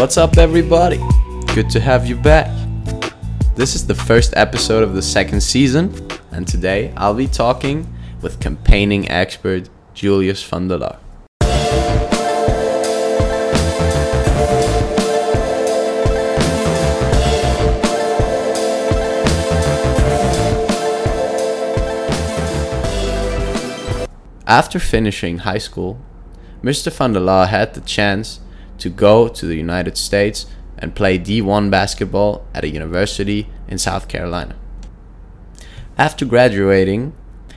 What's 0.00 0.16
up, 0.16 0.38
everybody? 0.38 0.96
Good 1.54 1.68
to 1.72 1.78
have 1.78 2.06
you 2.06 2.16
back. 2.16 2.48
This 3.54 3.74
is 3.74 3.86
the 3.86 3.94
first 3.94 4.32
episode 4.34 4.82
of 4.82 4.94
the 4.94 5.02
second 5.02 5.42
season, 5.42 5.92
and 6.30 6.48
today 6.48 6.94
I'll 6.96 7.12
be 7.12 7.26
talking 7.26 7.86
with 8.22 8.40
campaigning 8.40 9.10
expert 9.10 9.68
Julius 9.92 10.42
van 10.42 10.68
der 10.68 10.78
Laar. 10.78 10.96
After 24.46 24.78
finishing 24.78 25.40
high 25.40 25.58
school, 25.58 25.98
Mr. 26.62 26.90
van 26.90 27.12
der 27.12 27.20
Laar 27.20 27.48
had 27.48 27.74
the 27.74 27.82
chance 27.82 28.40
to 28.80 28.90
go 28.90 29.28
to 29.28 29.46
the 29.46 29.56
United 29.56 29.96
States 29.96 30.46
and 30.78 30.94
play 30.94 31.18
D1 31.18 31.70
basketball 31.70 32.46
at 32.54 32.64
a 32.64 32.68
university 32.68 33.48
in 33.68 33.78
South 33.78 34.08
Carolina. 34.08 34.56
After 35.96 36.24
graduating, 36.24 37.12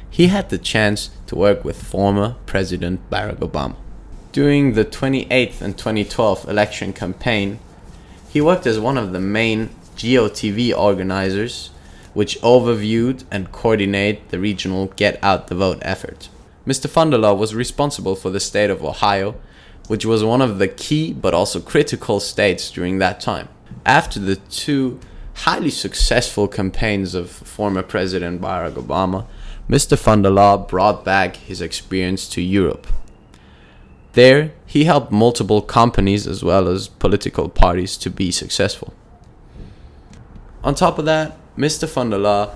he 0.10 0.28
had 0.28 0.50
the 0.50 0.58
chance 0.58 1.10
to 1.28 1.36
work 1.36 1.64
with 1.64 1.82
former 1.82 2.36
President 2.46 3.10
Barack 3.10 3.38
Obama. 3.38 3.76
During 4.32 4.74
the 4.74 4.84
2008 4.84 5.62
and 5.62 5.78
2012 5.78 6.50
election 6.50 6.92
campaign, 6.94 7.60
he 8.30 8.42
worked 8.42 8.68
as 8.68 8.80
one 8.80 8.98
of 8.98 9.14
the 9.14 9.20
main 9.20 9.70
GOTV 9.96 10.76
organizers, 10.78 11.70
which 12.14 12.40
overviewed 12.42 13.24
and 13.32 13.52
coordinated 13.52 14.22
the 14.30 14.40
regional 14.40 14.88
Get 14.88 15.24
Out 15.24 15.48
the 15.48 15.56
Vote 15.56 15.80
effort. 15.82 16.30
Mr. 16.68 16.88
Laar 16.90 17.38
was 17.38 17.56
responsible 17.56 18.16
for 18.16 18.30
the 18.30 18.40
state 18.40 18.70
of 18.70 18.84
Ohio 18.84 19.36
which 19.88 20.06
was 20.06 20.24
one 20.24 20.42
of 20.42 20.60
the 20.60 20.68
key 20.68 21.14
but 21.14 21.34
also 21.34 21.60
critical 21.60 22.20
states 22.20 22.72
during 22.72 23.00
that 23.00 23.20
time. 23.20 23.48
After 23.86 24.20
the 24.20 24.36
two 24.36 25.00
highly 25.36 25.70
successful 25.70 26.48
campaigns 26.48 27.16
of 27.16 27.30
former 27.30 27.84
President 27.84 28.42
Barack 28.42 28.74
Obama, 28.74 29.26
Mr. 29.70 29.98
van 29.98 30.22
der 30.22 30.30
Laar 30.30 30.58
brought 30.68 31.04
back 31.04 31.38
his 31.38 31.62
experience 31.62 32.28
to 32.30 32.42
Europe. 32.42 32.88
There, 34.14 34.52
he 34.66 34.84
helped 34.84 35.12
multiple 35.12 35.62
companies 35.62 36.28
as 36.28 36.44
well 36.44 36.68
as 36.68 36.88
political 36.88 37.50
parties 37.50 37.98
to 37.98 38.10
be 38.10 38.32
successful. 38.32 38.94
On 40.64 40.76
top 40.76 41.00
of 41.00 41.06
that, 41.06 41.38
Mr. 41.58 41.90
van 41.90 42.12
der 42.12 42.18
Laar 42.18 42.56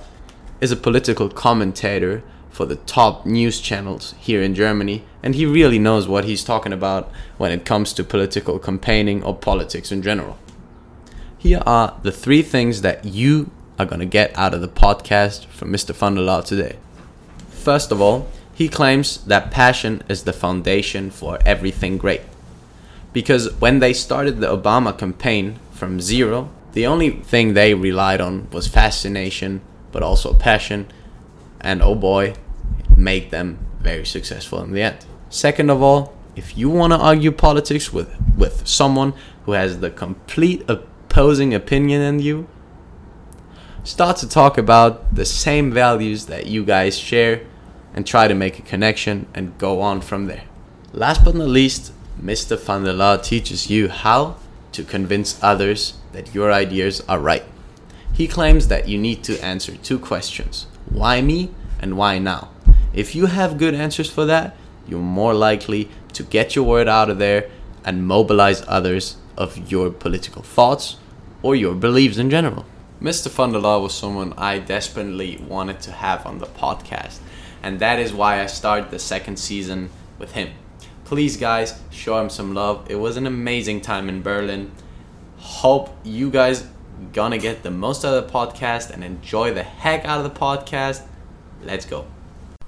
is 0.61 0.71
a 0.71 0.75
political 0.75 1.29
commentator 1.29 2.23
for 2.57 2.65
the 2.65 2.75
top 2.87 3.23
news 3.23 3.61
channels 3.61 4.15
here 4.17 4.41
in 4.41 4.55
Germany, 4.55 5.03
and 5.21 5.35
he 5.35 5.45
really 5.45 5.77
knows 5.77 6.07
what 6.07 6.25
he's 6.25 6.43
talking 6.43 6.73
about 6.73 7.07
when 7.37 7.51
it 7.51 7.63
comes 7.63 7.93
to 7.93 8.03
political 8.03 8.57
campaigning 8.57 9.21
or 9.21 9.35
politics 9.35 9.91
in 9.91 10.01
general. 10.01 10.39
Here 11.37 11.61
are 11.67 11.99
the 12.01 12.11
three 12.11 12.41
things 12.41 12.81
that 12.81 13.05
you 13.05 13.51
are 13.77 13.85
going 13.85 13.99
to 13.99 14.07
get 14.07 14.35
out 14.35 14.55
of 14.55 14.61
the 14.61 14.67
podcast 14.67 15.45
from 15.45 15.71
Mr. 15.71 15.93
van 15.93 16.15
der 16.15 16.21
Laar 16.21 16.43
today. 16.43 16.77
First 17.49 17.91
of 17.91 18.01
all, 18.01 18.27
he 18.55 18.67
claims 18.67 19.23
that 19.25 19.51
passion 19.51 20.01
is 20.09 20.23
the 20.23 20.33
foundation 20.33 21.11
for 21.11 21.37
everything 21.45 21.99
great. 21.99 22.21
Because 23.13 23.53
when 23.61 23.77
they 23.77 23.93
started 23.93 24.39
the 24.39 24.47
Obama 24.47 24.97
campaign 24.97 25.59
from 25.73 26.01
zero, 26.01 26.49
the 26.73 26.87
only 26.87 27.11
thing 27.11 27.53
they 27.53 27.75
relied 27.75 28.19
on 28.19 28.49
was 28.49 28.67
fascination, 28.67 29.61
but 29.91 30.01
also 30.01 30.33
passion. 30.33 30.87
And 31.61 31.83
oh 31.83 31.93
boy, 31.93 32.33
make 32.97 33.29
them 33.29 33.59
very 33.79 34.05
successful 34.05 34.61
in 34.61 34.73
the 34.73 34.81
end. 34.81 35.05
Second 35.29 35.69
of 35.69 35.81
all, 35.81 36.13
if 36.35 36.57
you 36.57 36.69
want 36.69 36.93
to 36.93 36.99
argue 36.99 37.31
politics 37.31 37.93
with, 37.93 38.13
with 38.35 38.67
someone 38.67 39.13
who 39.45 39.53
has 39.53 39.79
the 39.79 39.89
complete 39.89 40.63
opposing 40.67 41.53
opinion 41.53 42.01
in 42.01 42.19
you, 42.19 42.47
start 43.83 44.17
to 44.17 44.27
talk 44.27 44.57
about 44.57 45.15
the 45.15 45.25
same 45.25 45.71
values 45.71 46.25
that 46.25 46.47
you 46.47 46.65
guys 46.65 46.97
share 46.97 47.41
and 47.93 48.05
try 48.05 48.27
to 48.27 48.35
make 48.35 48.59
a 48.59 48.61
connection 48.61 49.25
and 49.33 49.57
go 49.57 49.81
on 49.81 50.01
from 50.01 50.27
there. 50.27 50.43
Last 50.91 51.23
but 51.23 51.35
not 51.35 51.47
least, 51.47 51.93
Mr. 52.21 52.59
van 52.59 52.83
der 52.83 52.93
Laar 52.93 53.23
teaches 53.23 53.69
you 53.69 53.89
how 53.89 54.37
to 54.71 54.83
convince 54.83 55.41
others 55.43 55.97
that 56.13 56.33
your 56.33 56.51
ideas 56.51 57.01
are 57.07 57.19
right. 57.19 57.43
He 58.13 58.27
claims 58.27 58.67
that 58.67 58.87
you 58.87 58.97
need 58.97 59.23
to 59.23 59.39
answer 59.43 59.75
two 59.77 59.99
questions 59.99 60.67
why 60.89 61.21
me 61.21 61.51
and 61.79 61.97
why 61.97 62.17
now? 62.17 62.49
If 62.93 63.15
you 63.15 63.27
have 63.27 63.57
good 63.57 63.73
answers 63.73 64.09
for 64.09 64.25
that, 64.25 64.55
you're 64.87 64.99
more 64.99 65.33
likely 65.33 65.89
to 66.13 66.23
get 66.23 66.55
your 66.55 66.65
word 66.65 66.87
out 66.87 67.09
of 67.09 67.19
there 67.19 67.49
and 67.83 68.07
mobilize 68.07 68.63
others 68.67 69.17
of 69.37 69.71
your 69.71 69.89
political 69.89 70.41
thoughts 70.41 70.97
or 71.41 71.55
your 71.55 71.75
beliefs 71.75 72.17
in 72.17 72.29
general. 72.29 72.65
Mr. 73.01 73.29
Laar 73.29 73.81
was 73.81 73.93
someone 73.93 74.33
I 74.37 74.57
desperately 74.57 75.37
wanted 75.47 75.79
to 75.81 75.91
have 75.91 76.25
on 76.25 76.39
the 76.39 76.47
podcast, 76.47 77.19
and 77.61 77.79
that 77.79 77.99
is 77.99 78.11
why 78.11 78.41
I 78.41 78.47
started 78.47 78.89
the 78.89 78.97
second 78.97 79.37
season 79.37 79.91
with 80.17 80.31
him. 80.31 80.49
Please, 81.05 81.37
guys, 81.37 81.79
show 81.91 82.19
him 82.19 82.29
some 82.29 82.55
love. 82.55 82.89
It 82.89 82.95
was 82.95 83.15
an 83.15 83.27
amazing 83.27 83.81
time 83.81 84.09
in 84.09 84.23
Berlin. 84.23 84.71
Hope 85.37 85.95
you 86.03 86.31
guys 86.31 86.67
gonna 87.13 87.37
get 87.37 87.61
the 87.61 87.71
most 87.71 88.03
out 88.03 88.15
of 88.15 88.25
the 88.25 88.33
podcast 88.33 88.89
and 88.89 89.03
enjoy 89.03 89.53
the 89.53 89.63
heck 89.63 90.03
out 90.05 90.25
of 90.25 90.33
the 90.33 90.39
podcast. 90.39 91.03
Let's 91.63 91.85
go. 91.85 92.07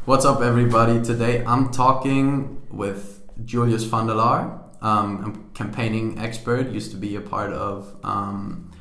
What's 0.10 0.26
up, 0.26 0.42
everybody? 0.42 1.00
Today 1.04 1.46
I'm 1.46 1.70
talking 1.70 2.64
with 2.72 3.22
Julius 3.46 3.84
van 3.84 4.08
der 4.08 4.16
Laar. 4.16 4.60
Um, 4.82 5.08
a 5.24 5.56
campaigning 5.56 6.18
expert, 6.18 6.72
used 6.72 6.90
to 6.90 6.98
be 6.98 7.16
a 7.16 7.22
part 7.22 7.54
of 7.54 7.96
um, 8.04 8.72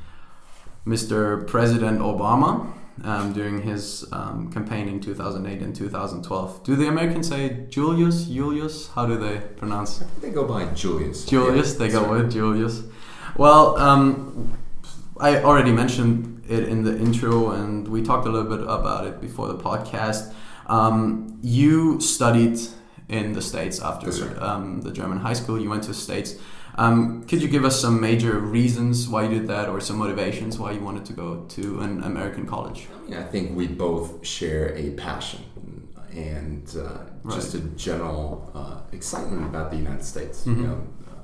Mr. 0.87 1.45
President 1.45 1.99
Obama 1.99 2.73
um, 3.03 3.33
during 3.33 3.61
his 3.61 4.11
um, 4.11 4.51
campaign 4.51 4.87
in 4.87 4.99
2008 4.99 5.61
and 5.61 5.75
2012. 5.75 6.63
Do 6.63 6.75
the 6.75 6.87
Americans 6.87 7.27
say 7.27 7.67
Julius, 7.69 8.25
Julius? 8.25 8.87
How 8.87 9.05
do 9.05 9.15
they 9.15 9.37
pronounce? 9.55 10.01
it? 10.01 10.07
They 10.21 10.31
go 10.31 10.45
by 10.47 10.65
Julius. 10.73 11.25
Julius, 11.25 11.73
yeah, 11.73 11.77
they 11.77 11.89
go 11.89 12.05
right. 12.05 12.23
with 12.23 12.31
Julius. 12.31 12.81
Well, 13.37 13.77
um, 13.77 14.57
I 15.19 15.43
already 15.43 15.73
mentioned 15.73 16.43
it 16.49 16.67
in 16.67 16.81
the 16.81 16.97
intro, 16.97 17.51
and 17.51 17.87
we 17.87 18.01
talked 18.01 18.25
a 18.25 18.31
little 18.31 18.49
bit 18.49 18.61
about 18.61 19.05
it 19.05 19.21
before 19.21 19.47
the 19.47 19.59
podcast. 19.59 20.33
Um, 20.69 21.39
you 21.41 21.99
studied 21.99 22.59
in 23.09 23.33
the 23.33 23.41
States 23.41 23.81
after 23.81 24.09
um, 24.41 24.81
the 24.81 24.91
German 24.91 25.19
high 25.19 25.33
school. 25.33 25.59
You 25.59 25.69
went 25.69 25.83
to 25.83 25.89
the 25.89 25.95
States. 25.95 26.35
Um, 26.75 27.25
could 27.25 27.41
you 27.41 27.49
give 27.49 27.65
us 27.65 27.81
some 27.81 27.99
major 27.99 28.39
reasons 28.39 29.09
why 29.09 29.23
you 29.23 29.29
did 29.29 29.47
that, 29.47 29.67
or 29.67 29.81
some 29.81 29.97
motivations 29.97 30.57
why 30.57 30.71
you 30.71 30.79
wanted 30.79 31.05
to 31.05 31.13
go 31.13 31.43
to 31.49 31.81
an 31.81 32.03
American 32.03 32.45
college? 32.45 32.87
I, 33.11 33.23
think 33.23 33.57
we 33.57 33.67
both 33.67 34.25
share 34.25 34.77
a 34.77 34.91
passion 34.91 35.43
and 36.13 36.73
uh, 36.77 36.99
right. 37.23 37.35
just 37.35 37.53
a 37.55 37.59
general 37.59 38.51
uh, 38.53 38.81
excitement 38.95 39.45
about 39.45 39.71
the 39.71 39.77
United 39.77 40.05
States. 40.05 40.41
Mm-hmm. 40.45 40.61
You 40.61 40.67
know, 40.67 40.87
uh, 41.07 41.15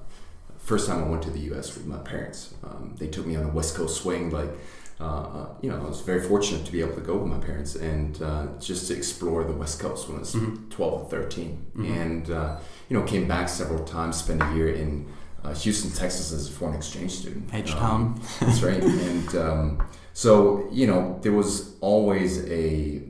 first 0.58 0.88
time 0.88 1.04
I 1.04 1.08
went 1.08 1.24
to 1.24 1.30
the 1.30 1.40
U.S. 1.52 1.76
with 1.76 1.86
my 1.86 2.00
parents, 2.00 2.56
um, 2.64 2.96
they 2.98 3.08
took 3.08 3.26
me 3.26 3.36
on 3.36 3.46
a 3.46 3.50
West 3.50 3.76
Coast 3.76 4.02
swing, 4.02 4.32
like 4.32 4.50
uh, 5.00 5.48
you 5.62 5.70
know, 5.70 5.76
I 5.78 5.84
was 5.84 6.02
very 6.02 6.22
fortunate 6.22 6.66
to 6.66 6.72
be 6.72 6.80
able 6.80 6.96
to 6.96 7.02
go 7.02 7.18
with 7.18 7.30
my 7.30 7.38
parents 7.38 7.76
and 7.76 8.22
uh, 8.22 8.48
just 8.60 8.88
to 8.88 8.96
explore 8.96 9.44
the 9.44 9.52
West 9.52 9.80
Coast 9.80 10.08
when 10.08 10.18
I 10.18 10.20
was 10.22 10.34
mm-hmm. 10.34 10.70
12 10.70 10.94
or 11.02 11.10
13. 11.10 11.66
Mm-hmm. 11.76 11.94
And, 11.94 12.32
uh, 12.32 12.58
you 12.88 12.98
know, 12.98 13.04
came 13.06 13.28
back 13.28 13.50
several 13.50 13.84
times, 13.84 14.18
spent 14.18 14.42
a 14.42 14.54
year 14.54 14.70
in 14.70 15.06
uh, 15.44 15.54
Houston, 15.54 15.92
Texas 15.92 16.32
as 16.32 16.48
a 16.48 16.52
foreign 16.52 16.76
exchange 16.76 17.12
student. 17.12 17.54
H-Town. 17.54 18.02
Um, 18.02 18.22
that's 18.40 18.62
right. 18.62 18.82
and 18.82 19.36
um, 19.36 19.88
so, 20.14 20.68
you 20.72 20.88
know, 20.88 21.20
there 21.22 21.34
was 21.34 21.76
always 21.82 22.46
a, 22.50 23.04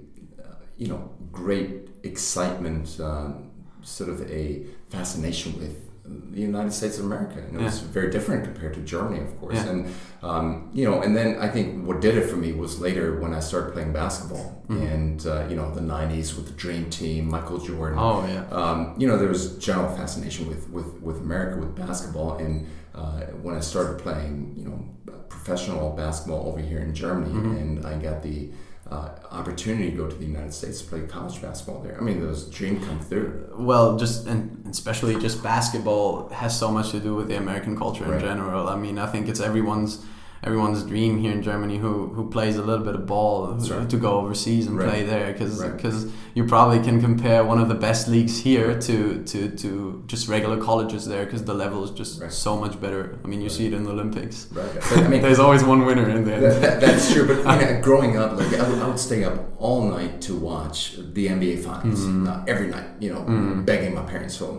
uh, 0.44 0.56
you 0.78 0.88
know, 0.88 1.12
great 1.32 1.90
excitement, 2.02 2.88
sort 2.88 4.10
of 4.10 4.30
a 4.32 4.66
fascination 4.90 5.58
with 5.60 5.85
the 6.08 6.42
United 6.42 6.72
States 6.72 7.00
of 7.00 7.06
America. 7.06 7.40
And 7.40 7.56
it 7.56 7.60
yeah. 7.60 7.66
was 7.66 7.80
very 7.80 8.12
different 8.12 8.44
compared 8.44 8.74
to 8.76 8.82
Germany, 8.82 9.22
of 9.22 9.40
course. 9.40 9.56
Yeah. 9.56 9.70
And 9.70 9.96
um, 10.22 10.70
you 10.74 10.86
know, 10.86 11.02
and 11.02 11.16
then 11.16 11.40
I 11.40 11.50
think 11.50 11.86
what 11.86 12.02
did 12.02 12.18
it 12.18 12.30
for 12.30 12.36
me 12.36 12.52
was 12.52 12.80
later 12.80 13.20
when 13.20 13.34
I 13.34 13.40
started 13.40 13.74
playing 13.74 13.94
basketball, 13.94 14.64
mm-hmm. 14.68 14.86
and 14.86 15.26
uh, 15.26 15.48
you 15.48 15.56
know, 15.56 15.74
the 15.74 15.82
'90s 15.82 16.36
with 16.36 16.48
the 16.48 16.54
Dream 16.54 16.90
Team, 16.90 17.30
Michael 17.30 17.60
Jordan. 17.60 18.00
Oh 18.00 18.26
yeah. 18.28 18.46
Um, 18.56 18.96
you 18.98 19.08
know, 19.08 19.18
there 19.18 19.30
was 19.30 19.58
general 19.58 19.96
fascination 19.96 20.48
with 20.48 20.70
with 20.70 21.02
with 21.02 21.18
America 21.18 21.60
with 21.60 21.76
basketball, 21.76 22.38
and 22.38 22.68
uh, 22.94 23.22
when 23.42 23.56
I 23.56 23.60
started 23.60 24.00
playing, 24.00 24.56
you 24.58 24.66
know, 24.66 24.86
professional 25.30 25.92
basketball 25.92 26.48
over 26.48 26.60
here 26.60 26.80
in 26.80 26.94
Germany, 26.96 27.34
mm-hmm. 27.34 27.58
and 27.58 27.86
I 27.86 27.98
got 27.98 28.24
the 28.24 28.50
uh, 28.92 29.10
opportunity 29.32 29.90
to 29.90 29.98
go 29.98 30.08
to 30.08 30.16
the 30.16 30.26
United 30.26 30.54
States 30.54 30.82
to 30.82 30.88
play 30.88 31.02
college 31.02 31.42
basketball 31.42 31.82
there. 31.82 31.98
I 31.98 32.02
mean, 32.02 32.22
those 32.22 32.46
dreams 32.46 32.86
come 32.86 33.00
through. 33.00 33.56
Well, 33.58 33.98
just 33.98 34.28
and 34.28 34.66
especially 34.70 35.20
just 35.20 35.42
basketball 35.42 36.30
has 36.30 36.58
so 36.58 36.70
much 36.70 36.92
to 36.92 37.00
do 37.00 37.16
with 37.16 37.28
the 37.28 37.38
American 37.38 37.78
culture 37.78 38.06
in 38.06 38.12
right. 38.12 38.22
general. 38.22 38.68
I 38.70 38.76
mean, 38.76 39.00
I 39.00 39.08
think 39.08 39.28
it's 39.28 39.40
everyone's 39.40 40.06
everyone's 40.44 40.84
dream 40.84 41.18
here 41.20 41.32
in 41.32 41.42
Germany 41.42 41.78
who 41.78 42.08
who 42.16 42.30
plays 42.30 42.56
a 42.58 42.62
little 42.62 42.86
bit 42.86 42.96
of 42.96 43.06
ball 43.08 43.48
right. 43.72 43.90
to 43.90 43.98
go 43.98 44.12
overseas 44.20 44.68
and 44.68 44.78
Right. 44.78 44.90
play 44.90 45.04
there 45.04 45.34
because 45.34 45.62
Right. 45.62 46.12
you 46.36 46.44
probably 46.46 46.80
can 46.80 47.02
compare 47.02 47.44
one 47.44 47.60
of 47.60 47.68
the 47.68 47.76
best 47.88 48.08
leagues 48.08 48.38
here 48.40 48.80
to 48.88 49.24
to, 49.32 49.50
to 49.64 50.04
just 50.08 50.28
regular 50.28 50.58
colleges 50.70 51.06
there 51.08 51.26
because 51.26 51.44
the 51.46 51.54
level 51.54 51.84
is 51.84 51.92
just 51.92 52.14
so 52.32 52.58
much 52.64 52.80
better. 52.80 53.18
I 53.24 53.28
mean, 53.28 53.42
you 53.42 53.50
see 53.50 53.66
it 53.66 53.74
in 53.74 53.84
the 53.86 53.92
Olympics. 53.92 54.48
Right. 54.52 54.74
But, 54.90 54.98
I 55.06 55.08
mean, 55.08 55.22
There's 55.22 55.40
always 55.40 55.64
one 55.64 55.86
winner 55.86 56.08
in 56.10 56.24
there. 56.26 56.42
That, 56.42 56.62
that, 56.62 56.82
that's 56.82 57.12
true, 57.14 57.26
but 57.28 57.82
growing 57.90 58.18
up, 58.18 58.38
like 58.38 58.54
I 58.60 58.70
would, 58.70 58.80
I 58.84 58.88
would 58.88 59.00
stay 59.00 59.24
up 59.24 59.36
all 59.58 59.82
night 59.98 60.22
to 60.28 60.36
watch 60.36 60.98
the 61.18 61.28
NBA 61.28 61.56
finals 61.64 62.02
Mm-hmm. 62.06 62.28
uh, 62.28 62.44
every 62.48 62.68
night. 62.68 62.88
You 63.00 63.10
know, 63.14 63.22
begging 63.66 63.94
my 63.96 64.04
parents 64.04 64.36
for 64.38 64.50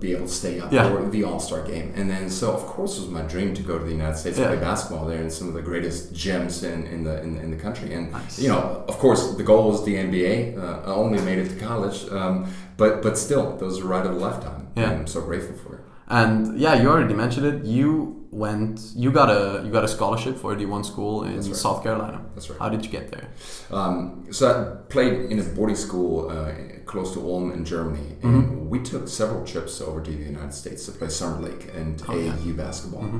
be 0.00 0.12
able 0.14 0.26
to 0.26 0.32
stay 0.32 0.60
up 0.60 0.72
Yeah. 0.72 0.90
or 0.92 1.08
the 1.08 1.24
All 1.24 1.40
Star 1.40 1.62
game, 1.62 1.92
and 1.96 2.10
then 2.10 2.28
so 2.30 2.52
of 2.52 2.62
course 2.66 2.96
it 2.98 3.02
was 3.02 3.10
my 3.10 3.22
dream 3.22 3.54
to 3.54 3.62
go 3.62 3.78
to 3.78 3.84
the 3.84 3.90
United 3.92 4.16
States 4.18 4.38
Yeah. 4.38 4.46
and 4.46 4.54
play 4.58 4.60
basketball 4.70 5.06
there 5.06 5.22
in 5.22 5.30
some 5.30 5.48
of 5.48 5.54
the 5.54 5.62
greatest 5.62 6.12
gyms 6.12 6.62
in, 6.64 6.86
in 6.86 7.04
the 7.04 7.22
in, 7.22 7.36
in 7.38 7.50
the 7.50 7.56
country. 7.66 7.92
And 7.94 8.12
Nice. 8.12 8.38
you 8.42 8.48
know, 8.48 8.84
of 8.88 8.96
course, 8.98 9.22
the 9.36 9.42
goal 9.44 9.70
was 9.70 9.84
the 9.84 9.94
NBA. 9.96 10.34
Uh, 10.58 10.90
I 10.90 10.94
only 10.94 11.20
made 11.22 11.38
it 11.38 11.48
to 11.50 11.56
college, 11.56 11.98
um, 12.10 12.46
but 12.76 13.02
but 13.02 13.16
still, 13.18 13.56
those 13.56 13.80
are 13.80 13.86
right 13.86 14.06
of 14.06 14.12
a 14.12 14.18
lifetime. 14.18 14.62
Yeah. 14.76 14.90
and 14.90 15.00
I'm 15.00 15.06
so 15.06 15.20
grateful 15.22 15.56
for 15.56 15.74
it. 15.76 15.80
And 16.08 16.58
yeah, 16.60 16.74
you 16.80 16.88
already 16.88 17.14
mentioned 17.14 17.46
it. 17.46 17.64
You 17.64 18.26
went, 18.30 18.80
you 18.94 19.10
got 19.10 19.28
a 19.30 19.62
you 19.64 19.70
got 19.72 19.82
a 19.84 19.88
scholarship 19.88 20.36
for 20.42 20.52
a 20.52 20.56
D1 20.56 20.84
school 20.84 21.24
in 21.24 21.36
right. 21.36 21.56
South 21.56 21.82
Carolina. 21.82 22.20
That's 22.34 22.48
right. 22.50 22.58
How 22.60 22.68
did 22.68 22.84
you 22.84 22.90
get 22.98 23.10
there? 23.10 23.26
Um, 23.70 24.26
so 24.30 24.44
I 24.50 24.90
played 24.92 25.14
in 25.32 25.38
a 25.40 25.42
boarding 25.56 25.76
school 25.86 26.30
uh, 26.30 26.52
close 26.86 27.12
to 27.14 27.20
Ulm 27.20 27.50
in 27.52 27.64
Germany, 27.64 28.16
and 28.22 28.70
we 28.70 28.78
took 28.80 29.08
several 29.08 29.44
trips 29.44 29.80
over 29.80 30.00
to 30.00 30.10
the 30.10 30.24
United 30.24 30.54
States 30.54 30.86
to 30.86 30.92
play 30.92 31.08
summer 31.08 31.40
league 31.48 31.68
and 31.74 32.02
Oh, 32.08 32.16
yeah. 32.16 32.32
AAU 32.32 32.56
basketball. 32.56 33.10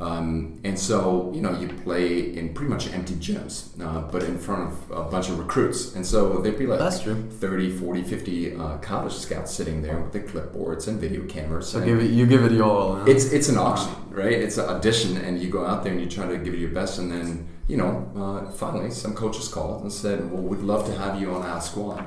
Um, 0.00 0.58
and 0.64 0.76
so 0.78 1.30
you 1.34 1.42
know 1.42 1.52
you 1.60 1.68
play 1.68 2.34
in 2.36 2.54
pretty 2.54 2.70
much 2.70 2.92
empty 2.92 3.14
gyms, 3.14 3.54
uh, 3.80 4.00
but 4.10 4.22
in 4.24 4.38
front 4.38 4.62
of 4.72 4.90
a 4.90 5.04
bunch 5.04 5.28
of 5.28 5.38
recruits, 5.38 5.94
and 5.94 6.04
so 6.04 6.38
there'd 6.38 6.58
be 6.58 6.66
like 6.66 6.78
That's 6.80 7.00
true. 7.00 7.14
30, 7.30 7.70
40, 7.78 8.02
50 8.02 8.56
uh, 8.56 8.78
college 8.78 9.12
scouts 9.12 9.52
sitting 9.54 9.82
there 9.82 9.98
with 10.00 10.12
their 10.12 10.22
clipboards 10.22 10.88
and 10.88 10.98
video 10.98 11.24
cameras. 11.26 11.68
So 11.68 11.80
give 11.84 12.00
it, 12.00 12.10
you 12.10 12.26
give 12.26 12.42
it 12.44 12.52
your 12.52 12.64
all. 12.64 12.96
huh? 12.96 13.04
it's 13.06 13.26
it's 13.32 13.48
an 13.48 13.58
auction, 13.58 13.92
right? 14.10 14.32
It's 14.32 14.56
an 14.58 14.68
audition, 14.68 15.16
and 15.18 15.38
you 15.40 15.50
go 15.50 15.64
out 15.64 15.84
there 15.84 15.92
and 15.92 16.00
you 16.00 16.08
try 16.08 16.26
to 16.26 16.38
give 16.38 16.54
it 16.54 16.58
your 16.58 16.70
best, 16.70 16.98
and 16.98 17.10
then 17.12 17.46
you 17.68 17.76
know, 17.76 17.92
uh, 18.16 18.50
finally, 18.52 18.90
some 18.90 19.14
coaches 19.14 19.46
called 19.48 19.82
and 19.82 19.92
said, 19.92 20.30
"Well, 20.32 20.42
we'd 20.42 20.60
love 20.60 20.86
to 20.86 20.92
have 20.98 21.20
you 21.20 21.32
on 21.34 21.42
our 21.42 21.60
squad." 21.60 22.04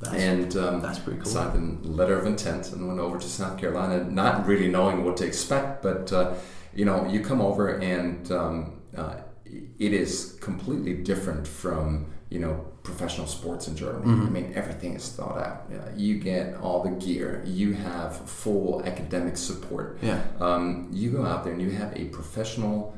That's, 0.00 0.14
and 0.14 0.56
um, 0.56 0.80
that's 0.80 1.00
pretty 1.00 1.20
cool. 1.20 1.30
signed 1.30 1.84
a 1.84 1.88
letter 1.88 2.18
of 2.18 2.24
intent 2.26 2.72
and 2.72 2.86
went 2.86 3.00
over 3.00 3.18
to 3.18 3.28
South 3.28 3.58
Carolina, 3.58 4.04
not 4.04 4.46
really 4.46 4.68
knowing 4.68 5.04
what 5.04 5.16
to 5.16 5.26
expect. 5.26 5.82
But 5.82 6.12
uh, 6.12 6.34
you 6.72 6.84
know, 6.84 7.06
you 7.08 7.20
come 7.20 7.40
over 7.40 7.78
and 7.78 8.30
um, 8.30 8.80
uh, 8.96 9.16
it 9.44 9.92
is 9.92 10.38
completely 10.40 10.94
different 10.94 11.48
from 11.48 12.06
you 12.30 12.38
know 12.38 12.64
professional 12.84 13.26
sports 13.26 13.66
in 13.66 13.76
Germany. 13.76 14.06
Mm-hmm. 14.06 14.26
I 14.26 14.30
mean, 14.30 14.52
everything 14.54 14.94
is 14.94 15.08
thought 15.10 15.38
out. 15.38 15.64
Yeah, 15.70 15.88
you 15.96 16.18
get 16.18 16.54
all 16.60 16.82
the 16.82 16.90
gear. 16.90 17.42
You 17.44 17.74
have 17.74 18.16
full 18.28 18.82
academic 18.84 19.36
support. 19.36 19.98
yeah. 20.00 20.22
Um, 20.40 20.88
you 20.92 21.10
go 21.10 21.26
out 21.26 21.42
there 21.42 21.52
and 21.52 21.60
you 21.60 21.70
have 21.70 21.94
a 21.96 22.04
professional 22.06 22.96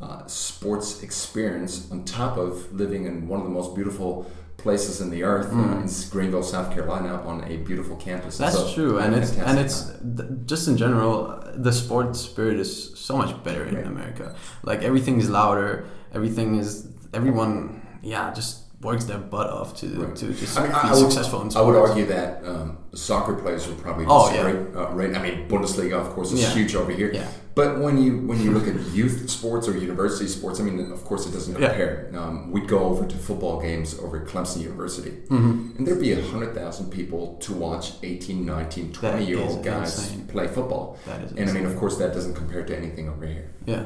uh, 0.00 0.24
sports 0.26 1.02
experience 1.02 1.90
on 1.90 2.04
top 2.04 2.36
of 2.36 2.72
living 2.72 3.06
in 3.06 3.26
one 3.26 3.40
of 3.40 3.46
the 3.46 3.52
most 3.52 3.74
beautiful 3.74 4.30
places 4.58 5.00
in 5.00 5.08
the 5.10 5.22
earth 5.22 5.50
uh, 5.52 5.58
in 5.80 5.88
Greenville, 6.10 6.42
South 6.42 6.72
Carolina, 6.74 7.22
on 7.24 7.44
a 7.44 7.56
beautiful 7.58 7.96
campus. 7.96 8.34
Mm. 8.36 8.38
That's 8.40 8.56
So, 8.56 8.74
true, 8.74 8.98
and 8.98 9.14
it's 9.14 9.32
and 9.48 9.58
it's 9.58 9.78
th- 10.16 10.28
just 10.46 10.68
in 10.68 10.76
general, 10.76 11.16
the 11.54 11.72
sports 11.72 12.20
spirit 12.20 12.58
is 12.58 12.70
so 12.98 13.16
much 13.16 13.32
better 13.44 13.64
in 13.64 13.74
Right. 13.76 13.86
America. 13.86 14.34
Like 14.70 14.82
everything 14.82 15.16
is 15.20 15.30
louder, 15.30 15.70
everything 16.12 16.56
is 16.62 16.88
everyone, 17.14 17.80
yeah, 18.02 18.32
just 18.34 18.52
works 18.82 19.04
their 19.04 19.18
butt 19.18 19.48
off 19.58 19.74
to 19.80 19.86
Right. 19.86 20.16
to 20.16 20.26
just 20.32 20.58
I 20.58 20.62
mean, 20.62 20.70
be 20.72 20.76
I, 20.76 20.88
I 20.88 20.90
would, 20.92 20.98
successful 21.06 21.40
in 21.42 21.48
I 21.56 21.60
would 21.66 21.76
argue 21.76 22.06
that 22.06 22.30
um, 22.44 22.78
soccer 22.98 23.34
players 23.34 23.68
are 23.68 23.74
probably 23.74 24.04
Oh, 24.08 24.30
yeah. 24.32 24.42
great, 24.42 24.76
uh, 24.76 24.90
right? 24.92 25.14
I 25.16 25.22
mean, 25.22 25.48
Bundesliga, 25.48 25.94
of 25.94 26.08
course, 26.14 26.32
is 26.32 26.40
Yeah. 26.42 26.50
huge 26.50 26.74
over 26.74 26.90
here. 26.92 27.10
Yeah. 27.12 27.28
But 27.54 27.80
when 27.84 27.96
you 28.00 28.12
when 28.30 28.38
you 28.44 28.52
look 28.52 28.68
at 28.68 28.76
youth 28.98 29.28
sports 29.28 29.66
or 29.68 29.74
university 29.76 30.28
sports, 30.28 30.60
I 30.60 30.62
mean, 30.62 30.78
of 30.92 31.02
course, 31.04 31.26
it 31.26 31.32
doesn't 31.32 31.56
Yeah. 31.58 31.68
compare. 31.68 31.92
Um, 32.20 32.52
we'd 32.52 32.68
go 32.68 32.80
over 32.90 33.04
to 33.12 33.16
football 33.28 33.56
games 33.60 33.88
over 34.02 34.14
at 34.20 34.26
Clemson 34.32 34.60
University, 34.70 35.12
Mm-hmm. 35.28 35.76
and 35.76 35.82
there'd 35.84 36.00
be 36.08 36.12
100,000 36.14 36.86
people 36.98 37.22
to 37.40 37.50
watch 37.52 37.86
18, 38.04 38.46
19, 38.46 38.92
20 38.92 39.24
that 39.24 39.28
year 39.28 39.40
old 39.44 39.64
guys 39.64 39.98
insane. 39.98 40.26
play 40.34 40.46
football. 40.46 40.84
That 41.08 41.20
is 41.24 41.32
And 41.38 41.50
I 41.50 41.52
mean, 41.52 41.66
of 41.66 41.74
course, 41.80 41.96
that 42.02 42.10
doesn't 42.14 42.34
compare 42.34 42.62
to 42.64 42.76
anything 42.82 43.08
over 43.08 43.26
here. 43.26 43.46
Yeah, 43.66 43.84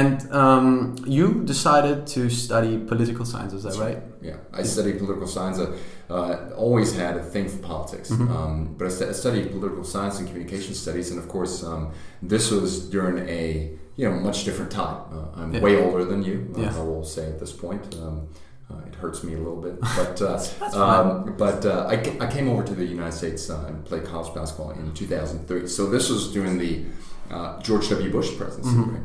and 0.00 0.16
um, 0.42 0.96
you 1.06 1.26
decided 1.54 2.06
to 2.14 2.28
study 2.28 2.76
political 2.92 3.24
science. 3.24 3.52
Is 3.58 3.62
that 3.62 3.76
right? 3.86 4.00
Yeah, 4.20 4.36
I 4.52 4.62
studied 4.64 4.98
political 4.98 5.26
science. 5.26 5.58
I 5.58 5.66
uh, 6.10 6.50
always 6.56 6.94
had 6.96 7.16
a 7.16 7.22
thing 7.22 7.48
for 7.48 7.58
politics, 7.58 8.10
Mm-hmm. 8.10 8.36
um, 8.36 8.74
but 8.78 8.86
I, 8.86 8.90
stu- 8.90 9.08
I 9.08 9.12
studied 9.12 9.50
political 9.50 9.84
science 9.84 10.18
and 10.18 10.26
communication 10.28 10.74
studies, 10.74 11.10
and 11.10 11.18
of 11.18 11.28
course, 11.28 11.62
um, 11.64 11.90
this 12.22 12.50
was 12.50 12.88
during 12.88 13.18
a 13.28 13.72
you 13.96 14.08
know 14.08 14.16
much 14.28 14.44
different 14.44 14.70
time. 14.70 14.98
Uh, 15.12 15.40
I'm 15.40 15.52
Yeah. 15.54 15.60
way 15.60 15.74
older 15.84 16.04
than 16.04 16.22
you. 16.22 16.36
uh, 16.56 16.60
Yeah. 16.62 16.78
I 16.80 16.82
will 16.82 17.04
say 17.04 17.24
at 17.26 17.38
this 17.40 17.52
point. 17.52 17.94
Um, 18.02 18.28
uh, 18.70 18.86
it 18.86 18.94
hurts 18.96 19.24
me 19.24 19.32
a 19.32 19.38
little 19.38 19.62
bit, 19.66 19.80
but 20.00 20.20
uh, 20.20 20.38
um, 20.84 21.34
but 21.38 21.64
uh, 21.64 21.86
I, 21.88 21.96
ca- 21.96 22.18
I 22.20 22.26
came 22.30 22.48
over 22.50 22.62
to 22.62 22.74
the 22.74 22.84
United 22.84 23.12
States 23.16 23.48
uh, 23.48 23.64
and 23.66 23.82
played 23.84 24.04
college 24.04 24.34
basketball 24.34 24.72
in 24.72 24.92
2003. 24.92 25.66
So 25.68 25.86
this 25.88 26.10
was 26.10 26.30
during 26.32 26.58
the 26.58 26.84
uh, 27.30 27.58
George 27.62 27.88
W. 27.88 28.10
Bush 28.12 28.36
presidency, 28.36 28.76
Mm-hmm. 28.76 28.94
right? 28.94 29.02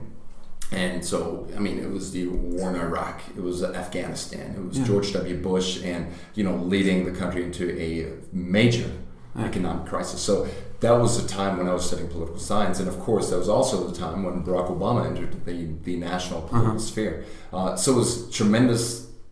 And 0.73 1.03
so, 1.05 1.47
I 1.55 1.59
mean, 1.59 1.77
it 1.79 1.89
was 1.97 2.11
the 2.11 2.27
war 2.27 2.69
in 2.71 2.75
Iraq, 2.75 3.21
it 3.37 3.43
was 3.49 3.63
Afghanistan, 3.63 4.55
it 4.57 4.63
was 4.67 4.77
Yeah. 4.79 4.85
George 4.89 5.13
W. 5.13 5.37
Bush, 5.49 5.69
and 5.83 6.07
you 6.37 6.43
know, 6.43 6.55
leading 6.73 7.05
the 7.05 7.11
country 7.21 7.41
into 7.43 7.65
a 7.89 7.89
major 8.31 8.89
Yeah. 9.35 9.45
economic 9.45 9.85
crisis. 9.91 10.19
So 10.29 10.47
that 10.79 10.95
was 11.03 11.11
the 11.21 11.27
time 11.27 11.53
when 11.57 11.67
I 11.67 11.73
was 11.73 11.85
studying 11.89 12.09
political 12.09 12.39
science, 12.39 12.79
and 12.81 12.87
of 12.93 12.97
course, 13.07 13.25
that 13.29 13.37
was 13.45 13.49
also 13.57 13.75
the 13.89 13.95
time 14.05 14.17
when 14.25 14.35
Barack 14.47 14.69
Obama 14.77 15.01
entered 15.11 15.33
the 15.45 15.57
the 15.87 15.95
national 15.97 16.41
political 16.41 16.77
Uh-huh. 16.77 16.91
sphere. 16.91 17.13
Uh, 17.57 17.75
so 17.81 17.85
it 17.93 17.97
was 18.03 18.11
tremendous 18.39 18.83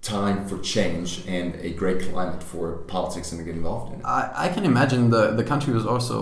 time 0.02 0.38
for 0.50 0.58
change 0.76 1.10
and 1.38 1.50
a 1.70 1.70
great 1.82 2.00
climate 2.12 2.42
for 2.52 2.66
politics 2.96 3.28
and 3.32 3.38
to 3.40 3.46
get 3.46 3.56
involved 3.56 3.88
in 3.94 4.00
it. 4.00 4.06
I, 4.06 4.22
I 4.46 4.48
can 4.56 4.64
imagine 4.74 5.02
the 5.18 5.24
the 5.40 5.44
country 5.52 5.72
was 5.80 5.86
also 5.94 6.16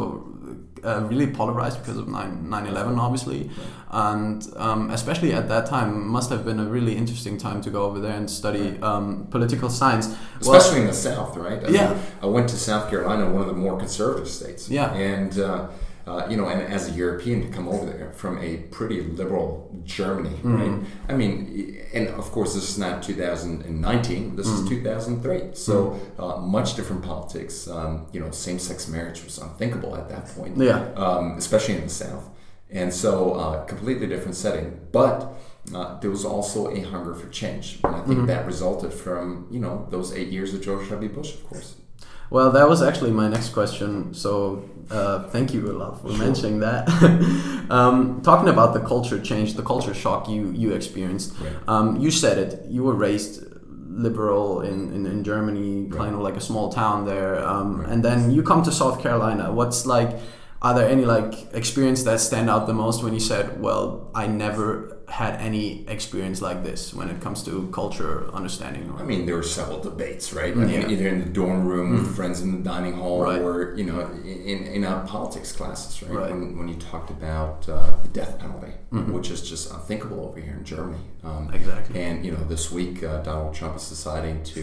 uh, 0.84 1.02
really 1.10 1.28
polarized 1.28 1.80
because 1.80 1.98
of 1.98 2.08
9 2.08 2.46
9/11, 2.48 2.98
obviously, 2.98 3.50
and 3.92 4.46
um, 4.58 4.90
especially 4.92 5.34
at 5.34 5.48
that 5.50 5.66
time 5.66 6.08
must 6.08 6.30
have 6.30 6.44
been 6.46 6.60
a 6.60 6.66
really 6.66 6.96
interesting 6.96 7.38
time 7.38 7.62
to 7.62 7.70
go 7.70 7.84
over 7.84 8.00
there 8.00 8.16
and 8.16 8.30
study 8.30 8.80
um, 8.82 9.28
political 9.32 9.70
science. 9.70 10.08
Well, 10.42 10.56
especially 10.56 10.82
in 10.82 10.88
the 10.88 10.94
South, 10.94 11.36
right? 11.38 11.64
I 11.64 11.70
Yeah. 11.70 11.94
mean, 11.94 12.02
I 12.22 12.26
went 12.28 12.50
to 12.50 12.58
South 12.58 12.90
Carolina, 12.90 13.30
one 13.30 13.42
of 13.42 13.48
the 13.48 13.54
more 13.54 13.78
conservative 13.78 14.28
states. 14.30 14.70
Yeah. 14.70 14.94
And, 14.94 15.40
uh, 15.40 15.68
uh, 16.10 16.22
you 16.30 16.36
know, 16.40 16.48
and 16.54 16.62
as 16.78 16.82
a 16.90 16.94
European 17.04 17.38
to 17.46 17.50
come 17.58 17.68
over 17.74 17.86
there 17.92 18.12
from 18.22 18.34
a 18.50 18.52
pretty 18.76 19.00
liberal 19.20 19.48
Germany, 19.86 20.30
Mm-hmm. 20.38 20.56
right? 20.62 20.76
I 21.10 21.14
mean, 21.22 21.36
and 21.96 22.06
of 22.22 22.28
course, 22.36 22.52
this 22.56 22.68
is 22.72 22.78
not 22.86 23.04
2019, 23.04 24.36
this 24.36 24.48
Mm-hmm. 24.48 24.64
is 24.64 24.70
2003. 24.70 25.42
So 25.54 26.00
uh, 26.24 26.38
much 26.58 26.76
different 26.76 27.04
politics. 27.04 27.68
Um, 27.68 27.92
you 28.14 28.20
know, 28.22 28.32
same 28.32 28.60
sex 28.60 28.88
marriage 28.88 29.24
was 29.24 29.38
unthinkable 29.38 29.96
at 30.02 30.06
that 30.10 30.26
point 30.36 30.58
yeah, 30.58 30.80
um, 30.96 31.24
especially 31.38 31.76
in 31.76 31.84
the 31.84 31.90
South. 32.06 32.26
And 32.72 32.94
so, 32.94 33.34
uh, 33.34 33.64
completely 33.66 34.06
different 34.14 34.36
setting. 34.36 34.68
But 34.92 35.18
uh, 35.74 36.00
there 36.02 36.12
was 36.18 36.24
also 36.34 36.60
a 36.80 36.80
hunger 36.92 37.14
for 37.16 37.28
change, 37.42 37.66
and 37.84 37.96
I 37.96 38.02
think 38.08 38.28
that 38.28 38.46
resulted 38.46 38.92
from 38.94 39.48
you 39.56 39.60
know 39.60 39.76
those 39.90 40.08
eight 40.20 40.30
years 40.30 40.54
of 40.54 40.60
George 40.62 40.88
W. 40.90 41.10
Bush, 41.18 41.32
of 41.38 41.44
course. 41.50 41.70
Well, 42.30 42.52
that 42.52 42.70
was 42.70 42.82
actually 42.82 43.12
my 43.12 43.28
next 43.28 43.50
question. 43.50 44.14
So, 44.14 44.64
uh, 44.92 45.28
thank 45.30 45.54
you, 45.54 45.68
Olaf, 45.72 46.02
for 46.02 46.10
mentioning 46.10 46.60
that. 46.60 46.88
um, 47.70 48.22
talking 48.22 48.50
about 48.50 48.74
the 48.74 48.80
culture 48.82 49.20
change, 49.20 49.56
the 49.56 49.64
culture 49.64 49.94
shock 49.94 50.30
you 50.30 50.52
you 50.52 50.72
experienced. 50.74 51.34
Right. 51.40 51.54
Um, 51.68 51.98
you 51.98 52.12
said 52.12 52.38
it. 52.38 52.66
You 52.70 52.84
were 52.84 52.94
raised 52.96 53.44
liberal 54.08 54.62
in, 54.62 54.94
in, 54.94 55.06
in 55.06 55.24
Germany, 55.24 55.90
kind 55.90 56.14
of 56.16 56.22
like 56.22 56.38
a 56.38 56.42
small 56.42 56.72
town 56.72 57.06
there, 57.06 57.46
um, 57.46 57.82
Right. 57.82 57.90
and 57.92 58.06
then 58.06 58.32
you 58.32 58.44
come 58.44 58.64
to 58.64 58.72
South 58.72 59.02
Carolina. 59.02 59.52
What's 59.52 59.86
like? 59.86 60.12
Are 60.62 60.74
there 60.74 60.90
any 60.90 61.06
like 61.06 61.54
experience 61.54 62.04
that 62.04 62.20
stand 62.20 62.50
out 62.50 62.68
the 62.68 62.74
most 62.74 63.02
when 63.04 63.14
you 63.14 63.20
said, 63.22 63.62
"Well, 63.62 64.10
I 64.14 64.28
never 64.28 64.98
had 65.08 65.36
any 65.40 65.88
experience 65.88 66.42
like 66.42 66.64
this 66.64 66.94
when 66.94 67.08
it 67.10 67.22
comes 67.22 67.44
to 67.44 67.70
culture 67.72 68.30
understanding"? 68.34 68.94
I 69.00 69.04
mean, 69.04 69.26
there 69.26 69.36
were 69.38 69.52
several 69.60 69.80
debates, 69.80 70.34
right? 70.34 70.52
I 70.52 70.56
mean, 70.56 70.82
Yeah. 70.82 70.90
either 70.94 71.08
in 71.08 71.20
the 71.26 71.30
dorm 71.40 71.66
room 71.66 71.88
with 71.94 72.14
friends 72.14 72.42
in 72.42 72.50
the 72.58 72.64
dining 72.72 72.96
hall, 73.02 73.22
Right. 73.22 73.42
or 73.42 73.74
you 73.80 73.86
know, 73.90 74.00
in 74.26 74.60
in 74.76 74.84
our 74.84 75.02
politics 75.08 75.54
classes, 75.54 76.04
right? 76.04 76.14
Right. 76.20 76.32
When, 76.32 76.58
when 76.58 76.68
you 76.68 76.76
talked 76.92 77.10
about 77.20 77.58
uh, 77.70 77.92
the 78.04 78.10
death 78.20 78.34
penalty, 78.44 78.74
which 79.16 79.32
is 79.32 79.40
just 79.50 79.72
unthinkable 79.76 80.20
over 80.28 80.40
here 80.42 80.56
in 80.60 80.66
Germany. 80.66 81.04
Um, 81.24 81.44
Exactly. 81.54 81.94
And 82.04 82.26
you 82.26 82.32
know, 82.34 82.44
this 82.54 82.66
week 82.70 83.02
uh, 83.02 83.10
Donald 83.30 83.54
Trump 83.60 83.78
is 83.78 83.88
deciding 83.88 84.44
to 84.56 84.62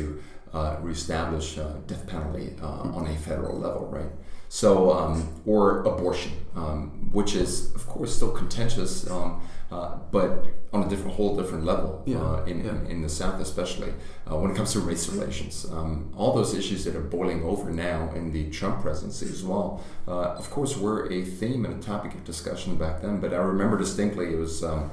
uh, 0.53 0.77
reestablish 0.83 1.49
uh, 1.59 1.65
death 1.87 2.05
penalty 2.07 2.49
uh, 2.63 2.97
on 2.99 3.07
a 3.07 3.17
federal 3.29 3.57
level, 3.67 3.87
right? 3.99 4.13
So, 4.49 4.93
um, 4.93 5.29
or 5.45 5.81
abortion, 5.85 6.33
um, 6.55 7.11
which 7.13 7.35
is 7.35 7.75
of 7.75 7.87
course 7.87 8.15
still 8.15 8.31
contentious, 8.31 9.11
um, 9.11 9.43
uh, 9.71 9.97
but 10.13 10.47
on 10.73 10.85
a 10.85 10.89
different, 10.89 11.17
whole 11.17 11.37
different 11.37 11.65
level 11.65 12.03
Yeah, 12.07 12.19
uh, 12.19 12.45
in, 12.45 12.65
yeah. 12.65 12.71
in 12.71 12.87
in 12.87 13.03
the 13.03 13.09
South, 13.09 13.41
especially 13.41 13.93
uh, 14.31 14.37
when 14.37 14.51
it 14.53 14.57
comes 14.57 14.73
to 14.75 14.81
race 14.81 15.09
relations. 15.09 15.67
Um, 15.71 16.13
all 16.17 16.33
those 16.35 16.55
issues 16.55 16.85
that 16.85 16.95
are 16.95 17.01
boiling 17.01 17.43
over 17.43 17.71
now 17.71 18.13
in 18.15 18.33
the 18.33 18.51
Trump 18.51 18.83
presidency 18.83 19.27
as 19.27 19.43
well. 19.43 19.83
Uh, 20.07 20.37
of 20.43 20.49
course, 20.51 20.77
were 20.77 21.11
a 21.13 21.23
theme 21.25 21.65
and 21.65 21.83
a 21.83 21.87
topic 21.87 22.15
of 22.15 22.25
discussion 22.25 22.77
back 22.77 23.03
then. 23.03 23.21
But 23.21 23.33
I 23.35 23.39
remember 23.39 23.77
distinctly 23.77 24.33
it 24.35 24.39
was 24.39 24.63
um, 24.63 24.91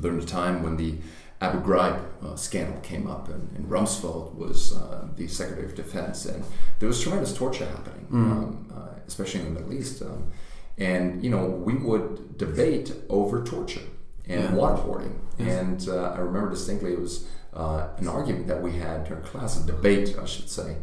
during 0.00 0.18
the 0.18 0.26
time 0.26 0.62
when 0.62 0.76
the 0.76 0.96
Abu 1.42 1.58
Ghraib 1.60 1.98
uh, 2.24 2.36
scandal 2.36 2.78
came 2.82 3.06
up, 3.14 3.28
and, 3.28 3.42
and 3.56 3.66
Rumsfeld 3.68 4.34
was 4.36 4.76
uh, 4.76 5.08
the 5.16 5.26
Secretary 5.26 5.66
of 5.66 5.74
Defense, 5.74 6.24
and 6.26 6.44
there 6.78 6.88
was 6.88 7.00
tremendous 7.02 7.32
torture 7.34 7.66
happening, 7.66 8.06
um, 8.12 8.70
uh, 8.74 8.98
especially 9.06 9.40
in 9.40 9.46
the 9.52 9.60
Middle 9.60 9.74
East. 9.74 10.02
Um, 10.02 10.30
and 10.78 11.22
you 11.24 11.30
know, 11.30 11.44
we 11.46 11.74
would 11.74 12.38
debate 12.38 12.92
over 13.08 13.42
torture 13.44 13.86
and 14.28 14.42
Yeah. 14.44 14.50
waterboarding. 14.52 15.14
And 15.38 15.88
uh, 15.88 16.12
I 16.16 16.18
remember 16.20 16.50
distinctly 16.50 16.92
it 16.92 17.00
was 17.00 17.26
uh, 17.54 17.88
an 17.98 18.06
argument 18.08 18.46
that 18.46 18.62
we 18.62 18.72
had 18.78 19.04
during 19.08 19.22
class, 19.24 19.60
a 19.62 19.66
debate, 19.66 20.16
I 20.20 20.26
should 20.26 20.48
say. 20.48 20.76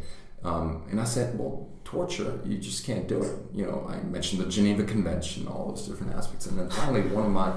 Um, 0.43 0.83
and 0.91 0.99
I 0.99 1.05
said, 1.05 1.37
well, 1.39 1.67
torture, 1.85 2.39
you 2.45 2.57
just 2.57 2.85
can't 2.85 3.07
do 3.07 3.21
it. 3.23 3.33
You 3.53 3.65
know, 3.65 3.87
I 3.89 3.95
mentioned 4.03 4.41
the 4.41 4.49
Geneva 4.49 4.83
Convention, 4.83 5.47
all 5.47 5.69
those 5.69 5.87
different 5.87 6.13
aspects. 6.15 6.45
And 6.47 6.59
then 6.59 6.69
finally, 6.69 7.01
one 7.01 7.25
of 7.25 7.31
my 7.31 7.51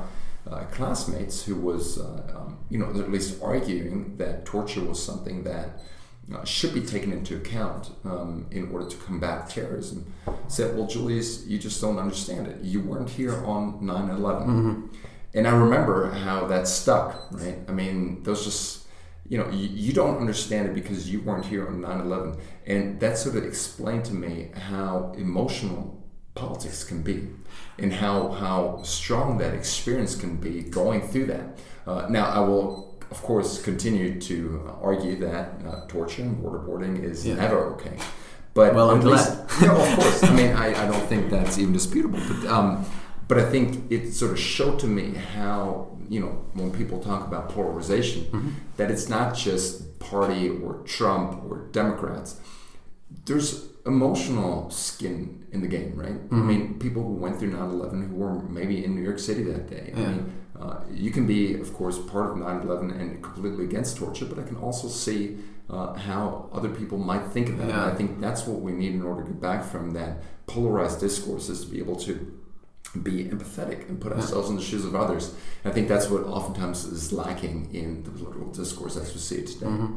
uh, 0.51 0.65
classmates 0.65 1.45
who 1.45 1.55
was, 1.55 1.99
uh, 1.99 2.23
um, 2.37 2.59
you 2.69 2.79
know, 2.79 2.89
at 2.91 3.11
least 3.11 3.43
arguing 3.43 4.17
that 4.17 4.45
torture 4.45 4.83
was 4.83 5.03
something 5.03 5.45
that 5.45 5.81
uh, 6.33 6.45
should 6.45 6.73
be 6.73 6.81
taken 6.81 7.13
into 7.13 7.37
account 7.37 7.91
um, 8.05 8.47
in 8.51 8.71
order 8.73 8.89
to 8.89 8.97
combat 8.97 9.49
terrorism, 9.49 10.13
said, 10.49 10.77
well, 10.77 10.87
Julius, 10.87 11.47
you 11.47 11.59
just 11.59 11.81
don't 11.81 11.99
understand 11.99 12.47
it. 12.47 12.61
You 12.63 12.81
weren't 12.81 13.11
here 13.11 13.45
on 13.45 13.85
9 13.85 14.11
11. 14.11 14.91
And 15.35 15.49
I 15.49 15.51
remember 15.51 16.11
how 16.11 16.47
that 16.47 16.69
stuck, 16.69 17.31
right? 17.33 17.59
I 17.69 17.73
mean, 17.73 18.23
those 18.23 18.45
just, 18.45 18.87
you 19.29 19.39
know, 19.39 19.49
you, 19.51 19.69
you 19.69 19.93
don't 19.93 20.19
understand 20.19 20.69
it 20.69 20.75
because 20.75 21.11
you 21.11 21.21
weren't 21.23 21.47
here 21.47 21.67
on 21.67 21.81
9 21.81 22.01
11. 22.01 22.37
And 22.67 23.01
that 23.01 23.19
sort 23.19 23.37
of 23.37 23.45
explained 23.45 24.05
to 24.07 24.15
me 24.15 24.51
how 24.55 25.13
emotional 25.17 26.02
politics 26.35 26.85
can 26.85 27.03
be 27.03 27.29
and 27.79 27.93
how, 27.93 28.29
how 28.31 28.83
strong 28.83 29.39
that 29.39 29.55
experience 29.55 30.15
can 30.17 30.37
be 30.37 30.63
going 30.63 31.01
through 31.09 31.27
that. 31.27 31.59
Uh, 31.87 32.07
now, 32.09 32.27
I 32.27 32.41
will, 32.41 32.99
of 33.11 33.23
course, 33.23 33.61
continue 33.63 34.21
to 34.21 34.71
argue 34.81 35.17
that 35.21 35.61
uh, 35.67 35.87
torture 35.89 36.23
and 36.23 36.43
waterboarding 36.43 37.03
is 37.03 37.27
Yeah. 37.27 37.35
never 37.37 37.59
okay. 37.75 37.97
But 38.55 38.75
Well, 38.75 38.91
I'm 38.91 39.01
least- 39.01 39.47
glad. 39.47 39.63
no, 39.63 39.77
of 39.83 39.97
course. 39.99 40.23
I 40.25 40.35
mean, 40.35 40.53
I, 40.53 40.69
I 40.83 40.87
don't 40.91 41.07
think 41.09 41.31
that's 41.31 41.59
even 41.59 41.73
disputable. 41.73 42.21
But 42.29 42.47
um, 42.51 42.85
but 43.29 43.39
I 43.39 43.45
think 43.51 43.91
it 43.91 44.13
sort 44.13 44.33
of 44.33 44.39
showed 44.39 44.79
to 44.81 44.87
me 44.87 45.15
how 45.15 45.97
you 46.11 46.21
know 46.21 46.45
when 46.53 46.71
people 46.71 46.99
talk 47.01 47.27
about 47.27 47.49
polarization, 47.49 48.25
Mm-hmm. 48.25 48.51
that 48.77 48.91
it's 48.91 49.09
not 49.09 49.35
just 49.35 49.99
party 50.01 50.51
or 50.51 50.83
Trump 50.85 51.43
or 51.49 51.69
Democrats. 51.73 52.41
There's 53.25 53.69
emotional 53.87 54.71
skin 54.71 55.45
in 55.53 55.61
the 55.61 55.69
game, 55.69 55.93
right? 55.97 56.11
I 56.11 56.35
Mm-hmm. 56.35 56.47
mean, 56.49 56.79
people 56.79 57.03
who 57.03 57.15
went 57.15 57.39
through 57.39 57.53
9/11 57.53 58.09
who 58.09 58.17
were 58.17 58.35
maybe 58.59 58.85
in 58.85 58.95
New 58.95 59.03
York 59.03 59.19
City 59.19 59.43
that 59.45 59.69
day. 59.69 59.93
I 59.97 59.99
mean, 59.99 60.33
uh, 60.61 60.81
you 60.93 61.11
can 61.11 61.27
be, 61.27 61.55
of 61.65 61.75
course, 61.75 61.99
part 61.99 62.31
of 62.31 62.37
9/11 62.37 62.91
and 63.01 63.23
completely 63.23 63.65
against 63.65 63.97
torture, 63.97 64.27
but 64.27 64.39
I 64.39 64.45
can 64.45 64.57
also 64.57 64.89
see 64.89 65.39
uh, 65.71 65.95
how 65.95 66.49
other 66.53 66.69
people 66.69 66.99
might 66.99 67.25
think 67.35 67.49
of 67.49 67.57
that. 67.59 67.71
And 67.71 67.81
I 67.93 67.95
think 67.95 68.21
that's 68.21 68.47
what 68.47 68.61
we 68.61 68.73
need 68.73 68.95
in 68.95 69.03
order 69.03 69.23
to 69.23 69.29
get 69.31 69.41
back 69.41 69.65
from 69.65 69.93
that 69.93 70.23
polarized 70.47 71.01
discourse 71.01 71.49
is 71.49 71.65
to 71.65 71.71
be 71.71 71.79
able 71.79 71.97
to 72.09 72.13
be 73.03 73.25
empathetic 73.25 73.89
and 73.89 73.99
put 74.01 74.13
ourselves 74.13 74.51
in 74.51 74.57
the 74.57 74.63
shoes 74.63 74.85
of 74.85 74.95
others. 74.95 75.35
I 75.65 75.71
think 75.71 75.89
that's 75.89 76.09
what 76.11 76.23
oftentimes 76.25 76.85
is 76.85 77.11
lacking 77.13 77.75
in 77.75 78.03
the 78.05 78.11
political 78.11 78.47
discourse 78.53 78.97
as 78.99 79.13
we 79.15 79.21
see 79.29 79.37
it 79.37 79.47
today. 79.47 79.67
Mm-hmm. 79.67 79.97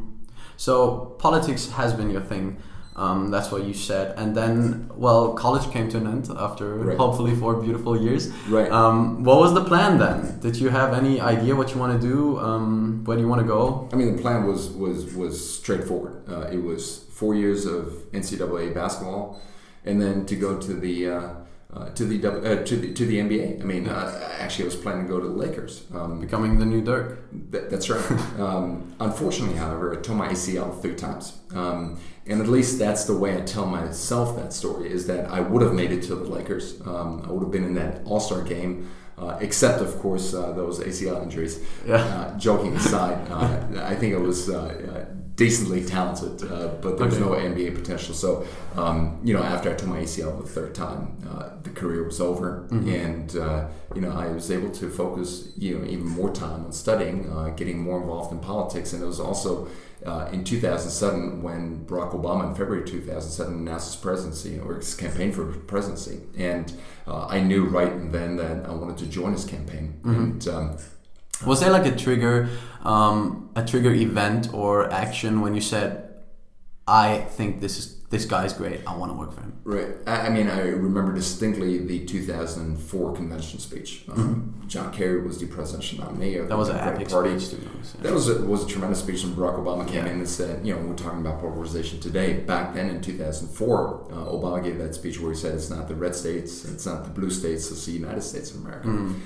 So 0.57 1.15
politics 1.19 1.69
has 1.71 1.93
been 1.93 2.09
your 2.09 2.21
thing. 2.21 2.57
Um, 2.97 3.29
that's 3.29 3.51
what 3.51 3.65
you 3.65 3.73
said, 3.73 4.17
and 4.17 4.33
then 4.37 4.89
well, 4.95 5.33
college 5.33 5.69
came 5.69 5.89
to 5.89 5.97
an 5.97 6.07
end 6.07 6.29
after 6.37 6.75
Right. 6.75 6.97
hopefully 6.97 7.35
four 7.35 7.55
beautiful 7.55 7.99
years. 7.99 8.29
Right. 8.47 8.71
Um, 8.71 9.23
what 9.25 9.37
was 9.39 9.53
the 9.53 9.65
plan 9.65 9.97
then? 9.97 10.39
Did 10.39 10.55
you 10.55 10.69
have 10.69 10.93
any 10.93 11.19
idea 11.19 11.55
what 11.57 11.73
you 11.73 11.79
want 11.79 11.99
to 12.01 12.07
do? 12.07 12.39
Um, 12.39 13.01
where 13.03 13.17
do 13.17 13.21
you 13.23 13.27
want 13.27 13.41
to 13.41 13.47
go? 13.47 13.89
I 13.91 13.95
mean, 13.97 14.15
the 14.15 14.21
plan 14.21 14.47
was 14.47 14.69
was 14.69 15.13
was 15.13 15.35
straightforward. 15.59 16.15
Uh, 16.29 16.47
it 16.55 16.61
was 16.63 16.99
four 17.19 17.35
years 17.35 17.65
of 17.65 17.81
NCAA 18.13 18.73
basketball, 18.73 19.41
and 19.83 20.01
then 20.01 20.25
to 20.27 20.35
go 20.37 20.57
to 20.57 20.73
the 20.73 20.95
uh, 21.09 21.29
uh, 21.73 21.89
to 21.97 22.05
the 22.05 22.17
uh, 22.25 22.63
to 22.63 22.75
the 22.77 22.93
to 22.93 23.05
the 23.05 23.17
NBA. 23.19 23.59
I 23.61 23.65
mean, 23.65 23.87
uh, 23.89 24.37
actually, 24.39 24.65
I 24.65 24.67
was 24.67 24.77
planning 24.77 25.03
to 25.07 25.09
go 25.09 25.19
to 25.19 25.27
the 25.27 25.33
Lakers. 25.45 25.83
Um, 25.93 26.21
Becoming 26.21 26.59
the 26.59 26.65
new 26.65 26.81
Dirk. 26.81 27.19
That, 27.51 27.69
that's 27.69 27.89
right. 27.89 28.11
um, 28.39 28.93
unfortunately, 29.01 29.57
however, 29.57 29.91
I 29.93 30.01
tore 30.01 30.15
my 30.15 30.29
ACL 30.29 30.81
three 30.81 30.95
times. 30.95 31.33
Um, 31.53 31.97
and 32.27 32.41
at 32.41 32.47
least 32.47 32.79
that's 32.79 33.05
the 33.05 33.15
way 33.15 33.37
I 33.37 33.41
tell 33.41 33.65
myself 33.65 34.35
that 34.37 34.51
story 34.51 34.91
is 34.91 35.05
that 35.07 35.29
I 35.29 35.41
would 35.41 35.61
have 35.61 35.73
made 35.73 35.91
it 35.91 36.01
to 36.03 36.15
the 36.15 36.25
Lakers. 36.25 36.81
Um, 36.85 37.21
I 37.25 37.31
would 37.31 37.43
have 37.43 37.51
been 37.51 37.63
in 37.65 37.75
that 37.75 38.01
All 38.05 38.19
Star 38.19 38.41
game, 38.41 38.89
uh, 39.17 39.37
except, 39.41 39.81
of 39.81 39.97
course, 39.99 40.33
uh, 40.33 40.51
those 40.53 40.79
ACL 40.79 41.21
injuries. 41.21 41.63
Yeah. 41.85 41.97
Uh, 41.97 42.37
joking 42.37 42.75
aside, 42.75 43.29
uh, 43.29 43.83
I 43.83 43.95
think 43.95 44.13
it 44.13 44.19
was 44.19 44.49
uh, 44.49 44.57
uh, 44.57 45.05
decently 45.35 45.83
talented, 45.83 46.49
uh, 46.49 46.69
but 46.81 46.97
there 46.97 47.07
was 47.07 47.15
Okay. 47.15 47.25
no 47.25 47.31
NBA 47.35 47.75
potential. 47.75 48.13
So, 48.15 48.45
um, 48.77 49.19
you 49.23 49.33
know, 49.33 49.43
after 49.43 49.69
I 49.69 49.73
tore 49.73 49.89
my 49.89 49.99
ACL 49.99 50.31
the 50.41 50.47
third 50.47 50.73
time, 50.73 51.17
uh, 51.29 51.49
the 51.63 51.71
career 51.71 52.03
was 52.05 52.21
over, 52.21 52.65
and 52.71 53.35
uh, 53.35 53.65
you 53.93 54.01
know, 54.01 54.11
I 54.11 54.27
was 54.27 54.49
able 54.49 54.69
to 54.71 54.89
focus, 54.89 55.49
you 55.57 55.77
know, 55.77 55.85
even 55.85 56.05
more 56.07 56.31
time 56.31 56.65
on 56.65 56.71
studying, 56.71 57.29
uh, 57.31 57.49
getting 57.55 57.79
more 57.81 57.99
involved 58.01 58.31
in 58.31 58.39
politics, 58.39 58.93
and 58.93 59.03
it 59.03 59.05
was 59.05 59.19
also. 59.19 59.67
Uh, 60.05 60.29
in 60.31 60.43
2007, 60.43 61.41
when 61.41 61.83
Barack 61.87 62.11
Obama 62.13 62.47
in 62.49 62.53
February 62.53 62.85
2007 62.85 63.51
announced 63.55 63.87
his 63.93 63.95
presidency 63.95 64.59
or 64.59 64.75
his 64.75 64.93
campaign 64.93 65.31
for 65.31 65.45
presidency, 65.45 66.19
and 66.37 66.73
uh, 67.07 67.25
I 67.25 67.39
knew 67.39 67.63
right 67.65 68.11
then 68.11 68.35
that 68.35 68.67
I 68.67 68.73
wanted 68.73 68.97
to 68.99 69.07
join 69.07 69.31
his 69.31 69.45
campaign. 69.45 69.99
And 70.03 70.47
um, 70.47 70.77
Was 71.45 71.59
there 71.59 71.71
like 71.71 71.85
a 71.85 71.95
trigger, 71.95 72.49
um, 72.83 73.49
a 73.55 73.63
trigger 73.65 73.93
event 73.93 74.53
or 74.53 74.91
action 74.91 75.41
when 75.41 75.53
you 75.55 75.61
said, 75.61 76.09
"I 76.87 77.19
think 77.37 77.61
this 77.61 77.77
is 77.77 77.95
this 78.09 78.25
guy's 78.25 78.53
great. 78.53 78.81
I 78.87 78.95
want 78.95 79.11
to 79.11 79.17
work 79.17 79.33
for 79.33 79.41
him." 79.41 79.53
Right. 79.65 79.87
I, 80.07 80.27
I 80.27 80.29
mean, 80.29 80.47
I 80.47 80.61
remember 80.61 81.11
distinctly 81.13 81.79
the 81.79 82.05
2004 82.05 83.13
convention 83.15 83.59
speech. 83.59 84.05
Um, 84.11 84.53
John 84.67 84.93
Kerry 84.93 85.21
was 85.21 85.39
the 85.39 85.47
presidential 85.47 86.05
nominee. 86.05 86.35
of 86.35 86.41
Mm-hmm. 86.41 86.49
That 86.49 86.57
was 86.57 86.69
an 86.69 86.77
epic 86.77 87.09
Party. 87.09 87.39
speech, 87.39 87.59
honest. 87.73 88.01
That 88.03 88.13
was 88.13 88.29
a, 88.29 88.41
was 88.45 88.63
a 88.63 88.67
tremendous 88.67 88.99
speech 88.99 89.23
when 89.23 89.33
Barack 89.33 89.57
Obama 89.57 89.85
came 89.87 90.05
Yeah. 90.05 90.11
in 90.11 90.19
and 90.19 90.29
said, 90.29 90.65
you 90.65 90.73
know, 90.75 90.81
we're 90.81 90.95
talking 90.95 91.19
about 91.21 91.39
polarization 91.41 91.99
today. 91.99 92.33
Back 92.41 92.73
then 92.75 92.89
in 92.89 93.01
2004, 93.01 94.07
uh, 94.11 94.15
Obama 94.31 94.63
gave 94.63 94.77
that 94.77 94.93
speech 94.95 95.19
where 95.19 95.31
he 95.33 95.37
said, 95.37 95.55
it's 95.55 95.69
not 95.69 95.87
the 95.87 95.95
red 95.95 96.15
states, 96.15 96.63
it's 96.65 96.85
not 96.85 97.03
the 97.03 97.09
blue 97.09 97.29
states, 97.31 97.71
it's 97.71 97.85
the 97.85 97.91
United 97.93 98.21
States 98.21 98.51
of 98.51 98.57
America. 98.63 98.87
Mm. 98.87 99.19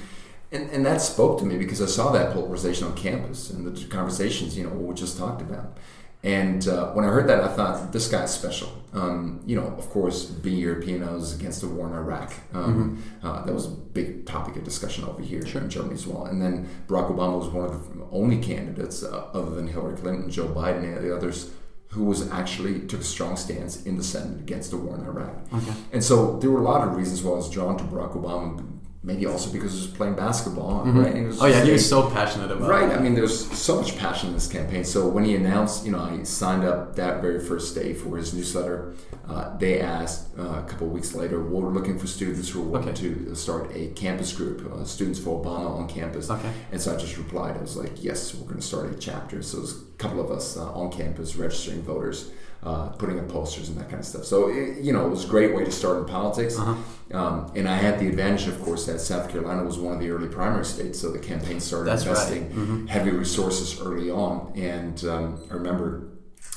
And, 0.52 0.70
and 0.72 0.86
that 0.86 1.02
spoke 1.02 1.40
to 1.40 1.46
me 1.46 1.58
because 1.58 1.82
I 1.82 1.86
saw 1.86 2.12
that 2.12 2.34
polarization 2.34 2.88
on 2.88 2.96
campus 2.96 3.50
and 3.52 3.66
the 3.66 3.86
conversations, 3.88 4.58
you 4.58 4.64
know, 4.64 4.72
what 4.72 4.82
we 4.82 4.96
just 4.96 5.18
talked 5.18 5.42
about. 5.42 5.78
And 6.22 6.68
uh, 6.68 6.92
when 6.92 7.06
I 7.06 7.08
heard 7.10 7.30
that, 7.30 7.42
I 7.42 7.48
thought, 7.48 7.94
this 7.94 8.10
guy's 8.10 8.34
special. 8.34 8.70
Um, 8.92 9.42
you 9.46 9.56
know, 9.56 9.68
of 9.78 9.90
course, 9.90 10.26
being 10.26 10.58
European, 10.58 11.02
I 11.02 11.14
was 11.14 11.34
against 11.34 11.62
the 11.62 11.68
war 11.68 11.88
in 11.88 11.94
Iraq. 11.94 12.34
Um, 12.54 13.02
uh, 13.24 13.46
that 13.46 13.54
was 13.54 13.68
a 13.68 13.70
big 13.70 14.26
topic 14.26 14.58
of 14.58 14.66
discussion 14.66 15.06
over 15.06 15.22
here 15.22 15.40
in 15.40 15.70
Germany 15.70 15.94
as 15.94 16.06
well. 16.06 16.26
And 16.26 16.42
then 16.42 16.68
Barack 16.88 17.10
Obama 17.10 17.40
was 17.40 17.48
one 17.48 17.66
of 17.66 17.98
the 17.98 18.06
only 18.12 18.38
candidates, 18.40 19.02
uh, 19.02 19.30
other 19.34 19.52
than 19.52 19.68
Hillary 19.68 19.96
Clinton, 19.96 20.30
Joe 20.30 20.48
Biden, 20.48 20.84
and 20.84 20.98
the 20.98 21.16
others, 21.16 21.52
who 21.92 22.04
was 22.04 22.30
actually 22.32 22.82
took 22.82 23.00
a 23.00 23.04
strong 23.06 23.38
stance 23.38 23.84
in 23.84 23.96
the 23.96 24.04
Senate 24.04 24.42
against 24.42 24.72
the 24.72 24.78
war 24.78 24.96
in 24.96 25.06
Iraq. 25.06 25.34
Okay. 25.54 25.74
And 25.94 26.04
so 26.04 26.38
there 26.40 26.52
were 26.52 26.60
a 26.60 26.64
lot 26.64 26.86
of 26.86 26.98
reasons 26.98 27.24
why 27.24 27.32
I 27.32 27.36
was 27.36 27.50
drawn 27.50 27.78
to 27.78 27.84
Barack 27.86 28.22
Obama. 28.22 28.64
Maybe 29.10 29.26
also 29.26 29.52
because 29.52 29.74
he 29.74 29.80
was 29.80 29.88
playing 29.88 30.14
basketball, 30.16 30.84
right? 30.86 31.08
And 31.16 31.24
it 31.26 31.28
was 31.28 31.42
Oh 31.42 31.48
yeah, 31.48 31.64
he 31.64 31.72
was 31.72 31.88
so 31.90 32.10
passionate 32.12 32.52
about 32.52 32.70
Right. 32.70 32.88
it. 32.90 32.96
I 32.96 33.00
mean, 33.02 33.16
there's 33.16 33.38
so 33.58 33.78
much 33.82 33.98
passion 33.98 34.28
in 34.30 34.36
this 34.36 34.48
campaign. 34.48 34.84
So 34.84 35.08
when 35.08 35.26
he 35.26 35.36
announced, 35.36 35.84
you 35.86 35.92
know, 35.94 36.00
I 36.00 36.22
signed 36.24 36.64
up 36.64 36.96
that 36.98 37.20
very 37.22 37.40
first 37.40 37.74
day 37.74 37.94
for 37.94 38.18
his 38.18 38.34
newsletter. 38.36 38.94
Uh, 39.28 39.58
they 39.58 39.80
asked 39.80 40.28
uh, 40.38 40.62
a 40.64 40.66
couple 40.70 40.86
of 40.88 40.94
weeks 40.94 41.14
later, 41.16 41.42
well, 41.42 41.62
we're 41.64 41.72
looking 41.80 41.98
for 41.98 42.08
students 42.08 42.50
who 42.50 42.62
are 42.62 42.66
willing 42.66 42.90
Okay. 42.90 43.02
to 43.02 43.36
start 43.36 43.72
a 43.74 43.88
campus 44.04 44.32
group, 44.34 44.58
uh, 44.72 44.84
students 44.86 45.20
for 45.20 45.32
Obama 45.44 45.70
on 45.80 45.88
campus. 45.88 46.30
Okay. 46.30 46.52
And 46.72 46.80
so 46.82 46.94
I 46.94 46.98
just 46.98 47.18
replied, 47.18 47.58
I 47.58 47.62
was 47.62 47.76
like, 47.78 48.04
yes, 48.04 48.34
we're 48.36 48.46
going 48.52 48.60
to 48.60 48.66
start 48.74 48.92
a 48.92 48.96
chapter. 48.98 49.42
So 49.42 49.58
there's 49.58 49.74
a 49.82 49.84
couple 49.98 50.20
of 50.20 50.30
us 50.32 50.56
uh, 50.58 50.72
on 50.74 50.92
campus 50.92 51.36
registering 51.36 51.82
voters. 51.82 52.32
Uh, 52.62 52.90
putting 52.90 53.18
up 53.18 53.30
posters 53.30 53.70
and 53.70 53.78
that 53.78 53.88
kind 53.88 54.02
of 54.02 54.06
stuff. 54.06 54.26
So, 54.26 54.50
it, 54.50 54.84
you 54.84 54.92
know, 54.92 55.06
it 55.06 55.10
was 55.10 55.24
a 55.24 55.28
great 55.30 55.56
way 55.56 55.64
to 55.64 55.72
start 55.72 55.98
in 56.00 56.06
politics. 56.06 56.60
Uh-huh. 56.60 57.18
Um, 57.18 57.50
and 57.56 57.70
I 57.70 57.76
had 57.78 58.00
the 58.00 58.08
advantage, 58.10 58.50
of 58.50 58.62
course, 58.62 58.86
that 58.88 59.00
South 59.00 59.30
Carolina 59.30 59.64
was 59.64 59.78
one 59.80 59.94
of 59.94 60.02
the 60.02 60.10
early 60.10 60.28
primary 60.28 60.66
states. 60.66 61.00
So 61.00 61.10
the 61.10 61.20
campaign 61.20 61.62
started 61.62 61.90
That's 61.90 62.06
right. 62.06 62.12
investing 62.12 62.88
heavy 62.88 63.12
resources 63.12 63.80
early 63.80 64.12
on. 64.12 64.52
And 64.58 65.02
um, 65.06 65.42
I 65.50 65.54
remember 65.54 66.10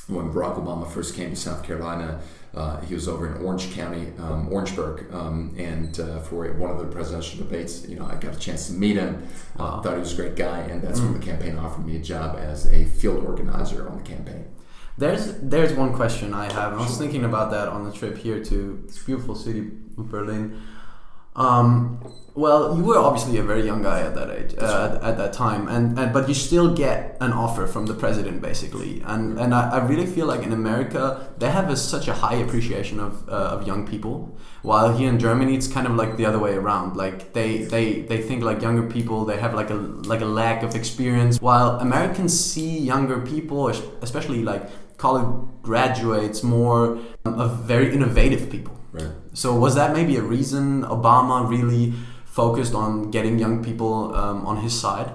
when 0.09 0.33
Barack 0.33 0.57
Obama 0.61 0.91
first 0.91 1.15
came 1.15 1.31
to 1.31 1.37
South 1.37 1.63
Carolina, 1.63 2.21
uh, 2.55 2.81
he 2.81 2.95
was 2.95 3.09
over 3.09 3.35
in 3.35 3.43
Orange 3.45 3.73
County, 3.73 4.13
um, 4.19 4.53
Orangeburg, 4.53 5.07
um, 5.15 5.55
and 5.57 5.99
uh, 6.01 6.19
for 6.19 6.53
one 6.55 6.71
of 6.71 6.79
the 6.79 6.87
presidential 6.87 7.39
debates, 7.39 7.89
you 7.89 7.97
know, 7.97 8.05
I 8.07 8.17
got 8.17 8.37
a 8.37 8.39
chance 8.39 8.67
to 8.67 8.73
meet 8.75 8.97
him. 8.97 9.27
Uh, 9.57 9.81
thought 9.81 9.95
he 9.95 10.01
was 10.01 10.13
a 10.13 10.17
great 10.17 10.37
guy, 10.37 10.59
and 10.59 10.83
that's 10.83 11.01
when 11.01 11.15
the 11.15 11.25
campaign 11.25 11.57
offered 11.59 11.87
me 11.87 11.97
a 11.97 12.01
job 12.01 12.37
as 12.39 12.67
a 12.67 12.85
field 12.85 13.25
organizer 13.25 13.89
on 13.89 13.99
the 13.99 14.03
campaign. 14.03 14.47
There's 14.99 15.35
there's 15.39 15.73
one 15.73 15.95
question 15.95 16.35
I 16.35 16.53
have. 16.53 16.75
I 16.75 16.77
was 16.77 16.99
thinking 16.99 17.25
about 17.25 17.51
that 17.51 17.69
on 17.69 17.85
the 17.85 17.93
trip 17.93 18.19
here 18.19 18.45
to 18.45 18.83
this 18.87 19.03
beautiful 19.03 19.35
city 19.35 19.71
of 19.97 20.11
Berlin. 20.11 20.61
Um, 21.35 22.01
well, 22.35 22.77
you 22.77 22.83
were 22.83 22.99
obviously 22.99 23.37
a 23.39 23.43
very 23.43 23.63
young 23.63 23.83
guy 23.83 24.01
at 24.01 24.15
that 24.15 24.31
age, 24.31 24.55
uh, 24.59 24.97
at, 24.97 25.05
at, 25.05 25.17
that 25.19 25.33
time, 25.35 25.69
and, 25.69 25.99
and 25.99 26.15
but 26.15 26.29
you 26.29 26.35
still 26.35 26.75
get 26.75 27.19
an 27.21 27.31
offer 27.31 27.67
from 27.67 27.85
the 27.85 27.93
president, 27.93 28.41
basically. 28.41 29.03
And 29.05 29.39
and 29.39 29.55
I, 29.55 29.73
I 29.73 29.87
really 29.87 30.07
feel 30.07 30.27
like 30.27 30.43
in 30.43 30.53
America 30.53 31.29
they 31.37 31.51
have 31.51 31.69
a, 31.69 31.77
such 31.77 32.09
a 32.09 32.15
high 32.15 32.37
appreciation 32.37 33.01
of 33.01 33.29
uh, 33.29 33.33
of 33.33 33.67
young 33.67 33.87
people, 33.87 34.35
while 34.63 34.97
here 34.97 35.11
in 35.11 35.19
Germany 35.19 35.55
it's 35.55 35.69
kind 35.69 35.87
of 35.87 35.95
like 35.95 36.17
the 36.17 36.25
other 36.25 36.39
way 36.39 36.55
around. 36.55 36.97
Like 36.97 37.35
they 37.35 37.65
they 37.65 38.01
they 38.01 38.23
think 38.23 38.43
like 38.43 38.63
younger 38.63 38.89
people 38.89 39.27
they 39.27 39.37
have 39.37 39.53
like 39.53 39.69
a 39.69 39.75
like 39.75 40.23
a 40.23 40.31
lack 40.41 40.63
of 40.63 40.75
experience, 40.75 41.39
while 41.39 41.81
Americans 41.81 42.39
see 42.39 42.79
younger 42.79 43.21
people, 43.21 43.69
especially 44.01 44.43
like 44.43 44.71
college 44.97 45.47
graduates, 45.61 46.43
more 46.43 46.99
of 47.27 47.65
very 47.65 47.93
innovative 47.93 48.49
people. 48.49 48.82
Right. 48.93 49.11
So 49.33 49.55
was 49.55 49.75
that 49.75 49.93
maybe 49.95 50.17
a 50.17 50.23
reason 50.23 50.83
Obama 50.85 51.49
really 51.49 51.95
focused 52.25 52.75
on 52.75 53.11
getting 53.11 53.39
young 53.39 53.65
people 53.65 54.15
um, 54.15 54.47
on 54.47 54.59
his 54.59 54.79
side? 54.79 55.11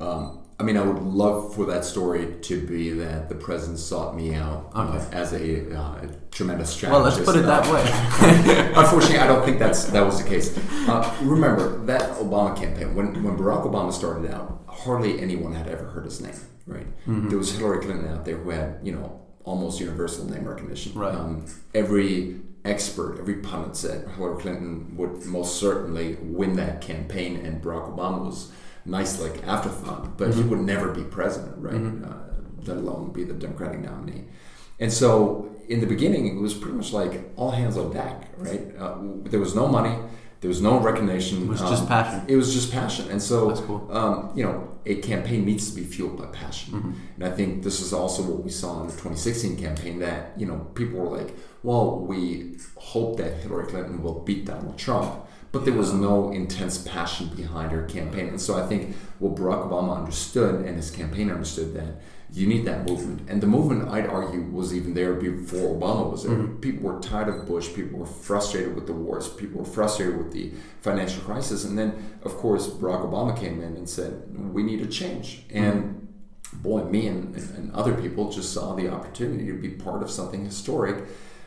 Um, 0.00 0.44
I 0.58 0.62
mean, 0.62 0.76
I 0.76 0.82
would 0.82 1.02
love 1.02 1.54
for 1.54 1.66
that 1.66 1.84
story 1.84 2.36
to 2.42 2.64
be 2.64 2.90
that 2.90 3.28
the 3.28 3.34
president 3.34 3.78
sought 3.78 4.14
me 4.14 4.34
out 4.34 4.70
uh, 4.74 4.82
okay. 4.82 4.98
uh, 4.98 5.10
as 5.10 5.32
a, 5.32 5.76
uh, 5.76 5.96
a, 5.96 6.08
tremendous 6.30 6.70
strategist. 6.70 6.92
Well, 6.92 7.02
let's 7.02 7.24
put 7.24 7.36
it 7.36 7.46
that 7.46 7.66
way. 7.72 8.72
Unfortunately, 8.76 9.18
I 9.18 9.26
don't 9.26 9.44
think 9.44 9.58
that's 9.58 9.86
that 9.86 10.04
was 10.04 10.22
the 10.22 10.28
case. 10.28 10.56
Uh, 10.88 11.12
remember 11.22 11.84
that 11.86 12.02
Obama 12.18 12.56
campaign 12.56 12.94
when 12.94 13.22
when 13.24 13.36
Barack 13.36 13.66
Obama 13.66 13.92
started 13.92 14.30
out, 14.30 14.62
hardly 14.68 15.20
anyone 15.20 15.54
had 15.54 15.68
ever 15.68 15.84
heard 15.86 16.04
his 16.04 16.20
name. 16.20 16.34
Right? 16.66 16.86
Mm-hmm. 17.00 17.28
There 17.28 17.38
was 17.38 17.52
Hillary 17.56 17.80
Clinton 17.80 18.08
out 18.08 18.24
there 18.24 18.36
who 18.36 18.50
had 18.50 18.78
you 18.82 18.92
know 18.92 19.20
almost 19.42 19.80
universal 19.80 20.24
name 20.24 20.44
recognition. 20.44 20.92
Right. 20.94 21.14
Um, 21.14 21.46
every 21.74 22.40
expert, 22.64 23.18
every 23.18 23.36
pundit 23.36 23.76
said 23.76 24.08
Hillary 24.16 24.40
Clinton 24.40 24.96
would 24.96 25.24
most 25.26 25.60
certainly 25.60 26.16
win 26.22 26.56
that 26.56 26.80
campaign, 26.80 27.36
and 27.36 27.62
Barack 27.62 27.94
Obama 27.94 28.24
was 28.24 28.52
nice 28.84 29.20
like 29.20 29.46
afterthought, 29.46 30.16
but 30.16 30.30
mm-hmm. 30.30 30.42
he 30.42 30.48
would 30.48 30.60
never 30.60 30.92
be 30.92 31.02
president, 31.04 31.56
right? 31.58 31.74
Mm-hmm. 31.74 32.04
Uh, 32.04 32.16
let 32.66 32.76
alone 32.78 33.12
be 33.12 33.24
the 33.24 33.34
Democratic 33.34 33.80
nominee. 33.80 34.24
And 34.80 34.92
so 34.92 35.54
in 35.68 35.80
the 35.80 35.86
beginning, 35.86 36.36
it 36.36 36.40
was 36.40 36.54
pretty 36.54 36.76
much 36.76 36.92
like 36.92 37.30
all 37.36 37.50
hands 37.50 37.76
on 37.76 37.92
deck, 37.92 38.30
right? 38.36 38.74
Uh, 38.78 38.96
there 39.24 39.40
was 39.40 39.54
no 39.54 39.66
money. 39.68 39.96
There 40.40 40.48
was 40.48 40.60
no 40.60 40.78
recognition. 40.78 41.44
It 41.44 41.48
was 41.48 41.62
um, 41.62 41.70
just 41.70 41.88
passion. 41.88 42.24
It 42.28 42.36
was 42.36 42.52
just 42.52 42.70
passion, 42.70 43.10
and 43.10 43.22
so 43.22 43.54
cool. 43.62 43.88
um, 43.90 44.30
you 44.34 44.44
know, 44.44 44.76
a 44.84 44.96
campaign 44.96 45.46
needs 45.46 45.70
to 45.70 45.76
be 45.76 45.84
fueled 45.84 46.18
by 46.18 46.26
passion. 46.26 46.74
Mm-hmm. 46.74 46.92
And 47.14 47.24
I 47.24 47.30
think 47.30 47.62
this 47.62 47.80
is 47.80 47.94
also 47.94 48.22
what 48.22 48.44
we 48.44 48.50
saw 48.50 48.82
in 48.82 48.88
the 48.88 48.92
2016 48.92 49.56
campaign. 49.56 50.00
That 50.00 50.38
you 50.38 50.44
know, 50.44 50.58
people 50.74 51.00
were 51.00 51.16
like, 51.16 51.34
"Well, 51.64 51.98
we 52.10 52.58
hope 52.76 53.16
that 53.16 53.32
Hillary 53.42 53.66
Clinton 53.66 54.02
will 54.04 54.20
beat 54.20 54.44
Donald 54.44 54.78
Trump," 54.78 55.10
but 55.50 55.64
there 55.64 55.74
was 55.74 55.92
no 55.92 56.30
intense 56.30 56.76
passion 56.78 57.26
behind 57.34 57.72
her 57.72 57.84
campaign. 57.96 58.28
And 58.28 58.40
so 58.40 58.52
I 58.62 58.66
think 58.66 58.94
what 59.18 59.34
Barack 59.34 59.68
Obama 59.68 59.96
understood 59.96 60.54
and 60.66 60.76
his 60.76 60.90
campaign 60.90 61.30
understood 61.30 61.74
that 61.74 61.92
you 62.32 62.46
need 62.48 62.64
that 62.64 62.88
movement. 62.88 63.28
And 63.28 63.40
the 63.40 63.46
movement, 63.46 63.88
I'd 63.88 64.06
argue, 64.06 64.42
was 64.42 64.74
even 64.74 64.94
there 64.94 65.14
before 65.14 65.78
Obama 65.78 66.10
was 66.10 66.24
there. 66.24 66.32
Mm-hmm. 66.32 66.56
People 66.56 66.82
were 66.90 67.00
tired 67.00 67.28
of 67.28 67.46
Bush. 67.46 67.72
People 67.72 68.00
were 68.00 68.06
frustrated 68.06 68.74
with 68.74 68.86
the 68.88 68.92
wars. 68.92 69.28
People 69.28 69.60
were 69.60 69.64
frustrated 69.78 70.18
with 70.18 70.32
the 70.32 70.52
financial 70.80 71.22
crisis. 71.22 71.64
And 71.64 71.78
then, 71.78 72.18
of 72.24 72.34
course, 72.34 72.68
Barack 72.68 73.08
Obama 73.08 73.38
came 73.38 73.62
in 73.62 73.76
and 73.76 73.88
said, 73.88 74.12
we 74.52 74.64
need 74.64 74.80
a 74.80 74.86
change. 74.86 75.44
Mm-hmm. 75.48 75.64
And 75.64 76.14
boy, 76.54 76.82
me 76.84 77.06
and, 77.06 77.36
and 77.36 77.72
other 77.72 77.94
people 77.94 78.32
just 78.32 78.52
saw 78.52 78.74
the 78.74 78.88
opportunity 78.88 79.46
to 79.46 79.54
be 79.54 79.68
part 79.68 80.02
of 80.02 80.10
something 80.10 80.44
historic 80.44 81.04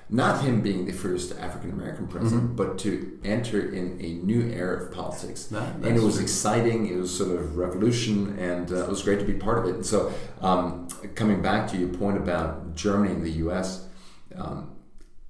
not 0.09 0.43
him 0.43 0.61
being 0.61 0.85
the 0.85 0.93
first 0.93 1.37
African 1.37 1.71
American 1.71 2.07
president, 2.07 2.43
mm-hmm. 2.43 2.55
but 2.55 2.77
to 2.79 3.19
enter 3.23 3.73
in 3.73 3.99
a 3.99 4.13
new 4.25 4.41
era 4.53 4.83
of 4.83 4.93
politics. 4.93 5.45
That, 5.45 5.75
and 5.75 5.97
it 5.97 6.01
was 6.01 6.15
true. 6.15 6.23
exciting. 6.23 6.87
It 6.87 6.95
was 6.95 7.15
sort 7.15 7.31
of 7.37 7.57
revolution, 7.57 8.37
and 8.39 8.71
uh, 8.71 8.83
it 8.83 8.89
was 8.89 9.03
great 9.03 9.19
to 9.19 9.25
be 9.25 9.33
part 9.33 9.59
of 9.59 9.65
it. 9.65 9.75
And 9.75 9.85
so, 9.85 10.13
um, 10.41 10.87
coming 11.15 11.41
back 11.41 11.69
to 11.71 11.77
your 11.77 11.89
point 11.89 12.17
about 12.17 12.75
Germany 12.75 13.13
and 13.13 13.23
the 13.23 13.31
U.S., 13.31 13.87
um, 14.35 14.75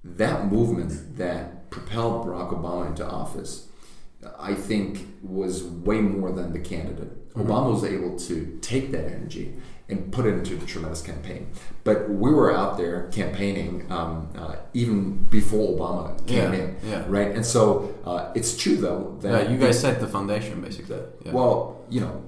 that 0.04 0.52
movement 0.52 1.18
that 1.18 1.70
propelled 1.72 2.26
Barack 2.26 2.54
Obama 2.54 2.88
into 2.88 3.06
office, 3.06 3.68
I 4.40 4.54
think, 4.54 5.08
was 5.24 5.63
way 5.63 6.02
more 6.02 6.32
than 6.32 6.54
the 6.54 6.60
candidate. 6.60 7.34
Mm-hmm. 7.34 7.50
Obama 7.50 7.72
was 7.74 7.84
able 7.84 8.18
to 8.20 8.60
take 8.62 8.92
that 8.92 9.06
energy 9.06 9.56
and 9.89 10.12
put 10.12 10.26
it 10.26 10.34
into 10.34 10.56
a 10.56 10.67
tremendous 10.67 11.02
campaign. 11.02 11.47
But 11.84 12.10
we 12.10 12.32
were 12.32 12.54
out 12.54 12.78
there 12.78 13.10
campaigning 13.12 13.89
um, 13.89 14.30
uh, 14.36 14.58
even 14.73 15.23
before 15.30 15.78
Obama 15.78 16.26
came 16.28 16.54
yeah, 16.54 16.60
in, 16.60 16.78
yeah. 16.84 17.06
right? 17.08 17.32
And 17.32 17.45
so 17.45 17.95
uh, 18.06 18.32
it's 18.36 18.58
true 18.58 18.76
though 18.76 19.17
that 19.21 19.45
yeah, 19.45 19.52
you 19.52 19.58
guys 19.58 19.80
set 19.80 20.00
the 20.00 20.08
foundation 20.08 20.60
basically. 20.62 21.00
Well, 21.26 21.82
you 21.89 22.02
know, 22.02 22.23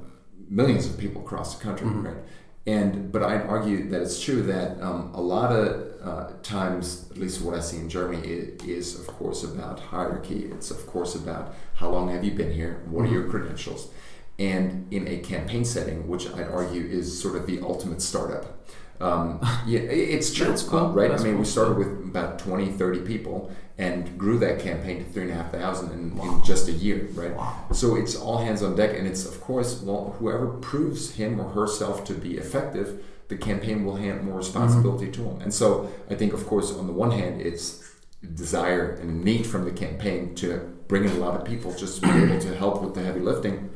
millions 0.50 0.88
of 0.88 0.98
people 0.98 1.22
across 1.22 1.58
the 1.58 1.64
country, 1.64 1.88
mm-hmm. 1.88 2.08
right? 2.08 2.18
And 2.66 3.12
but 3.12 3.24
I'd 3.24 3.42
argue 3.42 3.90
that 3.90 4.02
it's 4.02 4.22
true 4.22 4.42
that 4.44 4.82
um, 4.82 5.12
a 5.14 5.22
lot 5.22 5.52
of 5.52 5.90
uh, 6.02 6.32
times, 6.44 7.10
at 7.12 7.18
least 7.18 7.42
what 7.42 7.56
I 7.56 7.60
see 7.60 7.78
in 7.78 7.90
Germany, 7.90 8.26
is, 8.26 8.64
is, 8.64 9.00
of 9.00 9.08
course 9.08 9.44
about 9.44 9.80
hierarchy. 9.80 10.46
It's 10.46 10.72
of 10.72 10.86
course 10.88 11.16
about 11.16 11.56
how 11.74 11.90
long 11.90 12.10
have 12.10 12.24
you 12.24 12.32
been 12.32 12.54
here, 12.54 12.84
what 12.86 13.04
mm-hmm. 13.04 13.14
are 13.14 13.20
your 13.20 13.30
credentials 13.30 13.90
and 14.40 14.92
in 14.92 15.08
a 15.08 15.18
campaign 15.18 15.66
setting, 15.66 16.08
which 16.08 16.28
I'd 16.32 16.48
argue 16.48 16.86
is 16.86 17.22
sort 17.22 17.36
of 17.36 17.46
the 17.46 17.60
ultimate 17.62 18.02
startup. 18.02 18.46
Um, 19.02 19.40
yeah, 19.66 19.80
it's 19.80 20.34
true, 20.34 20.56
cool. 20.68 20.90
right? 20.90 21.10
That's 21.10 21.22
I 21.22 21.26
mean, 21.26 21.34
cool. 21.36 21.42
we 21.42 21.46
started 21.46 21.78
with 21.78 21.88
about 21.88 22.40
20, 22.40 22.72
30 22.72 23.02
people 23.02 23.52
and 23.78 24.18
grew 24.18 24.38
that 24.40 24.60
campaign 24.60 25.04
to 25.04 25.10
three 25.10 25.24
and 25.24 25.32
a 25.32 25.36
half 25.36 25.54
thousand 25.54 25.92
in, 25.94 26.16
wow. 26.16 26.36
in 26.36 26.44
just 26.44 26.68
a 26.68 26.74
year, 26.74 27.08
right? 27.14 27.34
Wow. 27.34 27.66
So 27.72 27.96
it's 27.96 28.16
all 28.16 28.40
hands 28.40 28.62
on 28.62 28.76
deck, 28.76 28.98
and 28.98 29.08
it's 29.08 29.26
of 29.26 29.40
course, 29.40 29.82
well, 29.82 30.16
whoever 30.20 30.48
proves 30.48 31.12
him 31.12 31.40
or 31.40 31.50
herself 31.52 32.04
to 32.06 32.14
be 32.14 32.38
effective, 32.38 33.06
the 33.30 33.38
campaign 33.38 33.86
will 33.86 33.96
hand 33.96 34.24
more 34.24 34.38
responsibility 34.38 35.06
mm-hmm. 35.06 35.24
to 35.24 35.30
him. 35.30 35.42
And 35.42 35.54
so 35.54 35.90
I 36.10 36.16
think, 36.16 36.34
of 36.34 36.46
course, 36.46 36.76
on 36.76 36.88
the 36.88 36.94
one 36.94 37.12
hand, 37.12 37.42
it's 37.42 37.90
desire 38.36 38.96
and 38.96 39.24
need 39.24 39.48
from 39.48 39.64
the 39.64 39.72
campaign 39.72 40.36
to 40.36 40.58
bring 40.90 41.06
in 41.06 41.12
a 41.12 41.20
lot 41.20 41.40
of 41.40 41.46
people 41.46 41.74
just 41.74 42.02
to 42.02 42.12
be 42.12 42.24
able 42.24 42.40
to 42.40 42.54
help 42.58 42.82
with 42.82 42.96
the 42.96 43.02
heavy 43.02 43.22
lifting 43.22 43.70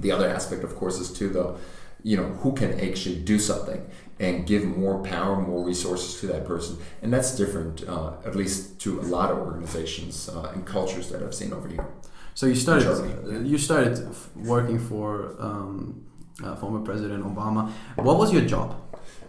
the 0.00 0.12
other 0.12 0.28
aspect, 0.28 0.64
of 0.64 0.74
course, 0.76 0.98
is 0.98 1.12
too 1.12 1.28
though, 1.28 1.58
you 2.02 2.16
know, 2.16 2.28
who 2.42 2.52
can 2.52 2.78
actually 2.80 3.16
do 3.16 3.38
something 3.38 3.84
and 4.18 4.46
give 4.46 4.64
more 4.64 5.02
power, 5.02 5.40
more 5.40 5.64
resources 5.64 6.20
to 6.20 6.26
that 6.28 6.44
person, 6.46 6.78
and 7.02 7.12
that's 7.12 7.36
different, 7.36 7.86
uh, 7.88 8.12
at 8.24 8.34
least 8.34 8.78
to 8.80 9.00
a 9.00 9.02
lot 9.02 9.30
of 9.30 9.38
organizations 9.38 10.28
uh, 10.28 10.52
and 10.54 10.64
cultures 10.64 11.10
that 11.10 11.22
I've 11.22 11.34
seen 11.34 11.52
over 11.52 11.68
here. 11.68 11.86
So 12.34 12.46
you 12.46 12.54
started, 12.54 13.46
you 13.46 13.58
started 13.58 14.08
working 14.36 14.78
for 14.78 15.34
um, 15.38 16.06
uh, 16.44 16.54
former 16.56 16.80
President 16.80 17.24
Obama. 17.24 17.70
What 17.96 18.18
was 18.18 18.32
your 18.32 18.42
job? 18.42 18.76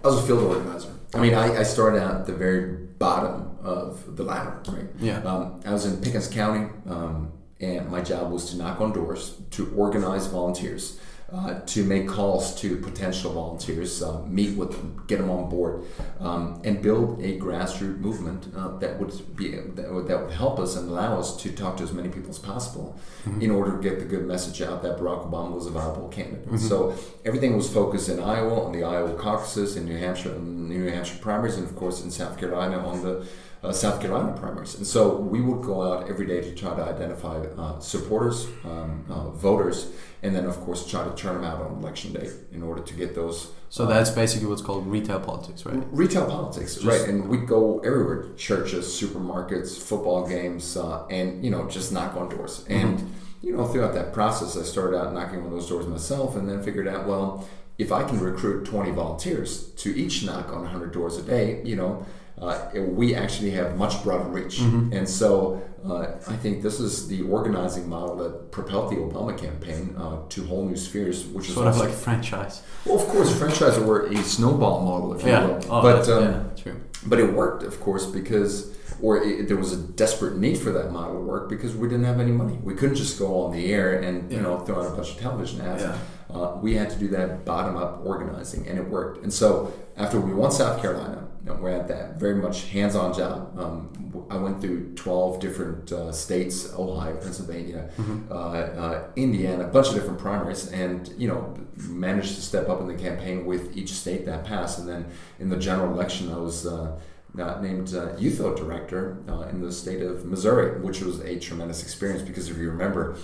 I 0.03 0.07
was 0.07 0.23
a 0.23 0.27
field 0.27 0.43
organizer. 0.43 0.93
I 1.13 1.19
mean, 1.19 1.33
I, 1.33 1.59
I 1.59 1.63
started 1.63 2.01
out 2.03 2.15
at 2.21 2.25
the 2.25 2.33
very 2.33 2.75
bottom 2.99 3.57
of 3.61 4.15
the 4.17 4.23
ladder, 4.23 4.61
right? 4.67 4.87
Yeah. 4.99 5.19
Um, 5.19 5.61
I 5.65 5.71
was 5.71 5.85
in 5.85 6.01
Pickens 6.01 6.27
County. 6.27 6.69
Um, 6.87 7.31
and 7.59 7.89
my 7.89 8.01
job 8.01 8.31
was 8.31 8.49
to 8.51 8.57
knock 8.57 8.79
on 8.81 8.93
doors, 8.93 9.35
to 9.51 9.73
organize 9.75 10.27
volunteers, 10.27 10.99
uh, 11.33 11.59
to 11.65 11.83
make 11.83 12.07
calls 12.07 12.55
to 12.61 12.77
potential 12.77 13.33
volunteers, 13.33 14.01
uh, 14.01 14.21
meet 14.21 14.57
with 14.57 14.71
them, 14.71 15.03
get 15.07 15.19
them 15.19 15.29
on 15.29 15.49
board, 15.49 15.83
um, 16.21 16.61
and 16.63 16.81
build 16.81 17.19
a 17.19 17.37
grassroots 17.37 17.99
movement 17.99 18.47
uh, 18.55 18.77
that 18.77 18.97
would 18.97 19.35
be 19.35 19.49
that 19.51 19.91
would, 19.91 20.07
that 20.07 20.21
would 20.21 20.31
help 20.31 20.57
us 20.57 20.77
and 20.77 20.87
allow 20.89 21.19
us 21.19 21.35
to 21.35 21.51
talk 21.51 21.75
to 21.75 21.83
as 21.83 21.91
many 21.91 22.07
people 22.07 22.29
as 22.29 22.39
possible 22.39 22.97
mm-hmm. 23.25 23.41
in 23.41 23.51
order 23.51 23.75
to 23.75 23.83
get 23.83 23.99
the 23.99 24.05
good 24.05 24.25
message 24.25 24.61
out 24.61 24.81
that 24.81 24.97
Barack 24.97 25.29
Obama 25.29 25.51
was 25.51 25.65
a 25.65 25.71
viable 25.71 26.07
candidate. 26.07 26.45
Mm-hmm. 26.45 26.57
So 26.57 26.95
everything 27.25 27.57
was 27.57 27.69
focused 27.69 28.07
in 28.07 28.21
Iowa 28.21 28.63
on 28.63 28.71
the 28.71 28.83
Iowa 28.85 29.13
caucuses, 29.15 29.75
in 29.75 29.83
New 29.83 29.97
Hampshire, 29.97 30.33
in 30.33 30.69
New 30.69 30.89
Hampshire 30.89 31.17
primaries, 31.19 31.57
and 31.57 31.67
of 31.67 31.75
course 31.75 32.01
in 32.01 32.09
South 32.09 32.39
Carolina 32.39 32.77
on 32.79 33.03
the 33.03 33.27
uh, 33.63 33.71
South 33.71 33.99
Carolina 33.99 34.37
primaries. 34.37 34.75
And 34.75 34.85
so 34.85 35.17
we 35.17 35.41
would 35.41 35.63
go 35.63 35.81
out 35.81 36.09
every 36.09 36.25
day 36.25 36.41
to 36.41 36.53
try 36.53 36.75
to 36.75 36.83
identify 36.83 37.37
uh, 37.37 37.79
supporters, 37.79 38.47
um, 38.63 39.05
uh, 39.09 39.29
voters, 39.31 39.91
and 40.23 40.35
then 40.35 40.45
of 40.45 40.59
course 40.61 40.87
try 40.87 41.03
to 41.03 41.13
turn 41.15 41.35
them 41.35 41.43
out 41.43 41.61
on 41.61 41.77
election 41.77 42.13
day 42.13 42.29
in 42.51 42.63
order 42.63 42.81
to 42.81 42.93
get 42.93 43.15
those. 43.15 43.51
So 43.69 43.85
that's 43.85 44.09
basically 44.09 44.47
what's 44.47 44.61
called 44.61 44.87
retail 44.87 45.19
politics, 45.19 45.65
right? 45.65 45.83
Retail 45.91 46.25
politics, 46.25 46.75
just, 46.75 46.85
right? 46.85 47.01
And 47.01 47.27
we'd 47.27 47.47
go 47.47 47.79
everywhere: 47.79 48.33
churches, 48.37 48.85
supermarkets, 48.85 49.77
football 49.77 50.27
games, 50.27 50.77
uh, 50.77 51.05
and 51.07 51.43
you 51.43 51.51
know 51.51 51.67
just 51.67 51.91
knock 51.91 52.15
on 52.15 52.29
doors. 52.29 52.63
Mm-hmm. 52.63 52.73
And 52.73 53.15
you 53.41 53.55
know 53.55 53.65
throughout 53.65 53.93
that 53.93 54.13
process, 54.13 54.57
I 54.57 54.63
started 54.63 54.97
out 54.97 55.13
knocking 55.13 55.41
on 55.41 55.51
those 55.51 55.67
doors 55.67 55.87
myself, 55.87 56.35
and 56.35 56.47
then 56.47 56.63
figured 56.63 56.87
out 56.87 57.07
well 57.07 57.47
if 57.77 57.91
I 57.91 58.03
can 58.03 58.19
recruit 58.19 58.65
20 58.65 58.91
volunteers 58.91 59.71
to 59.73 59.95
each 59.95 60.23
knock 60.23 60.49
on 60.49 60.63
100 60.63 60.91
doors 60.91 61.17
a 61.17 61.21
day, 61.21 61.61
you 61.63 61.75
know, 61.75 62.05
uh, 62.41 62.69
we 62.75 63.15
actually 63.15 63.51
have 63.51 63.77
much 63.77 64.03
broader 64.03 64.29
reach. 64.29 64.59
Mm-hmm. 64.59 64.93
And 64.93 65.09
so 65.09 65.61
uh, 65.85 66.17
I 66.27 66.35
think 66.35 66.61
this 66.61 66.79
is 66.79 67.07
the 67.07 67.23
organizing 67.23 67.89
model 67.89 68.15
that 68.17 68.51
propelled 68.51 68.91
the 68.91 68.97
Obama 68.97 69.37
campaign 69.37 69.95
uh, 69.97 70.19
to 70.29 70.45
whole 70.45 70.65
new 70.65 70.75
spheres, 70.75 71.25
which 71.25 71.49
sort 71.49 71.49
is 71.49 71.53
sort 71.53 71.67
of 71.67 71.77
like 71.77 71.89
a 71.89 71.93
franchise. 71.93 72.61
Well, 72.85 72.99
of 72.99 73.07
course, 73.07 73.35
franchise 73.37 73.77
or 73.77 74.05
a 74.07 74.17
snowball 74.17 74.83
model, 74.83 75.13
if 75.13 75.25
yeah. 75.25 75.41
you 75.41 75.47
will. 75.47 75.61
Oh, 75.69 75.81
but 75.81 76.09
um, 76.09 76.23
yeah, 76.23 76.43
true. 76.61 76.81
But 77.05 77.19
it 77.19 77.33
worked, 77.33 77.63
of 77.63 77.79
course, 77.79 78.05
because 78.05 78.75
or 79.01 79.23
it, 79.23 79.47
there 79.47 79.57
was 79.57 79.73
a 79.73 79.77
desperate 79.77 80.37
need 80.37 80.57
for 80.57 80.71
that 80.71 80.91
model 80.91 81.15
to 81.15 81.21
work 81.21 81.49
because 81.49 81.75
we 81.75 81.87
didn't 81.87 82.05
have 82.05 82.19
any 82.19 82.31
money. 82.31 82.59
We 82.63 82.75
couldn't 82.75 82.95
just 82.95 83.17
go 83.17 83.43
on 83.43 83.51
the 83.51 83.71
air 83.71 83.99
and 84.01 84.31
you 84.31 84.41
know 84.41 84.59
throw 84.59 84.83
out 84.83 84.91
a 84.91 84.95
bunch 84.95 85.11
of 85.11 85.19
television 85.19 85.61
ads. 85.61 85.83
Yeah. 85.83 85.97
Uh, 86.29 86.57
we 86.61 86.75
had 86.75 86.89
to 86.89 86.97
do 86.97 87.07
that 87.09 87.45
bottom 87.45 87.77
up 87.77 88.01
organizing, 88.05 88.67
and 88.67 88.77
it 88.77 88.87
worked. 88.87 89.23
And 89.23 89.31
so 89.31 89.73
after 89.95 90.19
we 90.19 90.33
won 90.33 90.51
South 90.51 90.81
Carolina, 90.81 91.27
you 91.43 91.53
know, 91.53 91.59
we're 91.61 91.69
at 91.69 91.87
that 91.87 92.19
very 92.19 92.35
much 92.35 92.65
hands 92.65 92.95
on 92.95 93.13
job. 93.13 93.57
Um, 93.57 94.25
I 94.29 94.35
went 94.37 94.59
through 94.59 94.93
12 94.95 95.39
different 95.39 95.91
uh, 95.91 96.11
states 96.11 96.73
Ohio, 96.73 97.15
Pennsylvania, 97.15 97.89
mm-hmm. 97.97 98.31
uh, 98.31 98.35
uh, 98.35 99.07
Indiana, 99.15 99.65
a 99.65 99.67
bunch 99.67 99.87
of 99.87 99.93
different 99.93 100.19
primaries, 100.19 100.71
and 100.71 101.07
you 101.17 101.29
know, 101.29 101.55
managed 101.87 102.35
to 102.35 102.41
step 102.41 102.67
up 102.67 102.81
in 102.81 102.87
the 102.87 102.95
campaign 102.95 103.45
with 103.45 103.77
each 103.77 103.93
state 103.93 104.25
that 104.25 104.43
passed. 104.43 104.79
And 104.79 104.89
then 104.89 105.05
in 105.39 105.49
the 105.49 105.57
general 105.57 105.93
election, 105.93 106.31
I 106.31 106.37
was 106.37 106.65
uh, 106.67 106.99
uh, 107.39 107.61
named 107.61 107.93
uh, 107.93 108.15
GOTV 108.15 108.57
director 108.57 109.17
uh, 109.29 109.41
in 109.43 109.61
the 109.61 109.71
state 109.71 110.01
of 110.01 110.25
Missouri, 110.25 110.81
which 110.81 111.01
was 111.01 111.19
a 111.21 111.39
tremendous 111.39 111.83
experience 111.83 112.21
because 112.21 112.49
if 112.49 112.57
you 112.57 112.69
remember, 112.69 113.15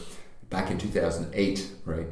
back 0.50 0.70
in 0.70 0.78
2008, 0.78 1.68
right, 1.86 2.08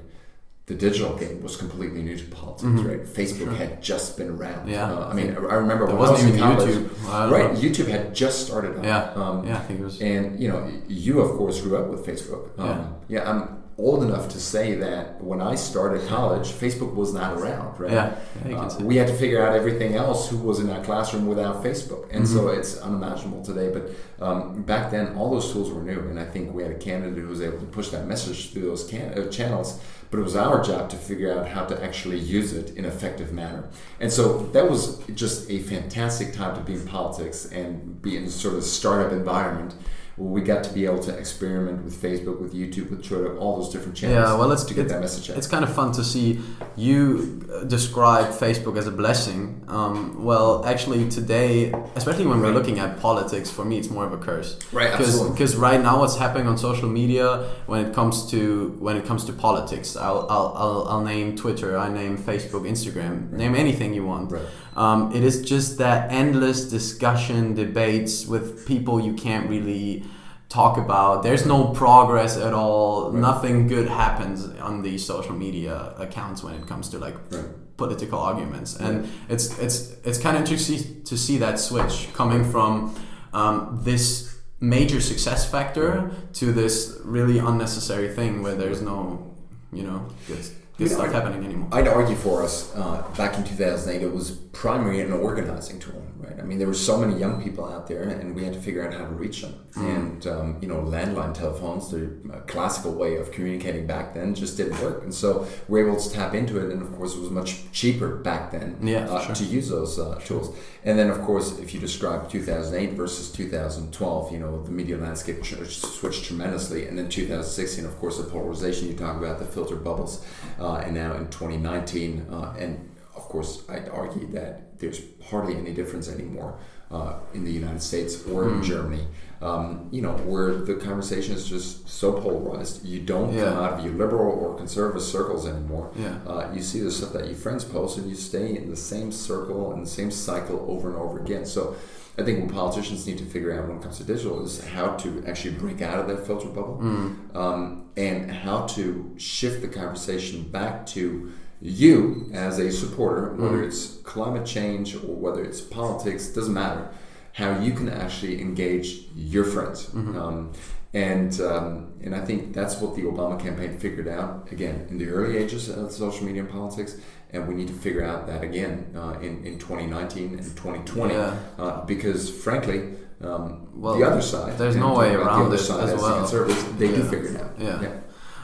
the 0.72 0.78
digital 0.78 1.18
game 1.18 1.44
was 1.44 1.58
completely 1.58 2.02
new 2.02 2.18
to 2.18 2.24
politics, 2.28 2.64
mm-hmm. 2.64 2.88
right? 2.88 3.04
Facebook 3.04 3.50
sure. 3.50 3.54
had 3.56 3.84
just 3.84 4.18
been 4.18 4.30
around. 4.30 4.70
Yeah. 4.70 4.90
Uh, 4.90 5.10
I 5.10 5.14
mean, 5.14 5.32
I 5.36 5.56
remember 5.56 5.86
there 5.86 5.98
wasn't 5.98 6.30
even 6.30 6.40
college, 6.40 6.70
YouTube. 6.70 7.30
Right, 7.30 7.52
YouTube 7.56 7.88
had 7.90 8.16
just 8.16 8.48
started. 8.48 8.78
Up. 8.78 8.86
Yeah. 8.86 9.12
Um, 9.22 9.46
yeah, 9.46 9.58
I 9.58 9.60
think 9.60 9.82
it 9.82 9.84
was. 9.84 10.02
And 10.02 10.40
you 10.40 10.48
know, 10.48 10.72
you 10.88 11.20
of 11.20 11.36
course 11.38 11.60
grew 11.60 11.76
up 11.78 11.88
with 11.88 12.06
Facebook. 12.06 12.58
Um, 12.58 12.96
yeah. 13.10 13.20
Yeah, 13.20 13.30
I'm 13.30 13.62
old 13.78 14.04
enough 14.04 14.30
to 14.30 14.40
say 14.40 14.76
that 14.76 15.22
when 15.22 15.42
I 15.42 15.56
started 15.56 16.08
college, 16.08 16.48
Facebook 16.48 16.94
was 16.94 17.14
not 17.14 17.38
around, 17.38 17.78
right? 17.80 17.92
Yeah, 17.92 18.16
yeah 18.48 18.62
uh, 18.62 18.78
we 18.82 18.96
had 18.96 19.08
to 19.08 19.14
figure 19.14 19.46
out 19.46 19.56
everything 19.56 19.96
else 19.96 20.30
who 20.30 20.38
was 20.38 20.60
in 20.60 20.68
that 20.68 20.84
classroom 20.86 21.26
without 21.26 21.64
Facebook. 21.64 22.04
And 22.12 22.24
mm-hmm. 22.24 22.34
so 22.34 22.48
it's 22.50 22.78
unimaginable 22.78 23.44
today. 23.44 23.70
But 23.74 24.26
um, 24.26 24.64
back 24.64 24.92
then, 24.92 25.16
all 25.16 25.32
those 25.32 25.52
tools 25.52 25.70
were 25.72 25.82
new. 25.82 26.00
And 26.00 26.20
I 26.20 26.26
think 26.26 26.54
we 26.54 26.64
had 26.64 26.72
a 26.72 26.78
candidate 26.78 27.18
who 27.18 27.28
was 27.28 27.42
able 27.42 27.60
to 27.60 27.66
push 27.66 27.90
that 27.90 28.08
message 28.08 28.54
through 28.54 28.68
those 28.68 28.88
can- 28.88 29.18
uh, 29.18 29.30
channels. 29.30 29.82
But 30.12 30.20
it 30.20 30.24
was 30.24 30.36
our 30.36 30.62
job 30.62 30.90
to 30.90 30.98
figure 30.98 31.34
out 31.34 31.48
how 31.48 31.66
to 31.66 31.84
actually 31.84 32.20
use 32.20 32.52
it 32.52 32.72
in 32.72 32.84
an 32.84 32.92
effective 32.92 33.32
manner. 33.32 33.70
And 34.00 34.12
so 34.12 34.40
that 34.48 34.70
was 34.70 35.02
just 35.16 35.50
a 35.50 35.60
fantastic 35.60 36.34
time 36.34 36.56
to 36.56 36.62
be 36.62 36.74
in 36.74 36.86
politics 36.86 37.46
and 37.46 38.02
be 38.02 38.18
in 38.18 38.30
sort 38.30 38.56
of 38.56 38.60
a 38.60 38.64
startup 38.64 39.14
environment 39.14 39.74
we 40.18 40.42
got 40.42 40.64
to 40.64 40.74
be 40.74 40.86
able 40.86 41.00
to 41.00 41.18
experiment 41.18 41.84
with 41.84 42.00
Facebook, 42.00 42.40
with 42.42 42.54
YouTube, 42.54 42.90
with 42.90 43.04
Twitter, 43.04 43.38
all 43.38 43.58
those 43.58 43.72
different 43.72 43.96
channels. 43.96 44.30
Yeah, 44.30 44.38
well, 44.38 44.52
it's 44.52 44.64
to 44.66 44.74
get 44.74 44.88
that 44.90 45.00
message 45.00 45.30
out. 45.30 45.38
It's 45.38 45.48
kind 45.48 45.64
of 45.64 45.74
fun 45.74 45.94
to 45.94 46.04
see 46.04 46.40
you 46.76 47.66
describe 47.68 48.28
Facebook 48.28 48.78
as 48.78 48.88
a 48.88 48.92
blessing. 48.92 49.64
Um, 49.68 50.24
well, 50.24 50.66
actually, 50.66 51.10
today, 51.10 51.74
especially 51.96 52.26
when 52.26 52.42
we're 52.42 52.52
looking 52.52 52.80
at 52.80 53.00
politics, 53.00 53.50
for 53.50 53.66
me, 53.66 53.78
it's 53.78 53.90
more 53.90 54.06
of 54.06 54.14
a 54.14 54.18
curse. 54.18 54.60
Right, 54.72 54.92
absolutely. 54.92 55.32
Because 55.32 55.56
right 55.56 55.82
now, 55.82 56.00
what's 56.00 56.18
happening 56.18 56.48
on 56.48 56.58
social 56.58 56.90
media 56.90 57.50
when 57.66 57.86
it 57.86 57.94
comes 57.94 58.30
to 58.32 58.76
when 58.80 58.98
it 58.98 59.06
comes 59.06 59.26
to 59.26 59.34
politics, 59.34 59.96
I'll 59.96 60.28
I'll, 60.30 60.54
I'll, 60.56 60.88
I'll 60.90 61.04
name 61.04 61.36
Twitter, 61.36 61.78
I 61.78 61.90
name 61.90 62.18
Facebook, 62.18 62.68
Instagram, 62.70 63.32
right. 63.32 63.40
name 63.40 63.56
anything 63.56 63.94
you 63.94 64.06
want. 64.06 64.32
Right. 64.32 64.46
Um, 64.76 65.14
it 65.14 65.24
is 65.24 65.42
just 65.42 65.78
that 65.80 66.12
endless 66.12 66.70
discussion, 66.70 67.54
debates 67.56 68.26
with 68.26 68.66
people 68.66 69.02
you 69.02 69.14
can't 69.14 69.50
really 69.50 70.04
talk 70.52 70.78
about. 70.78 71.24
There's 71.24 71.46
no 71.46 71.70
progress 71.70 72.38
at 72.38 72.54
all. 72.54 73.12
Right. 73.12 73.22
Nothing 73.22 73.68
good 73.68 73.88
happens 73.88 74.48
on 74.60 74.82
these 74.82 75.06
social 75.06 75.34
media 75.34 75.94
accounts 75.98 76.44
when 76.44 76.54
it 76.56 76.68
comes 76.68 76.90
to 76.90 77.00
like 77.00 77.16
right. 77.32 77.46
political 77.78 78.20
arguments, 78.20 78.76
and 78.76 79.10
it's 79.30 79.58
it's 79.60 79.96
it's 80.04 80.18
kind 80.18 80.36
of 80.36 80.42
interesting 80.44 81.04
to 81.04 81.18
see 81.18 81.38
that 81.38 81.60
switch 81.60 82.10
coming 82.14 82.44
from 82.44 82.94
um, 83.34 83.80
this 83.84 84.38
major 84.60 85.02
success 85.02 85.50
factor 85.50 86.12
to 86.34 86.52
this 86.52 87.00
really 87.04 87.40
unnecessary 87.40 88.14
thing 88.14 88.44
where 88.44 88.56
there's 88.56 88.82
no 88.82 89.34
you 89.74 89.84
know 89.84 90.06
good 90.28 90.46
it's 90.86 90.98
not 90.98 91.12
happening 91.12 91.46
anymore. 91.46 91.70
I'd 91.72 91.88
argue 91.88 92.16
for 92.16 92.44
us 92.44 92.76
uh, 92.76 93.04
back 93.16 93.38
in 93.38 93.44
2008, 93.44 94.02
it 94.02 94.12
was 94.12 94.32
primarily 94.32 95.02
an 95.02 95.14
organizing 95.14 95.80
tool, 95.80 96.04
right? 96.22 96.40
I 96.40 96.44
mean, 96.44 96.58
there 96.58 96.68
were 96.68 96.74
so 96.74 96.98
many 96.98 97.20
young 97.20 97.42
people 97.44 97.66
out 97.66 97.88
there, 97.88 98.04
and 98.04 98.36
we 98.36 98.44
had 98.44 98.54
to 98.54 98.60
figure 98.60 98.86
out 98.86 98.94
how 98.94 99.06
to 99.06 99.14
reach 99.14 99.42
them. 99.42 99.54
Mm. 99.74 99.96
And 99.96 100.28
um, 100.28 100.58
you 100.62 100.68
know, 100.68 100.78
landline 100.78 101.34
telephones, 101.34 101.92
the 101.92 102.10
classical 102.48 102.94
way 102.94 103.18
of 103.18 103.32
communicating 103.32 103.88
back 103.88 104.14
then, 104.14 104.36
just 104.36 104.58
didn't 104.58 104.80
work. 104.82 105.04
And 105.04 105.14
so 105.14 105.48
we 105.68 105.82
are 105.82 105.88
able 105.88 106.00
to 106.00 106.12
tap 106.12 106.34
into 106.34 106.60
it, 106.64 106.72
and 106.72 106.82
of 106.82 106.94
course, 106.96 107.16
it 107.16 107.20
was 107.20 107.30
much 107.30 107.72
cheaper 107.72 108.18
back 108.18 108.52
then 108.52 108.78
yeah, 108.82 109.10
uh, 109.10 109.26
sure. 109.26 109.36
to 109.36 109.44
use 109.44 109.70
those 109.70 110.00
uh, 110.00 110.20
tools. 110.26 110.56
And 110.84 110.98
then, 110.98 111.10
of 111.10 111.22
course, 111.22 111.60
if 111.60 111.74
you 111.74 111.80
describe 111.80 112.30
2008 112.30 112.94
versus 112.94 113.32
2012, 113.32 114.32
you 114.32 114.40
know, 114.40 114.64
the 114.64 114.72
media 114.72 114.98
landscape 114.98 115.46
switched 115.46 116.26
tremendously. 116.26 116.88
And 116.88 116.98
then 116.98 117.08
2016, 117.10 117.86
of 117.86 117.98
course, 118.00 118.18
the 118.18 118.24
polarization 118.24 118.88
you 118.88 118.96
talk 118.96 119.18
about, 119.18 119.40
the 119.40 119.46
filter 119.46 119.76
bubbles. 119.76 120.26
Uh, 120.60 120.76
and 120.78 120.96
now 120.96 121.14
in 121.14 121.30
2019, 121.30 122.28
uh, 122.32 122.56
and 122.58 122.91
course, 123.32 123.64
I'd 123.70 123.90
argue 123.90 124.28
that 124.32 124.80
there's 124.80 125.02
hardly 125.30 125.56
any 125.56 125.74
difference 125.74 126.10
anymore 126.10 126.60
uh, 126.92 127.14
in 127.34 127.46
the 127.46 127.52
United 127.52 127.82
States 127.82 128.26
or 128.28 128.44
mm. 128.44 128.52
in 128.52 128.58
hmm. 128.58 128.64
Germany. 128.64 129.08
Um, 129.42 129.88
you 129.92 130.04
know, 130.04 130.12
where 130.12 130.54
the 130.54 130.76
conversation 130.76 131.34
is 131.34 131.50
just 131.50 131.90
so 131.90 132.14
polarized. 132.14 132.86
You 132.86 133.00
don't 133.00 133.34
yeah. 133.34 133.46
come 133.46 133.58
out 133.58 133.74
of 133.74 133.86
your 133.86 133.96
liberal 133.96 134.38
or 134.38 134.56
conservative 134.56 135.02
circles 135.02 135.48
anymore. 135.48 135.92
Yeah. 135.96 136.20
Uh, 136.28 136.52
you 136.54 136.62
see 136.62 136.80
the 136.80 136.92
stuff 136.92 137.14
that 137.14 137.26
your 137.26 137.36
friends 137.36 137.64
post, 137.64 137.98
and 137.98 138.08
you 138.08 138.14
stay 138.14 138.56
in 138.56 138.70
the 138.70 138.76
same 138.76 139.12
circle 139.12 139.74
and 139.74 139.84
the 139.84 139.90
same 139.90 140.12
cycle 140.12 140.64
over 140.70 140.90
and 140.90 140.98
over 140.98 141.20
again. 141.20 141.48
So 141.48 141.76
I 142.20 142.24
think 142.24 142.44
what 142.44 142.54
politicians 142.54 143.08
need 143.08 143.18
to 143.18 143.26
figure 143.26 143.58
out 143.58 143.68
when 143.68 143.78
it 143.78 143.82
comes 143.82 143.98
to 143.98 144.04
digital 144.04 144.46
is 144.46 144.64
how 144.64 144.96
to 144.98 145.24
actually 145.26 145.56
break 145.56 145.82
out 145.82 145.98
of 145.98 146.08
that 146.08 146.28
filter 146.28 146.50
bubble 146.50 146.80
mm. 146.80 147.36
um, 147.36 147.90
and 147.98 148.30
how 148.30 148.68
to 148.68 149.12
shift 149.18 149.62
the 149.64 149.68
conversation 149.68 150.44
back 150.44 150.86
to 150.88 151.32
you 151.62 152.30
as 152.34 152.60
a 152.60 152.72
supporter, 152.72 153.34
whether 153.34 153.58
mm. 153.58 153.68
it's 153.68 153.98
climate 153.98 154.46
change 154.46 154.96
or 154.96 155.16
whether 155.16 155.44
it's 155.44 155.62
politics, 155.62 156.28
doesn't 156.28 156.54
matter. 156.54 156.90
How 157.34 157.60
you 157.60 157.72
can 157.72 157.88
actually 157.88 158.42
engage 158.42 159.06
your 159.16 159.46
friends. 159.46 159.86
Mm-hmm. 159.86 160.18
Um, 160.18 160.52
and 160.94 161.40
um, 161.40 161.94
and 162.04 162.14
I 162.14 162.26
think 162.26 162.54
that's 162.54 162.78
what 162.82 162.96
the 162.96 163.04
Obama 163.04 163.40
campaign 163.40 163.78
figured 163.78 164.08
out 164.08 164.52
again 164.52 164.88
in 164.90 164.98
the 164.98 165.08
early 165.08 165.38
ages 165.38 165.70
of 165.70 165.92
social 165.92 166.26
media 166.26 166.42
and 166.42 166.52
politics 166.52 166.98
and 167.34 167.48
we 167.48 167.54
need 167.54 167.68
to 167.68 167.74
figure 167.74 168.04
out 168.04 168.28
that 168.28 168.44
again 168.44 168.92
uh, 168.96 169.18
in, 169.22 169.46
in 169.46 169.58
2019 169.58 170.34
and 170.34 170.40
2020 170.40 171.14
yeah. 171.14 171.38
uh, 171.58 171.86
because 171.86 172.30
frankly 172.30 172.94
um, 173.22 173.68
well, 173.74 173.98
the 173.98 174.04
other 174.04 174.22
side 174.22 174.58
there's 174.58 174.76
no 174.76 174.96
way 174.96 175.14
around 175.14 175.50
the 175.50 175.56
it 175.56 175.60
side, 175.60 175.90
as 175.90 176.02
well 176.02 176.26
the 176.26 176.54
they 176.78 176.88
yeah. 176.88 176.96
do 176.96 177.04
figure 177.04 177.30
it 177.30 177.42
out 177.42 177.52
yeah, 177.58 177.82
yeah. 177.82 178.00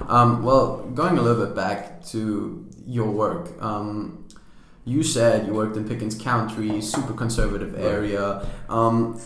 Um, 0.07 0.43
well 0.43 0.83
going 0.89 1.17
a 1.17 1.21
little 1.21 1.45
bit 1.45 1.55
back 1.55 2.03
to 2.05 2.66
your 2.87 3.11
work 3.11 3.61
um, 3.61 4.25
you 4.85 5.03
said 5.03 5.45
you 5.45 5.53
worked 5.53 5.75
in 5.77 5.87
Pickens 5.87 6.17
County 6.17 6.81
super 6.81 7.13
conservative 7.13 7.77
area 7.77 8.45
um, 8.69 9.19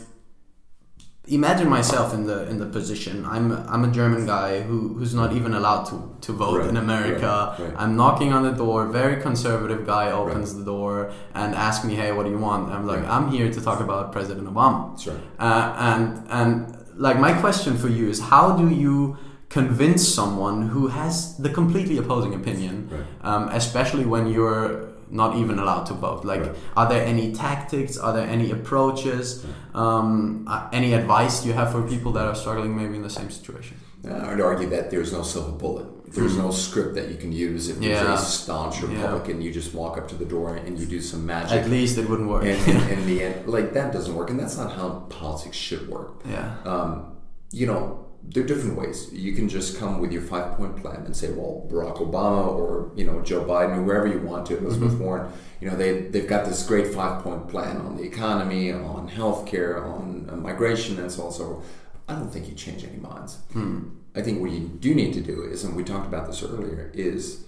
imagine 1.28 1.69
myself 1.69 2.13
in 2.13 2.26
the 2.26 2.47
in 2.50 2.58
the 2.60 2.65
position. 2.65 3.26
I'm 3.26 3.52
I'm 3.67 3.84
a 3.84 3.91
German 3.91 4.26
guy 4.26 4.62
who 4.62 4.93
who's 4.95 5.13
not 5.13 5.34
even 5.34 5.54
allowed 5.54 5.84
to 5.86 6.15
to 6.21 6.34
vote 6.34 6.60
right, 6.60 6.69
in 6.69 6.78
America. 6.78 7.56
Right, 7.58 7.67
right. 7.67 7.74
I'm 7.78 7.95
knocking 7.95 8.34
on 8.34 8.43
the 8.43 8.52
door. 8.52 8.88
Very 8.88 9.21
conservative 9.21 9.86
guy 9.86 10.12
opens 10.12 10.56
the 10.56 10.63
door 10.63 11.12
and 11.34 11.56
asks 11.56 11.86
me, 11.86 11.95
"Hey, 11.95 12.12
what 12.12 12.26
do 12.26 12.32
you 12.32 12.39
want?" 12.39 12.71
I'm 12.71 12.88
like, 12.88 13.04
"I'm 13.06 13.30
here 13.30 13.52
to 13.52 13.62
talk 13.62 13.80
about 13.80 14.12
President 14.12 14.47
Obama." 14.47 14.80
Right. 15.08 15.17
Uh, 15.39 15.76
and 15.89 16.26
and 16.30 16.78
like 16.95 17.19
my 17.19 17.34
question 17.34 17.78
for 17.78 17.88
you 17.88 18.10
is, 18.10 18.19
how 18.19 18.58
do 18.58 18.69
you 18.69 19.17
convince 19.51 20.07
someone 20.07 20.69
who 20.69 20.87
has 20.87 21.37
the 21.37 21.49
completely 21.49 21.97
opposing 21.97 22.33
opinion, 22.33 22.89
um, 23.21 23.49
especially 23.49 24.05
when 24.05 24.27
you're 24.27 24.89
not 25.09 25.35
even 25.35 25.59
allowed 25.59 25.83
to 25.83 25.93
vote. 25.93 26.23
Like, 26.23 26.41
right. 26.41 26.55
are 26.77 26.87
there 26.87 27.05
any 27.05 27.33
tactics? 27.33 27.97
Are 27.97 28.13
there 28.13 28.25
any 28.25 28.51
approaches? 28.51 29.45
Um, 29.73 30.45
uh, 30.47 30.69
any 30.71 30.93
advice 30.93 31.45
you 31.45 31.51
have 31.51 31.73
for 31.73 31.81
people 31.83 32.13
that 32.13 32.25
are 32.25 32.35
struggling 32.35 32.77
maybe 32.77 32.95
in 32.95 33.03
the 33.03 33.09
same 33.09 33.29
situation? 33.29 33.77
I 34.09 34.29
would 34.29 34.41
argue 34.41 34.69
that 34.69 34.89
there's 34.89 35.11
no 35.11 35.21
silver 35.21 35.51
bullet. 35.51 35.87
There's 36.13 36.37
no 36.37 36.51
script 36.51 36.95
that 36.95 37.09
you 37.09 37.17
can 37.17 37.31
use. 37.31 37.69
If 37.69 37.79
there's 37.79 38.01
yeah. 38.01 38.15
a 38.15 38.17
staunch 38.17 38.81
Republican, 38.81 39.39
yeah. 39.39 39.47
you 39.47 39.53
just 39.53 39.73
walk 39.73 39.97
up 39.97 40.07
to 40.09 40.15
the 40.15 40.25
door 40.25 40.55
and 40.55 40.77
you 40.79 40.85
do 40.85 41.01
some 41.01 41.25
magic. 41.25 41.51
At 41.51 41.69
least 41.69 41.97
it 41.97 42.09
wouldn't 42.09 42.29
work. 42.29 42.43
And, 42.43 42.59
and 42.67 42.91
in 42.91 43.05
the 43.05 43.23
end, 43.23 43.47
like 43.47 43.73
that 43.73 43.93
doesn't 43.93 44.15
work, 44.15 44.29
and 44.29 44.39
that's 44.39 44.57
not 44.57 44.73
how 44.73 45.05
politics 45.09 45.55
should 45.55 45.87
work. 45.87 46.21
Yeah. 46.25 46.55
Um, 46.65 47.15
you 47.51 47.67
know, 47.67 48.11
there 48.23 48.43
are 48.43 48.47
different 48.47 48.77
ways. 48.77 49.12
You 49.12 49.34
can 49.34 49.49
just 49.49 49.77
come 49.77 49.99
with 49.99 50.12
your 50.12 50.21
five 50.21 50.55
point 50.57 50.77
plan 50.77 51.03
and 51.05 51.15
say, 51.15 51.31
well, 51.31 51.67
Barack 51.69 51.97
Obama 51.97 52.47
or 52.47 52.91
you 52.95 53.05
know 53.05 53.21
Joe 53.21 53.43
Biden 53.43 53.77
or 53.77 53.84
whoever 53.84 54.07
you 54.07 54.19
want 54.19 54.45
to, 54.47 54.57
Elizabeth 54.57 54.93
mm-hmm. 54.93 55.03
Warren, 55.03 55.31
you 55.60 55.69
know 55.69 55.75
they 55.75 56.01
they've 56.01 56.27
got 56.27 56.45
this 56.45 56.65
great 56.65 56.93
five 56.93 57.23
point 57.23 57.47
plan 57.49 57.77
on 57.77 57.97
the 57.97 58.03
economy, 58.03 58.71
on 58.71 59.10
healthcare, 59.10 59.84
on 59.84 60.29
uh, 60.31 60.36
migration, 60.36 60.99
and 60.99 61.12
so 61.12 61.23
on. 61.23 61.31
So 61.31 61.63
I 62.07 62.15
don't 62.15 62.29
think 62.29 62.47
you 62.47 62.55
change 62.55 62.84
any 62.84 62.97
minds. 62.97 63.39
Mm. 63.53 63.95
I 64.15 64.21
think 64.21 64.41
what 64.41 64.51
you 64.51 64.60
do 64.67 64.93
need 64.93 65.13
to 65.13 65.21
do 65.21 65.43
is, 65.43 65.63
and 65.63 65.75
we 65.75 65.84
talked 65.84 66.07
about 66.07 66.27
this 66.27 66.43
earlier, 66.43 66.91
is 66.93 67.45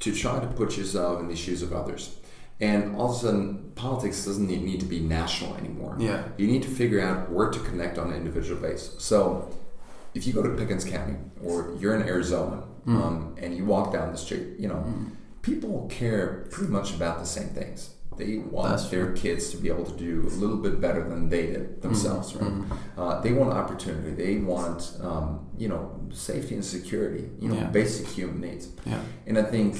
to 0.00 0.12
try 0.12 0.40
to 0.40 0.46
put 0.46 0.76
yourself 0.76 1.20
in 1.20 1.28
the 1.28 1.36
shoes 1.36 1.62
of 1.62 1.72
others. 1.72 2.16
And 2.60 2.96
all 2.96 3.10
of 3.10 3.16
a 3.16 3.18
sudden, 3.18 3.72
politics 3.74 4.24
doesn't 4.24 4.46
need, 4.46 4.80
to 4.80 4.86
be 4.86 5.00
national 5.00 5.56
anymore. 5.56 5.96
Yeah. 5.98 6.24
You 6.36 6.46
need 6.46 6.62
to 6.62 6.68
figure 6.68 7.00
out 7.00 7.30
where 7.30 7.50
to 7.50 7.58
connect 7.60 7.98
on 7.98 8.10
an 8.10 8.16
individual 8.16 8.60
base. 8.60 8.94
So 8.98 9.52
if 10.14 10.26
you 10.26 10.32
go 10.32 10.42
to 10.42 10.50
Pickens 10.50 10.84
County 10.84 11.16
or 11.42 11.76
you're 11.78 11.94
in 11.94 12.02
Arizona 12.02 12.64
mm. 12.86 12.94
um, 12.94 13.36
and 13.38 13.56
you 13.56 13.64
walk 13.64 13.92
down 13.92 14.12
the 14.12 14.18
street, 14.18 14.58
you 14.58 14.68
know, 14.68 14.84
mm. 14.86 15.10
people 15.42 15.86
care 15.90 16.46
pretty 16.50 16.72
much 16.72 16.94
about 16.94 17.18
the 17.18 17.26
same 17.26 17.48
things. 17.48 17.90
They 18.16 18.38
want 18.38 18.70
That's 18.70 18.88
their 18.90 19.06
true. 19.06 19.16
kids 19.16 19.50
to 19.50 19.56
be 19.56 19.68
able 19.68 19.84
to 19.84 19.96
do 19.96 20.22
a 20.22 20.34
little 20.36 20.56
bit 20.56 20.80
better 20.80 21.02
than 21.08 21.28
they 21.28 21.46
did 21.46 21.82
themselves, 21.82 22.32
mm. 22.32 22.42
right? 22.42 22.50
Hmm. 22.50 23.00
Uh, 23.00 23.20
they 23.22 23.32
want 23.32 23.52
opportunity. 23.52 24.10
They 24.12 24.36
want, 24.36 24.96
um, 25.02 25.48
you 25.58 25.68
know, 25.68 26.00
safety 26.12 26.54
and 26.54 26.64
security. 26.64 27.28
You 27.40 27.48
know, 27.48 27.56
yeah. 27.56 27.64
basic 27.64 28.06
human 28.06 28.40
needs. 28.40 28.68
Yeah. 28.86 29.00
And 29.26 29.36
I 29.36 29.42
think 29.42 29.76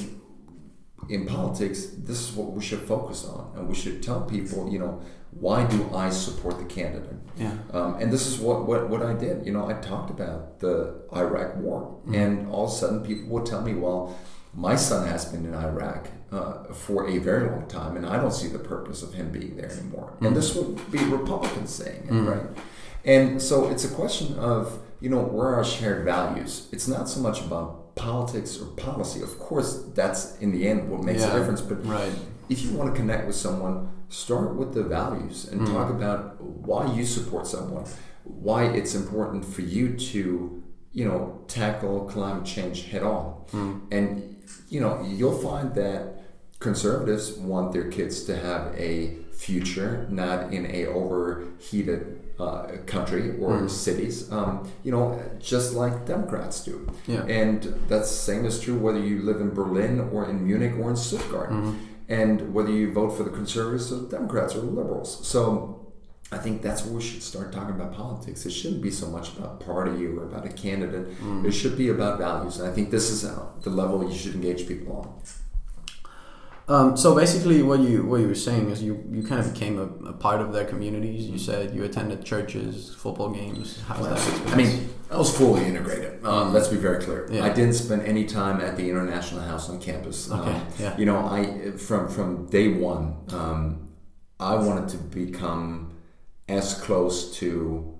in 1.09 1.25
politics, 1.25 1.87
this 1.97 2.19
is 2.29 2.35
what 2.35 2.51
we 2.51 2.61
should 2.61 2.81
focus 2.81 3.25
on, 3.25 3.51
and 3.55 3.69
we 3.69 3.75
should 3.75 4.01
tell 4.01 4.21
people, 4.21 4.69
you 4.69 4.79
know, 4.79 5.01
why 5.39 5.65
do 5.65 5.89
I 5.93 6.09
support 6.09 6.57
the 6.59 6.65
candidate? 6.65 7.17
Yeah. 7.37 7.51
Um, 7.73 7.95
and 7.95 8.11
this 8.11 8.25
is 8.25 8.39
what, 8.39 8.65
what, 8.65 8.89
what 8.89 9.03
I 9.03 9.13
did. 9.13 9.45
You 9.45 9.51
know, 9.51 9.67
I 9.67 9.73
talked 9.73 10.09
about 10.09 10.59
the 10.59 11.01
Iraq 11.13 11.57
War, 11.57 11.99
mm 12.07 12.15
and 12.15 12.47
all 12.49 12.65
of 12.65 12.71
a 12.71 12.73
sudden 12.73 13.03
people 13.03 13.27
would 13.29 13.45
tell 13.45 13.61
me, 13.61 13.73
well, 13.73 14.17
my 14.53 14.75
son 14.75 15.05
has 15.07 15.25
been 15.25 15.45
in 15.45 15.53
Iraq 15.53 16.07
uh, 16.31 16.63
for 16.73 17.09
a 17.09 17.17
very 17.17 17.49
long 17.49 17.67
time, 17.67 17.97
and 17.97 18.05
I 18.05 18.15
don't 18.17 18.31
see 18.31 18.47
the 18.47 18.59
purpose 18.59 19.03
of 19.03 19.13
him 19.13 19.29
being 19.31 19.57
there 19.57 19.71
anymore. 19.71 20.13
mm 20.19 20.27
And 20.27 20.35
this 20.35 20.55
would 20.55 20.91
be 20.91 20.99
Republicans 20.99 21.73
saying 21.73 22.03
it, 22.05 22.11
mm 22.11 22.27
right? 22.31 22.63
And 23.03 23.41
so 23.41 23.69
it's 23.69 23.85
a 23.85 23.89
question 23.89 24.39
of, 24.39 24.79
you 24.99 25.09
know, 25.09 25.21
where 25.21 25.49
are 25.49 25.55
our 25.57 25.63
shared 25.65 26.05
values? 26.05 26.67
It's 26.71 26.87
not 26.87 27.07
so 27.07 27.19
much 27.19 27.41
about 27.41 27.95
politics 27.95 28.59
or 28.59 28.65
policy. 28.67 29.21
Of 29.21 29.37
course, 29.37 29.83
that's 29.93 30.37
in 30.39 30.51
the 30.51 30.67
end 30.67 30.89
what 30.89 31.03
makes 31.03 31.21
yeah, 31.21 31.35
a 31.35 31.37
difference. 31.37 31.61
But 31.61 31.85
right. 31.85 32.11
If 32.49 32.63
you 32.63 32.71
want 32.71 32.93
to 32.93 32.99
connect 32.99 33.27
with 33.27 33.35
someone, 33.35 33.89
start 34.09 34.55
with 34.55 34.73
the 34.73 34.83
values 34.83 35.45
and 35.45 35.61
mm. 35.61 35.67
talk 35.67 35.89
about 35.89 36.41
why 36.41 36.91
you 36.93 37.05
support 37.05 37.47
someone, 37.47 37.85
why 38.23 38.65
it's 38.65 38.95
important 38.95 39.45
for 39.45 39.61
you 39.61 39.95
to, 39.95 40.63
you 40.91 41.05
know, 41.05 41.41
tackle 41.47 42.05
climate 42.05 42.45
change 42.45 42.85
head 42.85 43.03
on. 43.03 43.43
Mm. 43.51 43.81
And, 43.91 44.43
you 44.69 44.79
know, 44.79 45.03
you'll 45.05 45.37
find 45.37 45.73
that 45.75 46.23
conservatives 46.59 47.33
want 47.33 47.73
their 47.73 47.89
kids 47.89 48.23
to 48.23 48.35
have 48.35 48.73
a 48.75 49.17
future, 49.33 50.07
not 50.09 50.53
in 50.53 50.65
a 50.67 50.87
overheated 50.87 52.21
uh, 52.39 52.67
country 52.85 53.37
or 53.39 53.59
mm. 53.59 53.69
cities, 53.69 54.31
um, 54.31 54.69
you 54.83 54.91
know, 54.91 55.21
just 55.39 55.73
like 55.73 56.05
Democrats 56.05 56.63
do. 56.63 56.91
Yeah. 57.07 57.23
And 57.25 57.63
that's 57.87 58.09
the 58.09 58.17
same 58.17 58.45
is 58.45 58.59
true 58.59 58.77
whether 58.77 58.99
you 58.99 59.21
live 59.21 59.41
in 59.41 59.53
Berlin 59.53 60.09
or 60.11 60.29
in 60.29 60.45
Munich 60.45 60.73
or 60.79 60.89
in 60.89 60.95
Stuttgart, 60.95 61.51
mm. 61.51 61.77
And 62.07 62.53
whether 62.53 62.71
you 62.71 62.91
vote 62.91 63.11
for 63.11 63.23
the 63.23 63.29
conservatives 63.29 63.91
or 63.91 63.97
the 63.97 64.09
Democrats 64.09 64.55
or 64.55 64.61
the 64.61 64.67
liberals. 64.67 65.25
So 65.27 65.91
I 66.31 66.37
think 66.37 66.61
that's 66.61 66.83
where 66.83 66.95
we 66.95 67.01
should 67.01 67.23
start 67.23 67.51
talking 67.51 67.75
about 67.75 67.93
politics. 67.93 68.45
It 68.45 68.51
shouldn't 68.51 68.81
be 68.81 68.91
so 68.91 69.07
much 69.07 69.35
about 69.35 69.59
party 69.59 70.05
or 70.05 70.23
about 70.23 70.45
a 70.45 70.49
candidate. 70.49 71.19
Mm. 71.21 71.45
It 71.45 71.51
should 71.51 71.77
be 71.77 71.89
about 71.89 72.17
values. 72.17 72.59
And 72.59 72.69
I 72.69 72.73
think 72.73 72.89
this 72.91 73.09
is 73.09 73.21
the 73.21 73.69
level 73.69 74.03
you 74.03 74.15
should 74.17 74.35
engage 74.35 74.67
people 74.67 74.97
on. 74.97 75.21
Um, 76.67 76.97
so 76.97 77.13
basically, 77.13 77.61
what 77.61 77.79
you 77.79 78.03
what 78.03 78.21
you 78.21 78.27
were 78.27 78.33
saying 78.33 78.71
is 78.71 78.81
you, 78.81 79.03
you 79.11 79.21
kind 79.21 79.39
of 79.39 79.53
became 79.53 79.77
a, 79.77 80.09
a 80.09 80.13
part 80.13 80.41
of 80.41 80.51
their 80.51 80.65
communities. 80.65 81.27
You 81.27 81.37
said 81.37 81.75
you 81.75 81.83
attended 81.83 82.25
churches, 82.25 82.93
football 82.95 83.29
games. 83.29 83.81
How 83.87 83.99
was 83.99 84.07
that? 84.07 84.53
I 84.53 84.55
mean, 84.55 84.89
I 85.11 85.17
was 85.17 85.35
fully 85.35 85.65
integrated. 85.65 86.25
Um, 86.25 86.53
let's 86.53 86.67
be 86.67 86.77
very 86.77 87.03
clear. 87.03 87.27
Yeah. 87.31 87.45
I 87.45 87.49
didn't 87.49 87.73
spend 87.73 88.01
any 88.01 88.25
time 88.25 88.61
at 88.61 88.77
the 88.77 88.89
International 88.89 89.41
House 89.41 89.69
on 89.69 89.79
campus. 89.79 90.31
Okay. 90.31 90.51
Um, 90.51 90.67
yeah. 90.79 90.97
You 90.97 91.05
know, 91.05 91.17
I 91.17 91.71
from 91.77 92.09
from 92.09 92.47
day 92.47 92.69
one, 92.69 93.17
um, 93.29 93.91
I 94.39 94.55
wanted 94.55 94.89
to 94.89 94.97
become 94.97 95.97
as 96.47 96.73
close 96.81 97.35
to, 97.37 97.97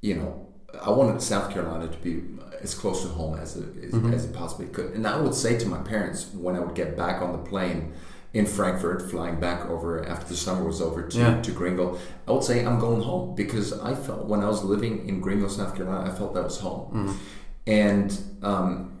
you 0.00 0.14
know, 0.14 0.46
I 0.82 0.90
wanted 0.90 1.20
South 1.22 1.52
Carolina 1.52 1.88
to 1.88 1.98
be 1.98 2.22
as 2.62 2.74
close 2.74 3.02
to 3.02 3.08
home 3.08 3.38
as 3.38 3.56
it, 3.56 3.84
as, 3.84 3.92
mm-hmm. 3.92 4.12
as 4.12 4.24
it 4.24 4.34
possibly 4.34 4.66
could. 4.66 4.92
And 4.92 5.06
I 5.06 5.20
would 5.20 5.34
say 5.34 5.58
to 5.58 5.66
my 5.66 5.78
parents 5.78 6.30
when 6.34 6.56
I 6.56 6.60
would 6.60 6.74
get 6.74 6.96
back 6.96 7.22
on 7.22 7.32
the 7.32 7.38
plane 7.38 7.92
in 8.34 8.46
Frankfurt, 8.46 9.10
flying 9.10 9.40
back 9.40 9.66
over 9.66 10.04
after 10.06 10.28
the 10.28 10.36
summer 10.36 10.64
was 10.64 10.82
over 10.82 11.08
to, 11.08 11.18
yeah. 11.18 11.40
to 11.40 11.50
Greenville, 11.52 11.98
I 12.26 12.32
would 12.32 12.44
say 12.44 12.64
I'm 12.64 12.78
going 12.78 13.00
home 13.00 13.34
because 13.34 13.72
I 13.78 13.94
felt 13.94 14.26
when 14.26 14.40
I 14.40 14.48
was 14.48 14.62
living 14.62 15.08
in 15.08 15.20
Greenville, 15.20 15.48
South 15.48 15.74
Carolina, 15.74 16.10
I 16.10 16.14
felt 16.14 16.34
that 16.34 16.44
was 16.44 16.60
home. 16.60 16.92
Mm-hmm. 16.92 17.12
And 17.66 18.20
um, 18.42 18.98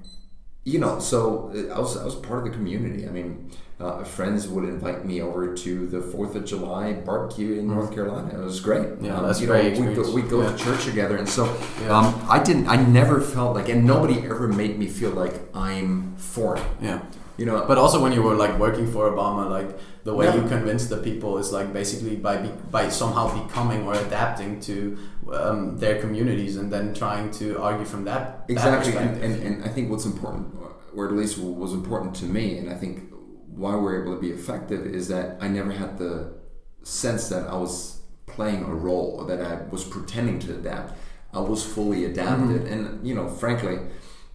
you 0.64 0.78
know, 0.78 0.98
so 0.98 1.50
I 1.74 1.78
was 1.78 1.96
I 1.96 2.04
was 2.04 2.14
part 2.14 2.40
of 2.40 2.44
the 2.44 2.50
community. 2.50 3.06
I 3.06 3.10
mean, 3.10 3.50
uh, 3.80 4.02
friends 4.02 4.48
would 4.48 4.64
invite 4.64 5.04
me 5.04 5.20
over 5.22 5.54
to 5.54 5.86
the 5.86 6.00
Fourth 6.00 6.34
of 6.34 6.44
July 6.44 6.94
barbecue 6.94 7.58
in 7.58 7.68
mm. 7.68 7.74
North 7.74 7.94
Carolina. 7.94 8.40
It 8.40 8.44
was 8.44 8.60
great. 8.60 9.00
Yeah, 9.00 9.16
um, 9.16 9.26
that's 9.26 9.40
great. 9.40 9.78
we 9.78 9.94
go, 9.94 10.12
we 10.12 10.22
go 10.22 10.42
yeah. 10.42 10.52
to 10.52 10.64
church 10.64 10.84
together, 10.84 11.16
and 11.16 11.28
so 11.28 11.44
yeah. 11.82 11.96
um, 11.96 12.26
I 12.28 12.42
didn't. 12.42 12.68
I 12.68 12.76
never 12.76 13.20
felt 13.20 13.54
like, 13.54 13.68
and 13.68 13.84
nobody 13.84 14.18
ever 14.18 14.48
made 14.48 14.78
me 14.78 14.88
feel 14.88 15.10
like 15.10 15.34
I'm 15.54 16.16
foreign. 16.16 16.64
Yeah. 16.80 17.02
You 17.36 17.46
know, 17.46 17.64
but 17.68 17.78
also 17.78 18.02
when 18.02 18.10
you 18.10 18.20
were 18.20 18.34
like 18.34 18.58
working 18.58 18.90
for 18.90 19.08
Obama, 19.08 19.48
like 19.48 19.78
the 20.02 20.12
way 20.12 20.26
yeah. 20.26 20.34
you 20.34 20.48
convince 20.48 20.86
the 20.86 20.96
people 20.96 21.38
is 21.38 21.52
like 21.52 21.72
basically 21.72 22.16
by 22.16 22.38
be, 22.38 22.48
by 22.72 22.88
somehow 22.88 23.46
becoming 23.46 23.86
or 23.86 23.94
adapting 23.94 24.58
to 24.62 24.98
um, 25.32 25.78
their 25.78 26.00
communities 26.00 26.56
and 26.56 26.72
then 26.72 26.92
trying 26.94 27.30
to 27.30 27.60
argue 27.60 27.84
from 27.84 28.02
that 28.06 28.44
exactly. 28.48 28.90
That 28.90 29.02
and, 29.02 29.22
and, 29.22 29.42
and 29.44 29.64
I 29.64 29.68
think 29.68 29.88
what's 29.88 30.04
important, 30.04 30.52
or 30.96 31.06
at 31.06 31.12
least 31.12 31.38
was 31.38 31.72
important 31.72 32.16
to 32.16 32.24
me, 32.24 32.58
and 32.58 32.68
I 32.68 32.74
think 32.74 33.12
why 33.54 33.74
we're 33.74 34.02
able 34.02 34.14
to 34.14 34.20
be 34.20 34.30
effective 34.30 34.86
is 34.86 35.08
that 35.08 35.36
I 35.40 35.48
never 35.48 35.72
had 35.72 35.98
the 35.98 36.34
sense 36.82 37.28
that 37.28 37.48
I 37.48 37.56
was 37.56 38.00
playing 38.26 38.64
a 38.64 38.74
role 38.74 39.16
or 39.18 39.26
that 39.26 39.44
I 39.44 39.62
was 39.70 39.84
pretending 39.84 40.38
to 40.40 40.54
adapt. 40.54 40.96
I 41.32 41.40
was 41.40 41.64
fully 41.64 42.04
adapted, 42.04 42.62
mm-hmm. 42.62 42.72
and 42.72 43.06
you 43.06 43.14
know, 43.14 43.28
frankly, 43.28 43.78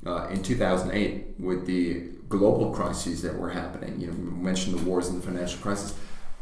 uh, 0.06 0.28
in 0.28 0.44
2008 0.44 1.40
with 1.40 1.66
the 1.66 2.10
global 2.30 2.72
crises 2.72 3.22
that 3.22 3.36
were 3.36 3.50
happening, 3.50 4.00
you 4.00 4.08
know, 4.08 4.14
you 4.14 4.32
mentioned 4.32 4.78
the 4.78 4.84
wars 4.84 5.08
and 5.08 5.22
the 5.22 5.26
financial 5.26 5.60
crisis. 5.60 5.96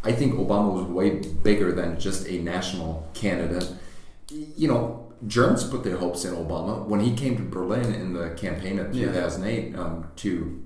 I 0.04 0.12
think 0.12 0.34
Obama 0.34 0.74
was 0.74 0.86
way 0.86 1.20
bigger 1.44 1.72
than 1.72 2.00
just 2.00 2.28
a 2.28 2.40
national 2.40 3.08
candidate. 3.14 3.70
You 4.30 4.68
know, 4.68 5.14
Germans 5.28 5.64
put 5.64 5.84
their 5.84 5.98
hopes 5.98 6.26
in 6.26 6.34
Obama 6.34 6.86
when 6.86 7.02
he 7.02 7.16
came 7.16 7.38
to 7.38 7.44
Berlin 7.44 7.94
in 7.94 8.14
the 8.14 8.32
campaign 8.32 8.80
of 8.80 8.92
2008 8.92 9.72
yeah. 9.72 9.80
um, 9.80 10.12
to 10.18 10.64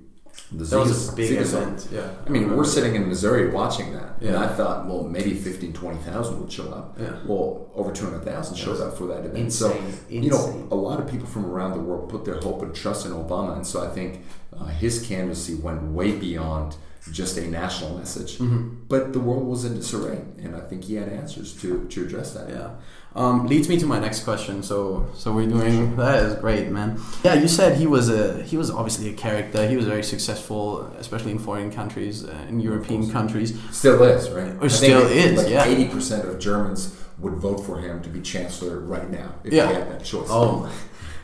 the 0.52 0.64
that 0.64 0.78
was 0.78 1.08
a 1.08 1.16
big 1.16 1.32
event. 1.32 1.88
Yeah, 1.90 2.10
I 2.24 2.30
mean, 2.30 2.56
we're 2.56 2.64
sitting 2.64 2.94
in 2.94 3.08
Missouri 3.08 3.50
watching 3.50 3.92
that, 3.94 4.16
yeah. 4.20 4.28
and 4.28 4.36
I 4.38 4.48
thought, 4.48 4.86
well, 4.86 5.02
maybe 5.02 5.34
15, 5.34 5.72
20,000 5.72 6.40
would 6.40 6.52
show 6.52 6.70
up. 6.72 6.96
Yeah. 7.00 7.16
Well, 7.26 7.70
over 7.74 7.92
200,000 7.92 8.56
showed 8.56 8.80
up 8.80 8.96
for 8.96 9.06
that 9.08 9.20
event. 9.20 9.36
Insane. 9.36 9.72
So, 9.72 9.76
Insane. 9.76 10.22
you 10.22 10.30
know, 10.30 10.68
a 10.70 10.76
lot 10.76 11.00
of 11.00 11.10
people 11.10 11.26
from 11.26 11.46
around 11.46 11.72
the 11.72 11.80
world 11.80 12.08
put 12.08 12.24
their 12.24 12.40
hope 12.40 12.62
and 12.62 12.74
trust 12.74 13.06
in 13.06 13.12
Obama, 13.12 13.56
and 13.56 13.66
so 13.66 13.84
I 13.84 13.88
think 13.88 14.24
uh, 14.56 14.66
his 14.66 15.04
candidacy 15.04 15.54
went 15.54 15.82
way 15.82 16.12
beyond 16.12 16.76
just 17.12 17.36
a 17.36 17.46
national 17.46 17.96
message. 17.98 18.38
Mm-hmm. 18.38 18.84
But 18.88 19.12
the 19.12 19.20
world 19.20 19.46
was 19.46 19.64
in 19.64 19.74
disarray, 19.74 20.22
and 20.42 20.56
I 20.56 20.60
think 20.60 20.84
he 20.84 20.94
had 20.94 21.08
answers 21.08 21.54
to, 21.60 21.86
to 21.86 22.04
address 22.04 22.32
that. 22.34 22.48
Yeah. 22.48 22.70
Um, 23.16 23.46
leads 23.46 23.66
me 23.66 23.78
to 23.78 23.86
my 23.86 23.98
next 23.98 24.24
question. 24.24 24.62
So, 24.62 25.06
so 25.14 25.32
we're 25.32 25.46
doing 25.46 25.96
that 25.96 26.22
is 26.22 26.34
great, 26.34 26.68
man. 26.68 27.00
Yeah, 27.24 27.32
you 27.32 27.48
said 27.48 27.78
he 27.78 27.86
was 27.86 28.10
a 28.10 28.42
he 28.42 28.58
was 28.58 28.70
obviously 28.70 29.08
a 29.08 29.14
character. 29.14 29.66
He 29.66 29.74
was 29.74 29.86
very 29.86 30.02
successful, 30.02 30.82
especially 30.98 31.32
in 31.32 31.38
foreign 31.38 31.72
countries, 31.72 32.24
uh, 32.24 32.46
in 32.48 32.60
European 32.60 33.10
countries. 33.10 33.58
Still 33.70 34.02
is, 34.02 34.28
right? 34.30 34.52
Or 34.60 34.68
still 34.68 35.06
is, 35.06 35.38
like 35.38 35.48
yeah. 35.48 35.64
Eighty 35.64 35.88
percent 35.88 36.28
of 36.28 36.38
Germans 36.38 36.94
would 37.18 37.34
vote 37.34 37.64
for 37.64 37.80
him 37.80 38.02
to 38.02 38.10
be 38.10 38.20
chancellor 38.20 38.80
right 38.80 39.10
now 39.10 39.34
if 39.44 39.52
yeah. 39.52 39.66
they 39.66 39.74
had 39.74 39.90
that 39.90 40.04
choice. 40.04 40.28
Oh. 40.30 40.70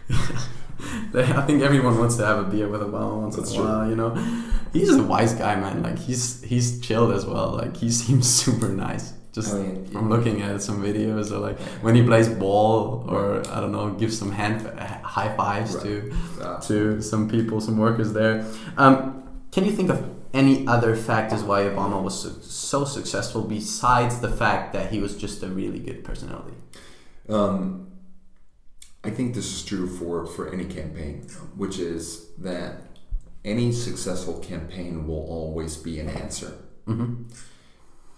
I 1.15 1.43
think 1.43 1.63
everyone 1.63 1.99
wants 1.99 2.17
to 2.17 2.27
have 2.27 2.39
a 2.39 2.51
beer 2.51 2.69
with 2.69 2.81
Obama 2.81 3.21
once 3.21 3.37
That's 3.37 3.53
in 3.53 3.61
a 3.61 3.65
while, 3.65 3.89
you 3.89 3.97
know. 3.97 4.15
He's 4.73 4.95
a 4.95 5.03
wise 5.03 5.35
guy, 5.35 5.57
man. 5.57 5.83
Like 5.83 5.99
he's 5.99 6.43
he's 6.43 6.81
chilled 6.81 7.13
as 7.13 7.27
well. 7.27 7.53
Like 7.53 7.77
he 7.77 7.91
seems 8.03 8.27
super 8.29 8.71
nice. 8.71 9.13
Just 9.33 9.51
from 9.51 10.11
looking 10.11 10.43
at 10.43 10.61
some 10.61 10.83
videos, 10.83 11.33
or 11.33 11.39
like 11.39 11.59
when 11.81 11.95
he 11.95 12.03
plays 12.03 12.29
ball, 12.29 13.07
or 13.09 13.39
I 13.49 13.61
don't 13.61 13.73
know, 13.73 13.91
gives 13.93 14.19
some 14.19 14.31
hand 14.31 14.79
high 14.79 15.35
fives 15.37 15.75
right. 15.75 15.85
to 15.85 16.15
yeah. 16.39 16.61
to 16.65 17.01
some 17.01 17.31
people, 17.31 17.61
some 17.61 17.79
workers 17.79 18.13
there. 18.13 18.45
Um, 18.77 19.23
can 19.51 19.65
you 19.65 19.73
think 19.73 19.89
of 19.89 20.07
any 20.35 20.67
other 20.67 20.97
factors 20.97 21.43
why 21.43 21.63
Obama 21.63 22.03
was 22.03 22.21
so, 22.23 22.31
so, 22.41 22.85
successful 22.85 23.43
besides 23.43 24.21
the 24.21 24.31
fact 24.31 24.73
that 24.73 24.91
he 24.91 24.99
was 24.99 25.17
just 25.17 25.43
a 25.43 25.49
really 25.49 25.79
good 25.79 26.05
personality? 26.05 26.57
Um, 27.29 27.91
I 29.05 29.11
think 29.11 29.35
this 29.35 29.53
is 29.53 29.65
true 29.65 29.89
for, 29.89 30.27
for 30.27 30.53
any 30.53 30.65
campaign, 30.65 31.23
which 31.57 31.79
is 31.79 32.29
that 32.39 32.83
any 33.45 33.73
successful 33.73 34.39
campaign 34.39 35.07
will 35.07 35.27
always 35.29 35.77
be 35.77 35.99
an 35.99 36.09
answer. 36.09 36.53
Mm-hmm. 36.87 37.25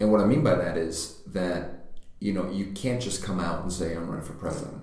And 0.05 0.13
what 0.13 0.21
I 0.21 0.27
mean 0.27 0.45
by 0.45 0.55
that 0.55 0.77
is 0.77 1.23
that 1.29 1.87
you 2.21 2.35
know 2.35 2.51
you 2.51 2.67
can't 2.73 3.01
just 3.01 3.23
come 3.25 3.41
out 3.41 3.63
and 3.63 3.73
say 3.73 3.95
I'm 3.97 4.07
running 4.07 4.25
for 4.27 4.35
president. 4.35 4.83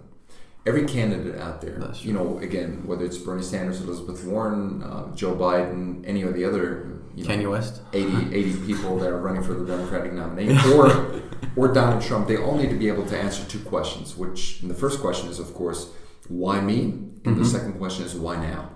Every 0.66 0.86
candidate 0.86 1.40
out 1.40 1.62
there, 1.62 1.92
you 2.02 2.12
know, 2.12 2.40
again, 2.40 2.88
whether 2.88 3.06
it's 3.06 3.18
Bernie 3.20 3.44
Sanders, 3.44 3.82
Elizabeth 3.82 4.24
Warren, 4.26 4.82
uh, 4.84 5.16
Joe 5.16 5.36
Biden, 5.36 6.04
any 6.08 6.24
of 6.24 6.34
the 6.34 6.44
other 6.44 7.02
you 7.16 7.24
know, 7.24 7.36
Kanye 7.36 7.52
West. 7.52 7.82
80, 7.94 8.34
80 8.36 8.66
people 8.66 8.98
that 8.98 9.10
are 9.10 9.20
running 9.20 9.44
for 9.44 9.54
the 9.54 9.66
Democratic 9.66 10.14
nominee, 10.14 10.58
or 10.74 11.22
or 11.56 11.68
Donald 11.72 12.02
Trump, 12.02 12.28
they 12.28 12.38
all 12.38 12.58
need 12.58 12.72
to 12.72 12.78
be 12.78 12.88
able 12.88 13.06
to 13.06 13.16
answer 13.18 13.44
two 13.48 13.60
questions. 13.60 14.18
Which, 14.18 14.62
and 14.64 14.72
the 14.72 14.76
first 14.76 15.02
question 15.02 15.30
is, 15.30 15.38
of 15.38 15.54
course, 15.54 15.92
why 16.30 16.62
me? 16.62 16.80
And 16.82 17.08
Mm-hmm. 17.22 17.40
the 17.44 17.46
second 17.50 17.74
question 17.74 18.04
is, 18.06 18.16
why 18.16 18.38
now? 18.38 18.72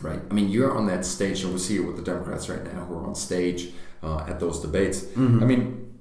Right? 0.00 0.20
I 0.28 0.34
mean, 0.34 0.48
you're 0.48 0.76
on 0.76 0.86
that 0.86 1.04
stage, 1.04 1.44
and 1.44 1.52
we 1.52 1.60
see 1.60 1.76
it 1.76 1.86
with 1.86 1.94
the 1.94 2.02
Democrats 2.02 2.48
right 2.48 2.64
now 2.64 2.84
who 2.86 2.94
are 2.98 3.06
on 3.06 3.14
stage 3.14 3.72
uh, 4.04 4.24
at 4.28 4.38
those 4.40 4.60
debates. 4.60 5.02
Mm-hmm. 5.02 5.42
I 5.42 5.46
mean, 5.46 5.94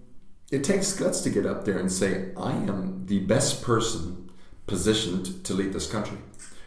it 0.52 0.64
takes 0.64 0.94
guts 0.94 1.22
to 1.22 1.30
get 1.30 1.46
up 1.46 1.66
there 1.66 1.78
and 1.80 1.92
say, 1.92 2.32
I 2.38 2.52
am 2.52 3.06
the 3.08 3.20
best 3.20 3.64
person 3.64 4.30
positioned 4.68 5.44
to 5.46 5.54
lead 5.54 5.74
this 5.74 5.90
country. 5.92 6.18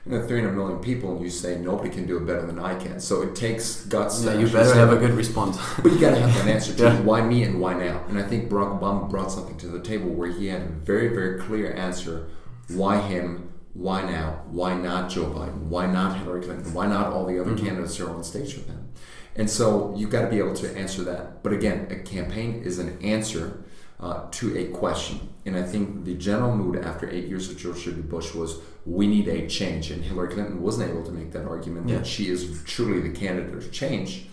And 0.04 0.12
there 0.14 0.22
are 0.22 0.26
300 0.28 0.52
million 0.52 0.78
people, 0.78 1.10
and 1.12 1.20
you 1.20 1.30
say 1.30 1.58
nobody 1.58 1.90
can 1.90 2.06
do 2.06 2.16
it 2.16 2.26
better 2.26 2.46
than 2.46 2.60
I 2.60 2.76
can. 2.76 3.00
So 3.00 3.22
it 3.22 3.34
takes 3.34 3.84
guts. 3.86 4.22
Yeah, 4.24 4.34
to 4.34 4.40
you 4.40 4.46
better 4.46 4.74
have 4.74 4.92
a 4.92 4.96
good 4.96 5.10
response. 5.12 5.56
But 5.82 5.90
you 5.92 5.98
gotta 6.00 6.20
have 6.20 6.46
an 6.46 6.48
answer 6.52 6.72
to 6.76 6.82
Yeah. 6.84 7.00
why 7.00 7.22
me 7.22 7.42
and 7.42 7.60
why 7.60 7.74
now. 7.74 8.04
And 8.08 8.16
I 8.18 8.22
think 8.22 8.48
Barack 8.48 8.78
Obama 8.80 9.10
brought 9.10 9.32
something 9.32 9.56
to 9.58 9.66
the 9.66 9.80
table 9.80 10.10
where 10.10 10.30
he 10.30 10.46
had 10.46 10.62
a 10.62 10.66
very, 10.90 11.08
very 11.08 11.40
clear 11.40 11.72
answer. 11.74 12.28
Why 12.68 13.00
him? 13.00 13.52
Why 13.74 14.02
now? 14.08 14.42
Why 14.58 14.74
not 14.74 15.10
Joe 15.10 15.26
Biden? 15.26 15.62
Why 15.74 15.86
not 15.86 16.18
Hillary 16.18 16.42
Clinton? 16.42 16.72
Why 16.72 16.86
not 16.86 17.06
all 17.12 17.26
the 17.26 17.40
other 17.40 17.50
Mm-hmm. 17.52 17.66
candidates 17.66 17.96
who 17.96 18.06
are 18.06 18.10
on 18.14 18.22
stage 18.24 18.54
with 18.54 18.66
him? 18.68 18.82
And 19.36 19.48
so 19.50 19.94
you've 19.96 20.10
got 20.10 20.22
to 20.22 20.28
be 20.28 20.38
able 20.38 20.54
to 20.54 20.76
answer 20.76 21.02
that. 21.04 21.42
But 21.42 21.52
again, 21.52 21.86
a 21.90 21.96
campaign 21.96 22.62
is 22.64 22.78
an 22.78 22.98
answer 23.02 23.62
uh, 24.00 24.26
to 24.30 24.56
a 24.56 24.66
question. 24.68 25.28
And 25.44 25.56
I 25.56 25.62
think 25.62 26.04
the 26.04 26.14
general 26.14 26.54
mood 26.56 26.76
after 26.84 27.08
eight 27.08 27.26
years 27.28 27.50
of 27.50 27.56
George 27.58 27.84
W. 27.84 28.02
Bush 28.02 28.34
was 28.34 28.58
we 28.84 29.06
need 29.06 29.28
a 29.28 29.46
change. 29.46 29.90
And 29.90 30.02
Hillary 30.02 30.28
Clinton 30.32 30.62
wasn't 30.62 30.90
able 30.90 31.04
to 31.04 31.12
make 31.12 31.32
that 31.32 31.46
argument 31.46 31.88
Yeah. 31.88 31.98
that 31.98 32.06
she 32.06 32.28
is 32.28 32.62
truly 32.64 33.00
the 33.00 33.14
candidate 33.16 33.54
of 33.54 33.70
change. 33.72 34.26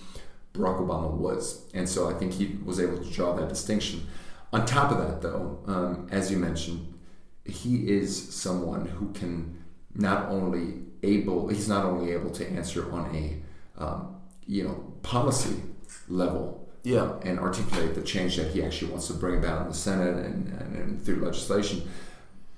Barack 0.53 0.79
Obama 0.79 1.11
was. 1.11 1.65
And 1.73 1.87
so 1.87 2.09
I 2.09 2.13
think 2.13 2.33
he 2.33 2.57
was 2.63 2.79
able 2.79 2.97
to 2.97 3.09
draw 3.11 3.33
that 3.35 3.49
distinction. 3.49 4.07
On 4.53 4.65
top 4.65 4.91
of 4.91 4.99
that, 4.99 5.21
though, 5.21 5.59
um, 5.65 6.07
as 6.11 6.31
you 6.31 6.37
mentioned, 6.37 6.93
he 7.43 7.89
is 7.89 8.33
someone 8.33 8.85
who 8.85 9.11
can 9.13 9.57
not 9.95 10.29
only 10.29 10.75
able 11.03 11.49
he's 11.49 11.67
not 11.67 11.83
only 11.85 12.11
able 12.11 12.29
to 12.31 12.47
answer 12.49 12.89
on 12.91 13.13
a 13.13 13.41
um, 13.77 14.15
you 14.45 14.63
know 14.63 14.92
policy 15.03 15.55
level 16.09 16.67
yeah. 16.83 17.13
and 17.23 17.39
articulate 17.39 17.93
the 17.95 18.01
change 18.01 18.35
that 18.37 18.51
he 18.51 18.63
actually 18.63 18.91
wants 18.91 19.07
to 19.07 19.13
bring 19.13 19.37
about 19.37 19.61
in 19.61 19.67
the 19.69 19.73
Senate 19.73 20.15
and, 20.25 20.47
and, 20.59 20.75
and 20.75 21.01
through 21.05 21.23
legislation, 21.23 21.87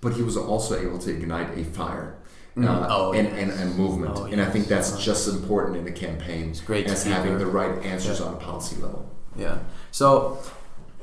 but 0.02 0.14
he 0.14 0.22
was 0.24 0.38
also 0.38 0.80
able 0.80 1.00
to 1.00 1.12
ignite 1.12 1.58
a 1.58 1.64
fire. 1.64 2.18
Uh, 2.58 2.88
Oh, 2.90 3.12
and, 3.12 3.28
yes. 3.28 3.38
and, 3.38 3.52
and 3.52 3.76
movement. 3.78 4.14
Oh, 4.16 4.24
and 4.26 4.40
I 4.42 4.46
think 4.50 4.68
that's 4.68 4.94
Oh, 4.94 4.98
just 4.98 5.28
as 5.28 5.36
important 5.36 5.76
in 5.76 5.86
a 5.88 5.92
campaign 5.92 6.56
great 6.66 6.88
as 6.88 7.04
having 7.04 7.38
the 7.38 7.46
right 7.46 7.84
answers 7.84 8.22
on 8.22 8.34
a 8.34 8.38
policy 8.38 8.78
level. 8.82 9.12
Yeah. 9.36 9.58
So, 9.92 10.38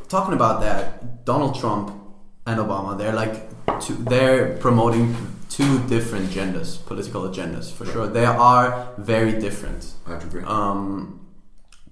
talking 0.08 0.32
about 0.32 0.62
that, 0.62 1.26
Donald 1.26 1.54
Trump 1.60 1.92
and 2.46 2.58
Obama, 2.58 2.96
they're 2.96 3.12
like, 3.12 3.34
two, 3.82 3.94
they're 3.96 4.56
promoting 4.58 5.14
two 5.50 5.78
different 5.88 6.30
agendas, 6.30 6.82
political 6.86 7.22
agendas 7.28 7.70
for 7.70 7.84
sure. 7.84 8.06
They 8.06 8.24
are 8.24 8.88
very 8.96 9.38
different, 9.38 9.92
I 10.06 10.14
agree. 10.14 10.44
um, 10.44 11.20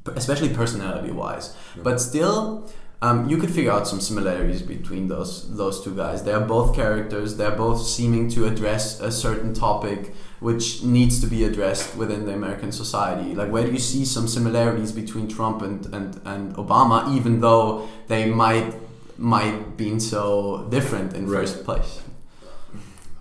especially 0.06 0.48
personality 0.50 1.10
wise. 1.12 1.54
But 1.82 2.00
still, 2.00 2.70
um, 3.02 3.28
you 3.30 3.38
could 3.38 3.50
figure 3.50 3.72
out 3.72 3.86
some 3.88 4.00
similarities 4.00 4.62
between 4.62 5.08
those 5.08 5.54
those 5.56 5.82
two 5.84 5.94
guys. 5.96 6.22
They 6.24 6.32
are 6.32 6.44
both 6.46 6.74
characters. 6.74 7.36
They're 7.36 7.56
both 7.56 7.80
seeming 7.86 8.28
to 8.30 8.46
address 8.46 9.00
a 9.00 9.10
certain 9.10 9.54
topic 9.54 10.14
which 10.40 10.82
needs 10.82 11.20
to 11.20 11.26
be 11.26 11.44
addressed 11.44 11.96
within 11.96 12.24
the 12.26 12.32
American 12.32 12.72
society. 12.72 13.34
Like, 13.34 13.50
where 13.50 13.64
do 13.66 13.72
you 13.72 13.78
see 13.78 14.04
some 14.06 14.26
similarities 14.26 14.90
between 14.90 15.28
Trump 15.28 15.60
and, 15.60 15.84
and, 15.94 16.18
and 16.24 16.54
Obama, 16.56 17.14
even 17.14 17.40
though 17.40 17.88
they 18.08 18.24
might 18.30 18.74
might 19.18 19.76
been 19.76 20.00
so 20.00 20.66
different 20.70 21.12
in 21.14 21.26
Right. 21.26 21.40
first 21.40 21.64
place? 21.64 22.00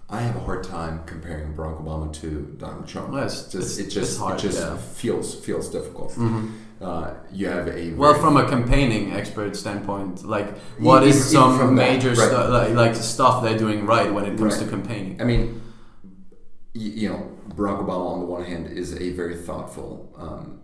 I 0.10 0.22
have 0.22 0.36
a 0.36 0.39
hard 0.39 0.63
time 0.63 1.02
comparing 1.06 1.54
Barack 1.54 1.84
Obama 1.84 2.12
to 2.22 2.56
Donald 2.58 2.88
Trump. 2.88 3.10
Well, 3.10 3.26
it's- 3.26 3.44
just, 3.52 3.78
it's- 3.80 3.80
it 3.80 3.89
just, 4.00 4.18
hard, 4.20 4.39
it 4.39 4.42
just 4.42 4.60
yeah. 4.60 4.78
feels 4.78 5.36
feels 5.36 5.70
difficult. 5.70 6.18
Uh, 6.82 7.13
you 7.32 7.46
have 7.48 7.68
a 7.68 7.92
Well, 7.94 8.13
from 8.13 8.38
a 8.38 8.48
campaigning 8.50 9.12
expert 9.12 9.56
standpoint, 9.56 10.26
like 10.26 10.58
what 10.80 11.04
Even- 11.04 11.10
is 11.10 11.30
some 11.32 11.58
from 11.58 11.76
that, 11.76 11.92
major 11.92 12.10
right. 12.10 12.18
stuff 12.30 12.50
like, 12.50 12.74
like 12.74 12.96
stuff 12.96 13.44
they're 13.44 13.58
doing 13.58 13.86
right 13.86 14.13
when 14.13 14.24
it 14.24 14.38
comes 14.38 14.56
Right. 14.56 14.63
to 14.63 14.70
campaigning? 14.70 15.22
I 15.22 15.26
mean, 15.26 15.62
y- 16.74 16.82
you 17.02 17.10
know, 17.10 17.32
Barack 17.54 17.84
Obama 17.86 18.06
on 18.13 18.20
the 18.22 18.26
one 18.28 18.46
hand 18.46 18.68
is 18.68 18.94
a 18.96 19.12
very 19.12 19.36
thoughtful, 19.36 20.13
um, 20.18 20.60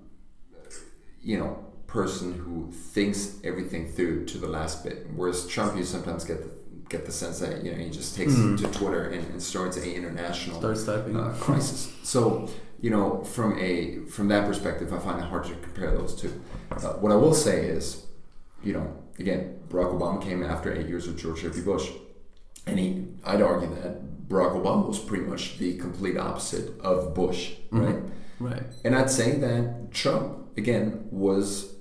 you 1.22 1.38
know, 1.38 1.58
person 1.88 2.34
who 2.34 2.72
thinks 2.72 3.36
everything 3.44 3.88
through 3.92 4.26
to 4.26 4.38
the 4.38 4.48
last 4.48 4.84
bit. 4.86 5.08
Whereas 5.16 5.46
Trump, 5.48 5.76
you 5.78 5.84
sometimes 5.84 6.24
get 6.24 6.44
the, 6.44 6.50
get 6.88 7.06
the 7.06 7.12
sense 7.12 7.40
that 7.40 7.64
you 7.64 7.72
know 7.72 7.78
he 7.78 7.90
just 7.90 8.16
takes 8.16 8.34
Mm. 8.34 8.58
to 8.62 8.68
Twitter 8.80 9.04
and, 9.10 9.26
and 9.32 9.42
starts 9.42 9.76
a 9.78 9.96
international 9.96 10.60
Starts 10.60 10.88
uh, 10.88 11.36
crisis. 11.40 11.92
So 12.04 12.48
you 12.86 12.92
know, 12.92 13.24
from 13.24 13.58
a 13.58 13.98
from 14.12 14.28
that 14.28 14.46
perspective, 14.46 14.94
I 14.94 15.00
find 15.00 15.20
it 15.20 15.26
hard 15.26 15.46
to 15.46 15.56
compare 15.56 15.90
those 15.90 16.14
two. 16.14 16.40
Uh, 16.70 16.90
what 17.02 17.12
I 17.12 17.16
will 17.16 17.34
say 17.34 17.66
is, 17.66 18.06
you 18.64 18.74
know, 18.74 18.96
again, 19.18 19.60
Barack 19.70 19.98
Obama 19.98 20.22
came 20.22 20.44
after 20.44 20.72
eight 20.72 20.88
years 20.88 21.08
of 21.08 21.18
George 21.18 21.42
W. 21.42 21.64
Bush, 21.64 21.90
and 22.68 22.78
he, 22.78 23.08
I'd 23.24 23.42
argue 23.42 23.74
that 23.74 24.28
Barack 24.30 24.54
Obama 24.62 24.88
was 24.88 25.00
pretty 25.00 25.24
much 25.24 25.58
the 25.58 25.76
complete 25.78 26.16
opposite 26.16 26.80
of 26.82 27.16
Bush, 27.16 27.54
right? 27.72 28.04
Right. 28.40 28.62
And 28.84 28.96
I'd 28.96 29.10
say 29.10 29.32
that 29.40 29.92
Trump, 29.92 30.56
again, 30.56 31.08
was 31.10 31.74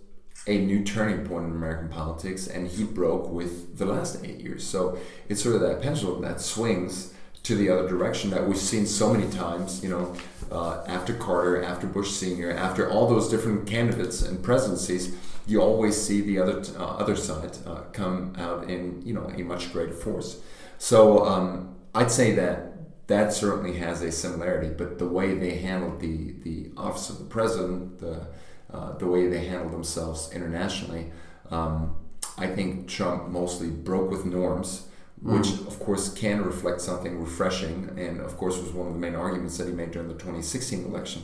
a 0.46 0.56
new 0.56 0.84
turning 0.84 1.26
point 1.26 1.44
in 1.44 1.50
American 1.50 1.90
politics, 1.90 2.46
and 2.46 2.66
he 2.66 2.82
broke 2.82 3.28
with 3.28 3.76
the 3.76 3.84
last 3.84 4.24
eight 4.24 4.40
years. 4.40 4.66
So 4.66 4.96
it's 5.28 5.42
sort 5.42 5.54
of 5.54 5.60
that 5.60 5.82
pendulum 5.82 6.22
that 6.22 6.40
swings 6.40 7.12
to 7.44 7.54
the 7.54 7.68
other 7.68 7.86
direction 7.86 8.30
that 8.30 8.48
we've 8.48 8.56
seen 8.56 8.86
so 8.86 9.12
many 9.12 9.30
times, 9.30 9.82
you 9.84 9.90
know, 9.90 10.14
uh, 10.54 10.84
after 10.86 11.12
Carter, 11.12 11.62
after 11.62 11.86
Bush 11.86 12.10
Sr., 12.10 12.52
after 12.52 12.88
all 12.88 13.08
those 13.08 13.28
different 13.28 13.66
candidates 13.66 14.22
and 14.22 14.42
presidencies, 14.42 15.16
you 15.46 15.60
always 15.60 16.00
see 16.00 16.20
the 16.20 16.38
other 16.38 16.62
uh, 16.78 16.96
other 16.96 17.16
side 17.16 17.58
uh, 17.66 17.82
come 17.92 18.34
out 18.38 18.70
in 18.70 19.02
you 19.04 19.12
know 19.12 19.30
a 19.36 19.42
much 19.42 19.72
greater 19.72 19.92
force. 19.92 20.40
So 20.78 21.24
um, 21.24 21.74
I'd 21.94 22.10
say 22.10 22.32
that 22.36 22.72
that 23.08 23.32
certainly 23.32 23.76
has 23.78 24.00
a 24.02 24.10
similarity, 24.10 24.72
but 24.76 24.98
the 24.98 25.06
way 25.06 25.34
they 25.34 25.58
handled 25.58 26.00
the 26.00 26.34
the 26.42 26.70
office 26.76 27.10
of 27.10 27.18
the 27.18 27.24
president, 27.24 27.98
the 27.98 28.26
uh, 28.72 28.96
the 28.98 29.06
way 29.06 29.26
they 29.26 29.46
handled 29.46 29.72
themselves 29.72 30.32
internationally, 30.32 31.12
um, 31.50 31.96
I 32.38 32.46
think 32.46 32.88
Trump 32.88 33.28
mostly 33.28 33.70
broke 33.70 34.10
with 34.10 34.24
norms, 34.24 34.88
which 35.24 35.48
of 35.66 35.80
course 35.80 36.12
can 36.12 36.44
reflect 36.44 36.80
something 36.82 37.18
refreshing, 37.18 37.90
and 37.96 38.20
of 38.20 38.36
course 38.36 38.58
was 38.58 38.70
one 38.72 38.88
of 38.88 38.92
the 38.92 39.00
main 39.00 39.14
arguments 39.14 39.56
that 39.58 39.66
he 39.66 39.72
made 39.72 39.90
during 39.90 40.08
the 40.08 40.14
2016 40.14 40.84
election. 40.84 41.22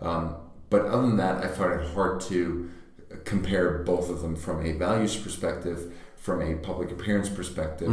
Um, 0.00 0.36
but 0.70 0.86
other 0.86 1.02
than 1.02 1.18
that, 1.18 1.44
I 1.44 1.48
find 1.48 1.80
it 1.80 1.86
hard 1.94 2.20
to 2.22 2.70
compare 3.24 3.78
both 3.84 4.08
of 4.08 4.22
them 4.22 4.36
from 4.36 4.64
a 4.64 4.72
values 4.72 5.16
perspective, 5.16 5.92
from 6.16 6.40
a 6.40 6.54
public 6.54 6.90
appearance 6.90 7.28
perspective. 7.28 7.90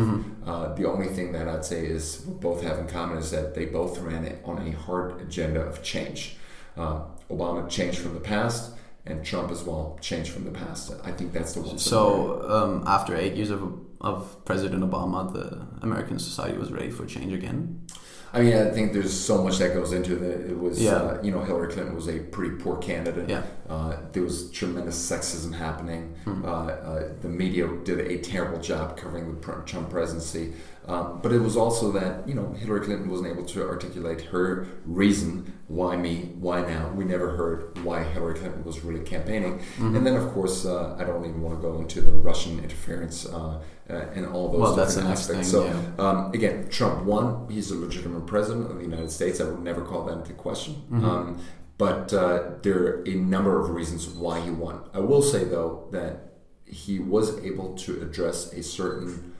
Uh, 0.48 0.74
the 0.76 0.88
only 0.88 1.08
thing 1.08 1.34
that 1.34 1.48
I'd 1.50 1.66
say 1.66 1.86
is 1.86 2.18
both 2.18 2.62
have 2.64 2.80
in 2.80 2.88
common 2.88 3.18
is 3.18 3.32
that 3.32 3.54
they 3.54 3.66
both 3.66 3.98
ran 4.00 4.38
on 4.46 4.66
a 4.66 4.72
hard 4.72 5.20
agenda 5.22 5.60
of 5.62 5.84
change. 5.84 6.38
Uh, 6.78 7.02
Obama 7.30 7.70
changed 7.70 7.98
from 8.00 8.14
the 8.14 8.20
past, 8.22 8.72
and 9.06 9.26
Trump 9.26 9.52
as 9.52 9.64
well 9.64 9.98
changed 10.02 10.32
from 10.32 10.46
the 10.46 10.52
past. 10.52 10.94
I 11.04 11.12
think 11.12 11.34
that's 11.34 11.54
the 11.54 11.62
one. 11.62 11.78
So 11.80 12.50
um, 12.50 12.84
after 12.88 13.16
eight 13.16 13.34
years 13.34 13.50
of 13.50 13.62
of 14.02 14.44
President 14.46 14.84
Obama, 14.84 15.32
the 15.34 15.66
American 15.82 16.20
society 16.20 16.58
was 16.58 16.72
ready 16.72 16.90
for 16.90 17.06
change 17.06 17.34
again. 17.34 17.86
I 18.32 18.42
mean, 18.42 18.56
I 18.56 18.70
think 18.70 18.94
there's 18.94 19.12
so 19.20 19.44
much 19.44 19.58
that 19.58 19.74
goes 19.74 19.92
into 19.92 20.24
it. 20.24 20.52
It 20.52 20.58
was, 20.60 20.80
Yeah. 20.80 20.92
uh, 20.94 21.22
you 21.24 21.32
know, 21.32 21.42
Hillary 21.44 21.74
Clinton 21.74 21.96
was 21.96 22.08
a 22.08 22.20
pretty 22.20 22.56
poor 22.58 22.78
candidate. 22.78 23.28
Yeah. 23.28 23.42
Uh, 23.68 23.98
there 24.14 24.22
was 24.22 24.52
tremendous 24.52 24.98
sexism 25.12 25.52
happening. 25.54 26.14
Hmm. 26.26 26.46
Uh, 26.46 26.48
uh, 26.48 27.04
the 27.22 27.28
media 27.28 27.68
did 27.84 28.00
a 28.00 28.20
terrible 28.20 28.60
job 28.60 28.98
covering 28.98 29.34
the 29.34 29.64
Trump 29.66 29.90
presidency. 29.90 30.54
Um, 30.90 31.20
but 31.22 31.32
it 31.32 31.40
was 31.40 31.56
also 31.56 31.92
that 31.92 32.28
you 32.28 32.34
know 32.34 32.52
Hillary 32.54 32.82
Clinton 32.82 33.10
wasn't 33.10 33.30
able 33.30 33.46
to 33.46 33.68
articulate 33.68 34.22
her 34.22 34.66
reason 34.86 35.54
why 35.68 35.96
me, 35.96 36.32
why 36.40 36.62
now. 36.62 36.90
We 36.90 37.04
never 37.04 37.38
heard 37.38 37.78
why 37.84 38.04
Hillary 38.04 38.40
Clinton 38.40 38.64
was 38.64 38.84
really 38.84 39.06
campaigning. 39.06 39.60
Mm-hmm. 39.60 39.96
And 39.96 40.06
then 40.06 40.16
of 40.16 40.32
course 40.34 40.66
uh, 40.66 40.96
I 41.00 41.04
don't 41.04 41.24
even 41.26 41.42
want 41.42 41.56
to 41.58 41.62
go 41.62 41.80
into 41.80 42.02
the 42.02 42.12
Russian 42.12 42.58
interference 42.58 43.28
uh, 43.28 43.62
uh, 43.88 43.94
and 44.16 44.26
all 44.26 44.52
those 44.52 44.62
well, 44.62 44.76
different 44.76 45.10
aspects. 45.10 45.52
Thing, 45.52 45.62
so 45.62 45.66
yeah. 45.66 46.04
um, 46.04 46.32
again, 46.34 46.68
Trump 46.70 47.06
won. 47.06 47.48
He's 47.50 47.70
a 47.70 47.76
legitimate 47.76 48.26
president 48.26 48.72
of 48.72 48.78
the 48.78 48.84
United 48.84 49.12
States. 49.12 49.40
I 49.40 49.44
would 49.44 49.62
never 49.62 49.82
call 49.82 50.06
that 50.06 50.18
into 50.18 50.34
question. 50.34 50.74
Mm-hmm. 50.92 51.06
Um, 51.06 51.42
but 51.78 52.12
uh, 52.14 52.56
there 52.64 52.84
are 52.84 53.04
a 53.06 53.14
number 53.14 53.62
of 53.62 53.70
reasons 53.70 54.10
why 54.10 54.42
he 54.42 54.50
won. 54.50 54.82
I 54.94 55.00
will 55.00 55.22
say 55.22 55.44
though 55.44 55.88
that 55.92 56.34
he 56.66 56.98
was 56.98 57.38
able 57.46 57.76
to 57.76 58.02
address 58.02 58.52
a 58.54 58.64
certain 58.64 59.36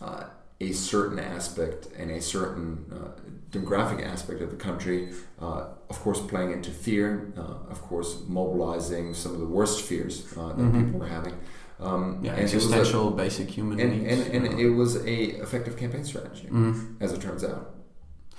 uh, 0.00 0.24
a 0.60 0.72
certain 0.72 1.18
aspect 1.18 1.88
and 1.96 2.10
a 2.10 2.20
certain 2.20 2.84
uh, 2.92 3.20
demographic 3.50 4.04
aspect 4.04 4.40
of 4.42 4.50
the 4.50 4.56
country, 4.56 5.12
uh, 5.40 5.66
of 5.88 6.00
course, 6.00 6.20
playing 6.20 6.52
into 6.52 6.70
fear, 6.70 7.32
uh, 7.36 7.70
of 7.70 7.80
course, 7.82 8.22
mobilizing 8.26 9.14
some 9.14 9.32
of 9.32 9.38
the 9.38 9.46
worst 9.46 9.82
fears 9.82 10.26
uh, 10.36 10.48
that 10.48 10.56
mm-hmm. 10.56 10.84
people 10.84 11.00
were 11.00 11.06
having. 11.06 11.38
Um, 11.80 12.18
yeah, 12.22 12.32
and 12.32 12.40
existential, 12.40 13.08
a, 13.08 13.10
basic 13.12 13.48
human 13.50 13.78
and, 13.78 14.02
needs. 14.02 14.26
And, 14.28 14.46
and 14.46 14.60
it 14.60 14.70
was 14.70 14.96
a 14.96 15.40
effective 15.40 15.76
campaign 15.76 16.04
strategy, 16.04 16.46
mm-hmm. 16.46 17.00
as 17.00 17.12
it 17.12 17.20
turns 17.20 17.44
out. 17.44 17.76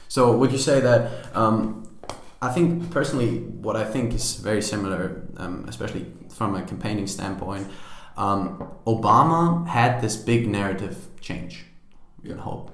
So, 0.09 0.35
would 0.35 0.51
you 0.51 0.57
say 0.57 0.81
that? 0.81 1.33
Um, 1.33 1.85
I 2.41 2.51
think 2.51 2.91
personally, 2.91 3.37
what 3.37 3.77
I 3.77 3.85
think 3.85 4.13
is 4.13 4.35
very 4.35 4.61
similar, 4.61 5.23
um, 5.37 5.65
especially 5.69 6.05
from 6.29 6.55
a 6.55 6.63
campaigning 6.63 7.07
standpoint. 7.07 7.67
Um, 8.17 8.73
Obama 8.85 9.65
had 9.65 10.01
this 10.01 10.17
big 10.17 10.45
narrative 10.49 11.07
change 11.21 11.68
yeah. 12.23 12.35
hope. 12.35 12.71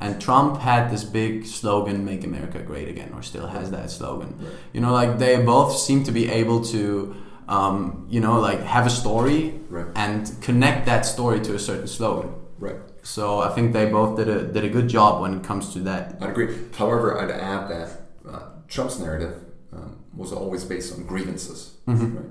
And 0.00 0.20
Trump 0.20 0.60
had 0.60 0.90
this 0.90 1.04
big 1.04 1.44
slogan, 1.46 2.04
"Make 2.04 2.24
America 2.24 2.60
Great 2.60 2.88
Again," 2.88 3.12
or 3.14 3.22
still 3.22 3.48
has 3.48 3.70
that 3.72 3.90
slogan. 3.90 4.34
Right. 4.38 4.52
You 4.72 4.80
know, 4.80 4.92
like 4.92 5.18
they 5.18 5.36
both 5.42 5.76
seem 5.76 6.04
to 6.04 6.12
be 6.12 6.30
able 6.30 6.64
to, 6.66 7.16
um, 7.48 8.06
you 8.08 8.20
know, 8.20 8.40
like 8.40 8.62
have 8.62 8.86
a 8.86 8.90
story 8.90 9.54
right. 9.68 9.86
and 9.96 10.30
connect 10.40 10.86
that 10.86 11.04
story 11.04 11.40
to 11.40 11.54
a 11.54 11.58
certain 11.58 11.88
slogan. 11.88 12.32
Right. 12.60 12.76
So 13.02 13.40
I 13.40 13.48
think 13.54 13.72
they 13.72 13.86
both 13.86 14.16
did 14.16 14.28
a 14.28 14.42
did 14.46 14.64
a 14.64 14.68
good 14.68 14.88
job 14.88 15.20
when 15.20 15.38
it 15.38 15.42
comes 15.42 15.72
to 15.72 15.80
that. 15.80 16.18
I'd 16.20 16.30
agree. 16.30 16.56
However, 16.76 17.18
I'd 17.20 17.30
add 17.30 17.68
that 17.68 18.00
uh, 18.28 18.42
Trump's 18.68 19.00
narrative 19.00 19.34
um, 19.72 20.04
was 20.14 20.32
always 20.32 20.64
based 20.64 20.94
on 20.94 21.06
grievances. 21.06 21.74
Mm-hmm. 21.88 22.16
Right? 22.16 22.26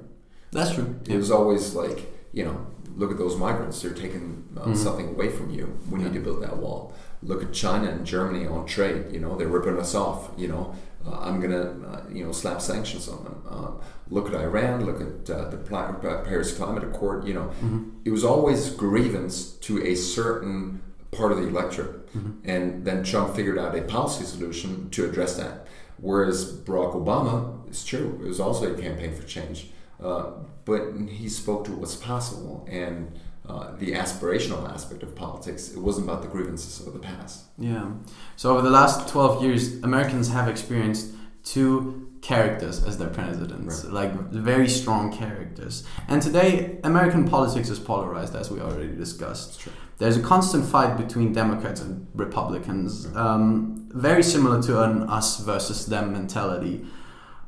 That's 0.51 0.73
true. 0.73 0.95
It 1.03 1.11
yeah. 1.11 1.17
was 1.17 1.31
always 1.31 1.75
like 1.75 2.13
you 2.31 2.45
know 2.45 2.65
look 2.97 3.11
at 3.11 3.17
those 3.17 3.37
migrants. 3.37 3.81
They're 3.81 3.93
taking 3.93 4.43
uh, 4.57 4.61
mm-hmm. 4.61 4.75
something 4.75 5.09
away 5.09 5.29
from 5.29 5.51
you. 5.51 5.77
We 5.89 5.99
yeah. 5.99 6.05
need 6.07 6.13
to 6.15 6.19
build 6.19 6.41
that 6.43 6.57
wall. 6.57 6.93
Look 7.21 7.43
at 7.43 7.53
China 7.53 7.89
and 7.89 8.05
Germany 8.05 8.47
on 8.47 8.65
trade. 8.65 9.11
You 9.11 9.19
know, 9.19 9.37
they're 9.37 9.47
ripping 9.47 9.79
us 9.79 9.95
off. 9.95 10.31
You 10.37 10.49
know, 10.49 10.75
uh, 11.05 11.19
I'm 11.19 11.39
gonna 11.39 11.75
uh, 11.87 12.03
you 12.11 12.25
know 12.25 12.31
slap 12.31 12.61
sanctions 12.61 13.07
on 13.07 13.23
them. 13.23 13.43
Uh, 13.49 13.71
look 14.09 14.27
at 14.27 14.35
Iran. 14.35 14.85
Look 14.85 14.99
at 14.99 15.29
uh, 15.29 15.49
the 15.49 15.57
Paris 15.57 16.55
Climate 16.57 16.83
Accord. 16.83 17.25
You 17.25 17.35
know, 17.35 17.45
mm-hmm. 17.61 17.89
it 18.03 18.09
was 18.09 18.23
always 18.23 18.71
grievance 18.71 19.51
to 19.67 19.83
a 19.85 19.95
certain 19.95 20.81
part 21.11 21.31
of 21.31 21.37
the 21.37 21.47
electorate, 21.47 22.07
mm-hmm. 22.13 22.49
and 22.49 22.83
then 22.83 23.03
Trump 23.03 23.35
figured 23.35 23.57
out 23.57 23.77
a 23.77 23.81
policy 23.83 24.25
solution 24.25 24.89
to 24.91 25.05
address 25.05 25.37
that. 25.37 25.67
Whereas 25.99 26.53
Barack 26.59 26.93
Obama, 26.93 27.67
it's 27.67 27.83
true, 27.83 28.19
it 28.23 28.27
was 28.27 28.39
also 28.39 28.71
a 28.71 28.79
campaign 28.79 29.15
for 29.15 29.23
change. 29.23 29.71
Uh, 30.03 30.31
but 30.65 30.93
he 31.09 31.29
spoke 31.29 31.65
to 31.65 31.71
what's 31.71 31.95
possible 31.95 32.67
and 32.69 33.17
uh, 33.47 33.71
the 33.77 33.93
aspirational 33.93 34.69
aspect 34.69 35.03
of 35.03 35.15
politics. 35.15 35.71
It 35.71 35.79
wasn't 35.79 36.07
about 36.07 36.21
the 36.21 36.27
grievances 36.27 36.85
of 36.85 36.93
the 36.93 36.99
past. 36.99 37.45
Yeah. 37.57 37.91
So 38.35 38.51
over 38.51 38.61
the 38.61 38.69
last 38.69 39.09
12 39.09 39.43
years, 39.43 39.81
Americans 39.83 40.29
have 40.29 40.47
experienced 40.49 41.13
two 41.43 42.07
characters 42.21 42.83
as 42.83 42.97
their 42.97 43.09
presidents, 43.09 43.85
right. 43.85 43.93
like 43.93 44.13
very 44.31 44.67
strong 44.67 45.15
characters. 45.15 45.87
And 46.09 46.21
today, 46.21 46.77
American 46.83 47.27
politics 47.27 47.69
is 47.69 47.79
polarized, 47.79 48.35
as 48.35 48.51
we 48.51 48.59
already 48.59 48.93
discussed. 48.93 49.65
There's 49.97 50.17
a 50.17 50.21
constant 50.21 50.65
fight 50.65 50.97
between 50.97 51.31
Democrats 51.31 51.79
and 51.81 52.07
Republicans, 52.13 53.07
um, 53.15 53.89
very 53.93 54.23
similar 54.23 54.61
to 54.63 54.83
an 54.83 55.03
us 55.09 55.39
versus 55.39 55.85
them 55.85 56.11
mentality 56.11 56.85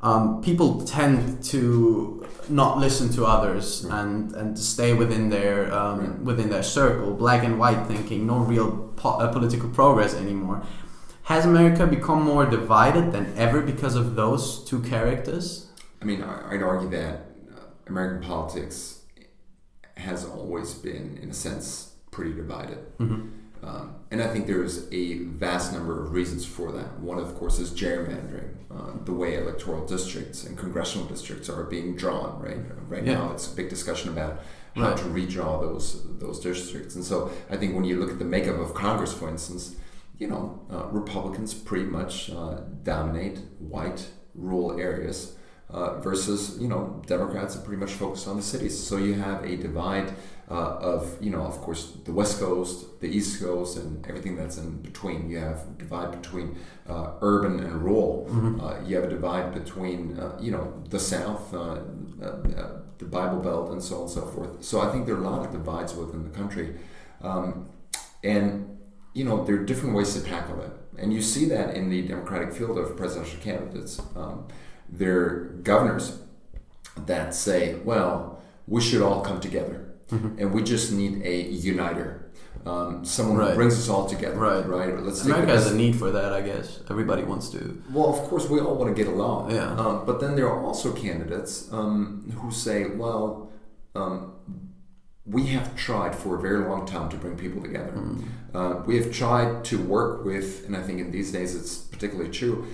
um, 0.02 0.42
people 0.42 0.84
tend 0.84 1.44
to 1.44 2.26
not 2.48 2.78
listen 2.78 3.10
to 3.10 3.24
others 3.24 3.84
right. 3.84 4.00
and 4.00 4.32
and 4.32 4.58
stay 4.58 4.92
within 4.94 5.28
their 5.30 5.72
um, 5.72 6.00
right. 6.00 6.18
within 6.20 6.50
their 6.50 6.62
circle, 6.62 7.14
black 7.14 7.44
and 7.44 7.58
white 7.58 7.86
thinking, 7.86 8.26
no 8.26 8.38
real 8.38 8.92
po- 8.96 9.18
uh, 9.18 9.32
political 9.32 9.68
progress 9.70 10.14
anymore. 10.14 10.62
Has 11.24 11.44
America 11.46 11.86
become 11.86 12.22
more 12.22 12.44
divided 12.44 13.12
than 13.12 13.32
ever 13.36 13.60
because 13.60 13.94
of 13.94 14.16
those 14.16 14.64
two 14.64 14.80
characters? 14.82 15.68
I 16.02 16.04
mean, 16.04 16.22
I'd 16.22 16.62
argue 16.62 16.90
that 16.90 17.26
uh, 17.54 17.60
American 17.86 18.26
politics 18.26 19.02
has 19.96 20.24
always 20.24 20.74
been, 20.74 21.18
in 21.22 21.30
a 21.30 21.34
sense, 21.34 21.92
pretty 22.10 22.32
divided. 22.32 22.78
Mm-hmm. 22.98 23.66
Um, 23.66 23.96
and 24.10 24.22
I 24.22 24.28
think 24.28 24.46
there's 24.46 24.90
a 24.90 25.18
vast 25.18 25.72
number 25.72 26.02
of 26.02 26.12
reasons 26.12 26.46
for 26.46 26.72
that. 26.72 26.98
One, 27.00 27.18
of 27.18 27.34
course, 27.36 27.58
is 27.58 27.70
gerrymandering, 27.70 28.56
uh, 28.72 28.92
the 29.04 29.12
way 29.12 29.36
electoral 29.36 29.84
districts 29.86 30.44
and 30.44 30.56
congressional 30.56 31.06
districts 31.06 31.48
are 31.48 31.64
being 31.64 31.96
drawn. 31.96 32.40
Right, 32.40 32.58
right 32.88 33.04
yeah. 33.04 33.14
now, 33.14 33.32
it's 33.32 33.52
a 33.52 33.56
big 33.56 33.68
discussion 33.68 34.10
about 34.10 34.40
how 34.76 34.90
right. 34.90 34.96
to 34.96 35.04
redraw 35.04 35.60
those 35.60 36.06
those 36.18 36.40
districts. 36.40 36.94
And 36.94 37.04
so, 37.04 37.30
I 37.50 37.56
think 37.56 37.74
when 37.74 37.84
you 37.84 37.98
look 37.98 38.10
at 38.10 38.18
the 38.18 38.24
makeup 38.24 38.58
of 38.58 38.74
Congress, 38.74 39.12
for 39.12 39.28
instance, 39.28 39.76
you 40.18 40.28
know, 40.28 40.60
uh, 40.70 40.86
Republicans 40.86 41.54
pretty 41.54 41.86
much 41.86 42.30
uh, 42.30 42.60
dominate 42.82 43.40
white 43.58 44.06
rural 44.34 44.78
areas. 44.78 45.36
Uh, 45.72 46.00
versus, 46.00 46.58
you 46.60 46.66
know, 46.66 47.00
Democrats 47.06 47.54
are 47.54 47.60
pretty 47.60 47.78
much 47.78 47.92
focused 47.92 48.26
on 48.26 48.36
the 48.36 48.42
cities. 48.42 48.76
So 48.76 48.96
you 48.96 49.14
have 49.14 49.44
a 49.44 49.54
divide 49.56 50.12
uh, 50.50 50.78
of 50.80 51.16
you 51.20 51.30
know 51.30 51.42
of 51.42 51.60
course 51.60 51.92
the 52.04 52.12
west 52.12 52.40
coast 52.40 53.00
the 53.00 53.06
east 53.06 53.40
coast 53.40 53.76
and 53.76 54.04
everything 54.06 54.36
that's 54.36 54.58
in 54.58 54.78
between. 54.82 55.30
You 55.30 55.38
have 55.38 55.60
a 55.68 55.78
divide 55.78 56.10
between 56.20 56.58
uh, 56.88 57.12
urban 57.22 57.60
and 57.60 57.82
rural. 57.82 58.26
Mm-hmm. 58.28 58.60
uh, 58.60 58.80
you 58.84 58.96
have 58.96 59.04
a 59.04 59.10
divide 59.10 59.54
between 59.54 60.18
uh, 60.18 60.36
you 60.40 60.50
know 60.50 60.82
the 60.88 60.98
south 60.98 61.54
uh, 61.54 61.78
uh, 62.20 62.80
the 62.98 63.04
bible 63.04 63.38
belt 63.38 63.70
and 63.70 63.82
so 63.82 63.96
on 63.96 64.02
and 64.02 64.10
so 64.10 64.26
forth. 64.26 64.62
So 64.64 64.80
i 64.80 64.90
think 64.90 65.06
there 65.06 65.14
are 65.14 65.22
a 65.22 65.28
lot 65.28 65.46
of 65.46 65.52
divides 65.52 65.94
within 65.94 66.24
the 66.24 66.36
country. 66.36 66.74
Um, 67.22 67.68
and 68.24 68.78
you 69.14 69.24
know 69.24 69.44
there 69.44 69.54
are 69.56 69.64
different 69.64 69.94
ways 69.94 70.14
to 70.14 70.20
tackle 70.22 70.60
it. 70.62 70.72
And 70.98 71.14
you 71.14 71.22
see 71.22 71.44
that 71.46 71.74
in 71.76 71.88
the 71.88 72.02
democratic 72.02 72.52
field 72.52 72.76
of 72.76 72.96
presidential 72.96 73.40
candidates. 73.40 74.02
Um, 74.16 74.48
there 74.88 75.20
are 75.20 75.34
governors 75.62 76.18
that 77.06 77.34
say 77.34 77.76
well 77.84 78.42
we 78.66 78.80
should 78.80 79.00
all 79.00 79.20
come 79.20 79.40
together 79.40 79.89
mm-hmm. 80.10 80.38
and 80.38 80.52
we 80.52 80.62
just 80.62 80.92
need 80.92 81.22
a 81.24 81.42
uniter. 81.42 82.26
Um, 82.66 83.06
someone 83.06 83.38
right. 83.38 83.50
who 83.50 83.56
brings 83.56 83.78
us 83.78 83.88
all 83.88 84.06
together. 84.06 84.36
Right. 84.36 84.66
Right. 84.66 84.98
Let's 84.98 85.24
America 85.24 85.52
has 85.52 85.70
a 85.70 85.74
need 85.74 85.96
for 85.96 86.10
that, 86.10 86.32
I 86.32 86.42
guess. 86.42 86.80
Everybody 86.90 87.22
wants 87.22 87.48
to. 87.50 87.82
Well, 87.90 88.10
of 88.10 88.28
course, 88.28 88.50
we 88.50 88.60
all 88.60 88.74
want 88.74 88.94
to 88.94 89.02
get 89.02 89.10
along. 89.10 89.50
Yeah. 89.50 89.72
Um, 89.76 90.04
but 90.04 90.20
then 90.20 90.36
there 90.36 90.46
are 90.46 90.62
also 90.62 90.92
candidates 90.92 91.72
um, 91.72 92.30
who 92.38 92.50
say, 92.50 92.84
well, 92.84 93.50
um, 93.94 94.34
we 95.24 95.46
have 95.46 95.74
tried 95.76 96.14
for 96.14 96.36
a 96.36 96.40
very 96.40 96.64
long 96.64 96.86
time 96.86 97.08
to 97.10 97.16
bring 97.16 97.36
people 97.36 97.62
together. 97.62 97.92
Mm. 97.92 98.24
Uh, 98.52 98.82
we 98.84 98.96
have 98.96 99.12
tried 99.12 99.64
to 99.64 99.78
work 99.78 100.24
with, 100.24 100.66
and 100.66 100.76
I 100.76 100.82
think 100.82 101.00
in 101.00 101.10
these 101.10 101.32
days 101.32 101.54
it's 101.54 101.76
particularly 101.76 102.30
true, 102.30 102.66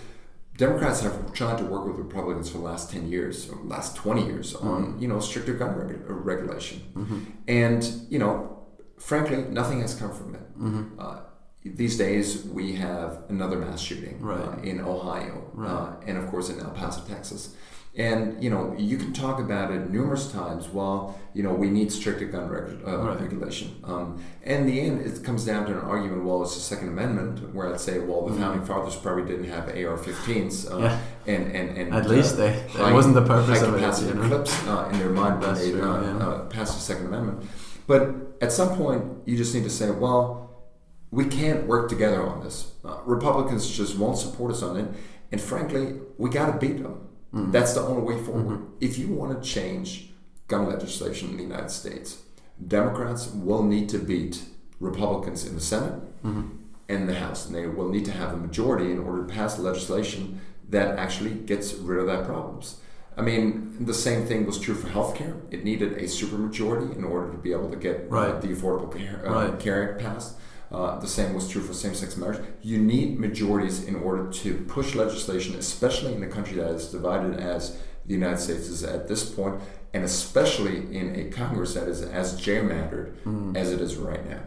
Democrats 0.56 1.00
have 1.00 1.32
tried 1.32 1.58
to 1.58 1.64
work 1.64 1.86
with 1.86 1.96
Republicans 1.96 2.48
for 2.48 2.58
the 2.58 2.64
last 2.64 2.90
10 2.90 3.10
years, 3.10 3.50
or 3.50 3.58
last 3.64 3.96
20 3.96 4.24
years 4.24 4.54
on, 4.54 4.86
mm-hmm. 4.86 5.02
you 5.02 5.08
know, 5.08 5.20
stricter 5.20 5.52
gun 5.54 5.74
regu- 5.74 6.04
regulation. 6.08 6.82
Mm-hmm. 6.94 7.20
And, 7.48 7.84
you 8.08 8.18
know, 8.18 8.66
frankly, 8.98 9.44
nothing 9.50 9.80
has 9.80 9.94
come 9.94 10.12
from 10.14 10.34
it. 10.34 10.58
Mm-hmm. 10.58 10.98
Uh, 10.98 11.18
these 11.64 11.98
days, 11.98 12.44
we 12.44 12.74
have 12.76 13.24
another 13.28 13.58
mass 13.58 13.80
shooting 13.80 14.20
right. 14.20 14.40
uh, 14.40 14.56
in 14.62 14.80
Ohio 14.80 15.50
right. 15.52 15.68
Uh, 15.68 15.96
and, 16.06 16.16
of 16.16 16.28
course, 16.28 16.48
in 16.48 16.60
El 16.60 16.70
Paso, 16.70 17.02
Texas. 17.06 17.54
And 17.96 18.42
you 18.42 18.50
know, 18.50 18.74
you 18.76 18.98
can 18.98 19.14
talk 19.14 19.40
about 19.40 19.72
it 19.72 19.90
numerous 19.90 20.30
times. 20.30 20.68
While 20.68 21.18
you 21.32 21.42
know, 21.42 21.52
we 21.52 21.68
need 21.68 21.92
stricter 21.92 22.24
gun 22.24 22.48
reg- 22.48 22.80
uh, 22.86 22.98
right. 22.98 23.20
regulation. 23.20 23.74
Um, 23.84 24.22
and 24.42 24.60
in 24.60 24.66
the 24.66 24.80
end, 24.80 25.00
it 25.06 25.22
comes 25.22 25.44
down 25.44 25.66
to 25.66 25.72
an 25.72 25.84
argument. 25.84 26.24
Well, 26.24 26.42
it's 26.42 26.54
the 26.54 26.60
Second 26.60 26.88
Amendment, 26.88 27.54
where 27.54 27.72
I'd 27.72 27.80
say, 27.80 27.98
well, 27.98 28.24
the 28.24 28.32
mm-hmm. 28.32 28.40
founding 28.40 28.66
fathers 28.66 28.96
probably 28.96 29.24
didn't 29.24 29.50
have 29.50 29.68
AR-15s, 29.68 30.70
uh, 30.70 30.78
yeah. 30.78 31.00
and 31.26 31.46
and 31.56 31.76
and 31.76 31.94
at 31.94 32.06
uh, 32.06 32.08
least 32.08 32.36
they 32.36 32.66
that 32.76 32.92
wasn't 32.92 33.14
the 33.14 33.24
purpose 33.24 33.62
of 33.62 33.74
it, 33.74 34.08
you 34.08 34.14
know? 34.14 34.28
clips 34.28 34.66
uh, 34.66 34.88
in 34.92 34.98
their 34.98 35.10
mind 35.10 35.40
when 35.40 35.54
they 35.54 35.72
uh, 35.72 36.02
yeah. 36.02 36.18
uh, 36.18 36.46
passed 36.46 36.74
the 36.74 36.80
Second 36.80 37.06
Amendment. 37.06 37.48
But 37.86 38.14
at 38.40 38.52
some 38.52 38.76
point, 38.76 39.04
you 39.26 39.36
just 39.36 39.54
need 39.54 39.64
to 39.64 39.70
say, 39.70 39.90
well, 39.90 40.66
we 41.10 41.24
can't 41.26 41.66
work 41.66 41.88
together 41.88 42.26
on 42.26 42.42
this. 42.42 42.72
Republicans 43.04 43.70
just 43.70 43.96
won't 43.96 44.18
support 44.18 44.52
us 44.52 44.62
on 44.62 44.76
it, 44.76 44.88
and 45.32 45.40
frankly, 45.40 46.00
we 46.18 46.28
got 46.28 46.52
to 46.52 46.58
beat 46.58 46.82
them. 46.82 47.08
Mm-hmm. 47.36 47.50
That's 47.52 47.74
the 47.74 47.80
only 47.82 48.02
way 48.02 48.22
forward. 48.22 48.58
Mm-hmm. 48.60 48.64
If 48.80 48.98
you 48.98 49.08
want 49.08 49.30
to 49.42 49.48
change 49.48 50.10
gun 50.48 50.66
legislation 50.68 51.30
in 51.30 51.36
the 51.36 51.42
United 51.42 51.70
States, 51.70 52.22
Democrats 52.66 53.28
will 53.32 53.62
need 53.62 53.88
to 53.90 53.98
beat 53.98 54.42
Republicans 54.80 55.46
in 55.46 55.54
the 55.54 55.60
Senate 55.60 56.00
Mm-hmm. 56.24 56.48
and 56.88 57.08
the 57.08 57.14
House, 57.14 57.46
and 57.46 57.54
they 57.54 57.66
will 57.66 57.88
need 57.88 58.04
to 58.06 58.10
have 58.10 58.32
a 58.32 58.36
majority 58.36 58.90
in 58.90 58.98
order 58.98 59.24
to 59.26 59.32
pass 59.32 59.58
legislation 59.58 60.40
that 60.70 60.98
actually 60.98 61.30
gets 61.30 61.74
rid 61.74 62.00
of 62.00 62.06
that 62.06 62.24
problems. 62.24 62.80
I 63.16 63.22
mean, 63.22 63.76
the 63.80 63.94
same 63.94 64.26
thing 64.26 64.44
was 64.44 64.58
true 64.58 64.74
for 64.74 64.88
healthcare. 64.88 65.34
It 65.50 65.62
needed 65.64 65.92
a 65.92 66.02
supermajority 66.04 66.96
in 66.96 67.04
order 67.04 67.30
to 67.32 67.38
be 67.38 67.52
able 67.52 67.70
to 67.70 67.76
get 67.76 68.08
uh, 68.10 68.40
the 68.40 68.48
Affordable 68.48 68.90
Care, 68.96 69.22
uh, 69.26 69.32
Right. 69.50 69.60
care 69.60 69.92
Act 69.92 70.00
passed. 70.02 70.36
Uh, 70.70 70.98
the 70.98 71.06
same 71.06 71.32
was 71.34 71.48
true 71.48 71.62
for 71.62 71.72
same-sex 71.72 72.16
marriage. 72.16 72.40
You 72.62 72.78
need 72.78 73.18
majorities 73.20 73.84
in 73.84 73.94
order 73.96 74.30
to 74.32 74.54
push 74.68 74.94
legislation, 74.94 75.54
especially 75.54 76.14
in 76.14 76.22
a 76.22 76.28
country 76.28 76.56
that 76.56 76.70
is 76.70 76.86
divided 76.90 77.38
as 77.38 77.78
the 78.04 78.14
United 78.14 78.38
States 78.40 78.66
is 78.68 78.82
at 78.82 79.06
this 79.08 79.28
point, 79.28 79.60
and 79.94 80.04
especially 80.04 80.76
in 80.96 81.14
a 81.16 81.24
Congress 81.30 81.74
that 81.74 81.88
is 81.88 82.02
as 82.02 82.40
gerrymandered 82.40 83.12
Mm. 83.24 83.56
as 83.56 83.72
it 83.72 83.80
is 83.80 83.96
right 83.96 84.28
now. 84.28 84.40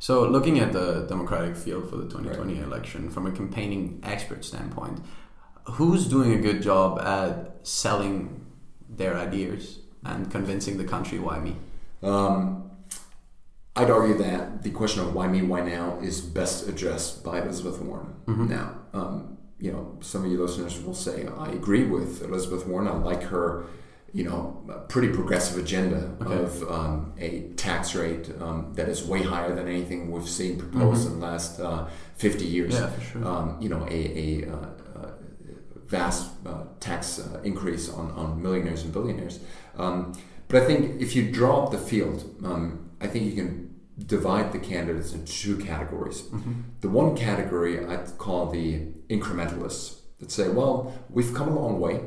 So, 0.00 0.28
looking 0.28 0.58
at 0.58 0.72
the 0.72 1.06
Democratic 1.08 1.56
field 1.56 1.88
for 1.88 1.96
the 1.96 2.04
2020 2.08 2.58
election 2.60 3.08
from 3.08 3.26
a 3.26 3.30
campaigning 3.32 4.00
expert 4.02 4.44
standpoint, 4.44 5.00
who's 5.64 6.06
doing 6.08 6.32
a 6.34 6.38
good 6.38 6.60
job 6.62 6.98
at 7.00 7.56
selling 7.62 8.44
their 8.88 9.16
ideas 9.16 9.78
and 10.04 10.30
convincing 10.30 10.76
the 10.78 10.84
country 10.84 11.18
why 11.18 11.38
me? 11.38 11.56
Um, 12.02 12.63
I'd 13.76 13.90
argue 13.90 14.16
that 14.18 14.62
the 14.62 14.70
question 14.70 15.02
of 15.02 15.14
why 15.14 15.26
me, 15.26 15.42
why 15.42 15.60
now 15.62 15.98
is 16.00 16.20
best 16.20 16.68
addressed 16.68 17.24
by 17.24 17.40
Elizabeth 17.42 17.80
Warren. 17.80 18.14
Now, 18.26 18.76
um, 18.92 19.38
you 19.58 19.72
know, 19.72 19.98
some 20.00 20.24
of 20.24 20.30
you 20.30 20.40
listeners 20.42 20.80
will 20.82 20.94
say, 20.94 21.26
I 21.26 21.50
agree 21.50 21.84
with 21.84 22.22
Elizabeth 22.22 22.66
Warren. 22.66 22.86
I 22.86 22.92
like 22.94 23.22
her, 23.24 23.64
you 24.12 24.22
know, 24.24 24.84
pretty 24.88 25.08
progressive 25.08 25.60
agenda 25.60 26.12
Okay. 26.22 26.34
of 26.34 26.62
um, 26.70 27.14
a 27.18 27.48
tax 27.56 27.96
rate 27.96 28.30
um, 28.40 28.72
that 28.74 28.88
is 28.88 29.04
way 29.04 29.22
higher 29.22 29.52
than 29.54 29.66
anything 29.66 30.10
we've 30.12 30.28
seen 30.28 30.56
proposed 30.56 31.06
in 31.08 31.18
the 31.18 31.26
last 31.26 31.58
uh, 31.58 31.86
50 32.16 32.44
years. 32.44 32.74
Yeah, 32.74 32.90
sure. 33.00 33.26
Um, 33.26 33.56
you 33.60 33.68
know, 33.68 33.84
a, 33.90 34.44
a 34.44 34.50
uh, 34.52 34.56
uh, 34.56 35.10
vast 35.86 36.30
uh, 36.46 36.62
tax 36.78 37.18
uh, 37.18 37.40
increase 37.42 37.88
on, 37.88 38.12
on 38.12 38.40
millionaires 38.40 38.84
and 38.84 38.92
billionaires. 38.92 39.40
Um, 39.76 40.12
but 40.46 40.62
I 40.62 40.64
think 40.66 41.00
if 41.00 41.16
you 41.16 41.32
draw 41.32 41.64
up 41.64 41.72
the 41.72 41.78
field, 41.78 42.36
um, 42.44 42.83
I 43.00 43.06
think 43.06 43.24
you 43.26 43.32
can 43.32 43.74
divide 44.06 44.52
the 44.52 44.58
candidates 44.58 45.12
into 45.12 45.32
two 45.32 45.56
categories. 45.58 46.22
Mm-hmm. 46.22 46.52
The 46.80 46.88
one 46.88 47.16
category 47.16 47.84
I'd 47.84 48.18
call 48.18 48.50
the 48.50 48.86
incrementalists 49.08 50.00
that 50.18 50.30
say, 50.30 50.48
well, 50.48 50.92
we've 51.10 51.34
come 51.34 51.48
a 51.48 51.60
long 51.60 51.80
way 51.80 52.00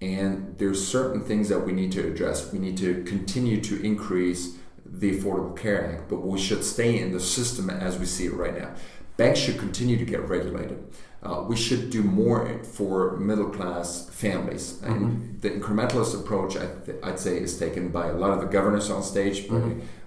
and 0.00 0.56
there's 0.58 0.86
certain 0.86 1.22
things 1.22 1.48
that 1.48 1.60
we 1.60 1.72
need 1.72 1.92
to 1.92 2.06
address. 2.06 2.52
We 2.52 2.58
need 2.58 2.76
to 2.78 3.02
continue 3.04 3.60
to 3.62 3.82
increase 3.82 4.56
the 4.84 5.18
Affordable 5.18 5.56
Care 5.56 5.92
Act, 5.92 6.08
but 6.08 6.24
we 6.24 6.38
should 6.38 6.62
stay 6.62 6.98
in 6.98 7.12
the 7.12 7.20
system 7.20 7.70
as 7.70 7.98
we 7.98 8.06
see 8.06 8.26
it 8.26 8.34
right 8.34 8.56
now. 8.56 8.74
Banks 9.16 9.40
should 9.40 9.58
continue 9.58 9.96
to 9.96 10.04
get 10.04 10.28
regulated. 10.28 10.84
Uh, 11.26 11.42
we 11.42 11.56
should 11.56 11.90
do 11.90 12.02
more 12.02 12.40
for 12.76 13.16
middle 13.16 13.50
class 13.58 14.08
families. 14.10 14.64
And 14.82 15.40
the 15.42 15.50
incrementalist 15.50 16.12
approach, 16.20 16.56
I 16.56 16.66
th- 16.84 16.98
I'd 17.02 17.18
say, 17.18 17.34
is 17.46 17.58
taken 17.58 17.88
by 17.98 18.06
a 18.08 18.16
lot 18.22 18.30
of 18.30 18.40
the 18.40 18.46
governors 18.46 18.90
on 18.90 19.02
stage, 19.02 19.48
by 19.48 19.56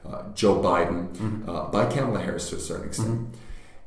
uh, 0.10 0.24
Joe 0.34 0.56
Biden, 0.70 1.02
uh, 1.48 1.66
by 1.76 1.84
Kamala 1.94 2.22
Harris 2.22 2.50
to 2.52 2.56
a 2.56 2.60
certain 2.60 2.88
extent. 2.88 3.36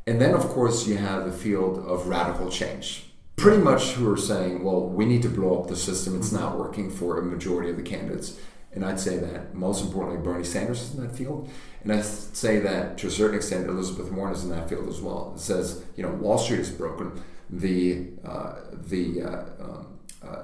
And 0.08 0.20
then, 0.20 0.34
of 0.34 0.44
course, 0.48 0.86
you 0.88 0.96
have 0.98 1.24
the 1.24 1.32
field 1.44 1.74
of 1.92 2.06
radical 2.06 2.50
change. 2.50 2.86
Pretty 3.36 3.62
much 3.62 3.92
who 3.92 4.12
are 4.12 4.16
saying, 4.32 4.62
well, 4.64 4.82
we 4.98 5.04
need 5.06 5.22
to 5.22 5.28
blow 5.28 5.52
up 5.58 5.68
the 5.68 5.76
system. 5.76 6.10
It's 6.18 6.32
not 6.32 6.58
working 6.58 6.90
for 6.90 7.18
a 7.18 7.22
majority 7.22 7.70
of 7.70 7.76
the 7.76 7.82
candidates. 7.94 8.38
And 8.74 8.84
I'd 8.84 9.00
say 9.00 9.18
that 9.18 9.54
most 9.54 9.84
importantly, 9.84 10.22
Bernie 10.22 10.44
Sanders 10.44 10.82
is 10.82 10.94
in 10.94 11.06
that 11.06 11.14
field. 11.14 11.50
And 11.82 11.92
I'd 11.92 12.04
say 12.04 12.58
that 12.60 12.96
to 12.98 13.08
a 13.08 13.10
certain 13.10 13.36
extent, 13.36 13.68
Elizabeth 13.68 14.10
Warren 14.10 14.34
is 14.34 14.44
in 14.44 14.50
that 14.50 14.68
field 14.68 14.88
as 14.88 15.00
well. 15.00 15.32
It 15.36 15.40
says, 15.40 15.84
you 15.96 16.02
know, 16.02 16.10
Wall 16.10 16.38
Street 16.38 16.60
is 16.60 16.70
broken. 16.70 17.22
The, 17.50 18.06
uh, 18.24 18.54
the, 18.72 19.22
uh, 19.22 19.44
um, 19.60 19.98
uh, 20.26 20.42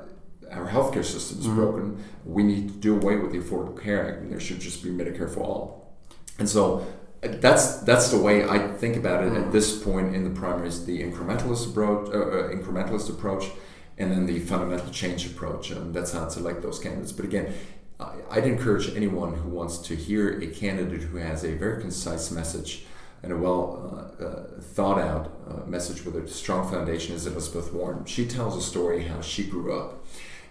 our 0.51 0.69
healthcare 0.69 1.05
system 1.05 1.41
is 1.41 1.47
broken. 1.47 2.03
We 2.25 2.43
need 2.43 2.69
to 2.69 2.75
do 2.75 2.97
away 2.97 3.17
with 3.17 3.33
the 3.33 3.39
Affordable 3.39 3.81
Care 3.81 4.09
Act, 4.09 4.23
and 4.23 4.33
there 4.33 4.41
should 4.41 4.61
just 4.61 4.83
be 4.83 4.91
Medicare 4.91 5.33
for 5.33 5.41
all. 5.41 5.95
And 6.39 6.49
so 6.49 6.87
uh, 7.23 7.29
that's 7.41 7.79
that's 7.81 8.11
the 8.11 8.19
way 8.19 8.45
I 8.45 8.59
think 8.59 8.97
about 8.97 9.25
it 9.25 9.33
at 9.33 9.53
this 9.53 9.83
point 9.83 10.15
in 10.15 10.25
the 10.25 10.31
primaries: 10.31 10.85
the 10.85 11.03
incrementalist 11.03 11.69
approach, 11.71 12.09
uh, 12.09 12.19
uh, 12.19 12.51
incrementalist 12.51 13.09
approach, 13.11 13.51
and 13.99 14.11
then 14.13 14.27
the 14.27 14.39
fundamental 14.41 14.91
change 14.91 15.27
approach. 15.27 15.71
And 15.71 15.93
that's 15.95 16.13
how 16.13 16.25
to 16.25 16.31
select 16.31 16.63
those 16.63 16.79
candidates. 16.79 17.13
But 17.13 17.25
again, 17.25 17.47
I- 17.47 17.78
I'd 18.01 18.47
encourage 18.47 18.95
anyone 18.95 19.35
who 19.35 19.49
wants 19.49 19.79
to 19.79 19.97
hear 19.97 20.41
a 20.41 20.47
candidate 20.47 21.03
who 21.03 21.17
has 21.17 21.45
a 21.45 21.55
very 21.55 21.81
concise 21.81 22.31
message 22.31 22.85
and 23.23 23.33
a 23.33 23.37
well 23.37 24.17
uh, 24.21 24.25
uh, 24.25 24.61
thought 24.61 25.01
out 25.01 25.33
uh, 25.49 25.67
message 25.67 26.05
with 26.05 26.15
a 26.17 26.29
strong 26.29 26.71
foundation 26.71 27.17
is 27.17 27.27
Elizabeth 27.27 27.73
Warren. 27.73 28.05
She 28.05 28.27
tells 28.27 28.57
a 28.57 28.61
story 28.61 29.05
how 29.05 29.21
she 29.21 29.45
grew 29.45 29.77
up 29.77 30.05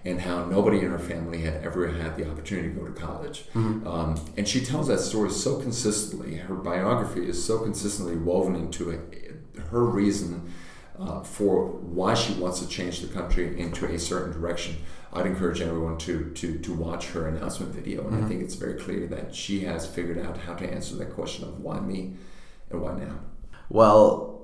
and 0.04 0.22
how 0.22 0.46
nobody 0.46 0.80
in 0.80 0.92
her 0.92 1.00
family 1.00 1.42
had 1.42 1.64
ever 1.64 1.88
had 1.88 2.18
the 2.18 2.30
opportunity 2.30 2.70
to 2.70 2.76
go 2.76 2.86
to 2.86 2.94
college. 2.94 3.46
Um, 3.88 4.20
and 4.36 4.48
she 4.48 4.64
tells 4.64 4.88
that 4.88 5.00
story 5.00 5.30
so 5.32 5.60
consistently. 5.60 6.36
Her 6.36 6.56
biography 6.56 7.28
is 7.28 7.44
so 7.44 7.60
consistently 7.60 8.16
woven 8.16 8.56
into 8.56 8.90
it, 8.90 9.36
her 9.72 9.84
reason 9.86 10.54
uh, 11.00 11.22
for 11.22 11.68
why 11.68 12.14
she 12.14 12.34
wants 12.34 12.60
to 12.60 12.68
change 12.68 13.02
the 13.02 13.08
country 13.08 13.60
into 13.60 13.86
a 13.86 14.00
certain 14.00 14.34
direction. 14.34 14.78
I'd 15.18 15.26
encourage 15.26 15.62
everyone 15.62 15.98
to, 16.00 16.32
to, 16.32 16.58
to 16.60 16.74
watch 16.74 17.08
her 17.08 17.28
announcement 17.28 17.74
video, 17.74 18.08
and 18.08 18.24
I 18.24 18.28
think 18.28 18.42
it's 18.44 18.56
very 18.56 18.76
clear 18.76 19.08
that 19.08 19.34
she 19.36 19.62
has 19.62 19.88
figured 19.88 20.20
out 20.26 20.38
how 20.38 20.54
to 20.56 20.72
answer 20.72 20.96
that 20.96 21.14
question 21.14 21.46
of 21.48 21.60
why 21.60 21.80
me 21.80 22.14
and 22.70 22.82
why 22.82 22.94
now. 22.98 23.20
Well, 23.70 24.38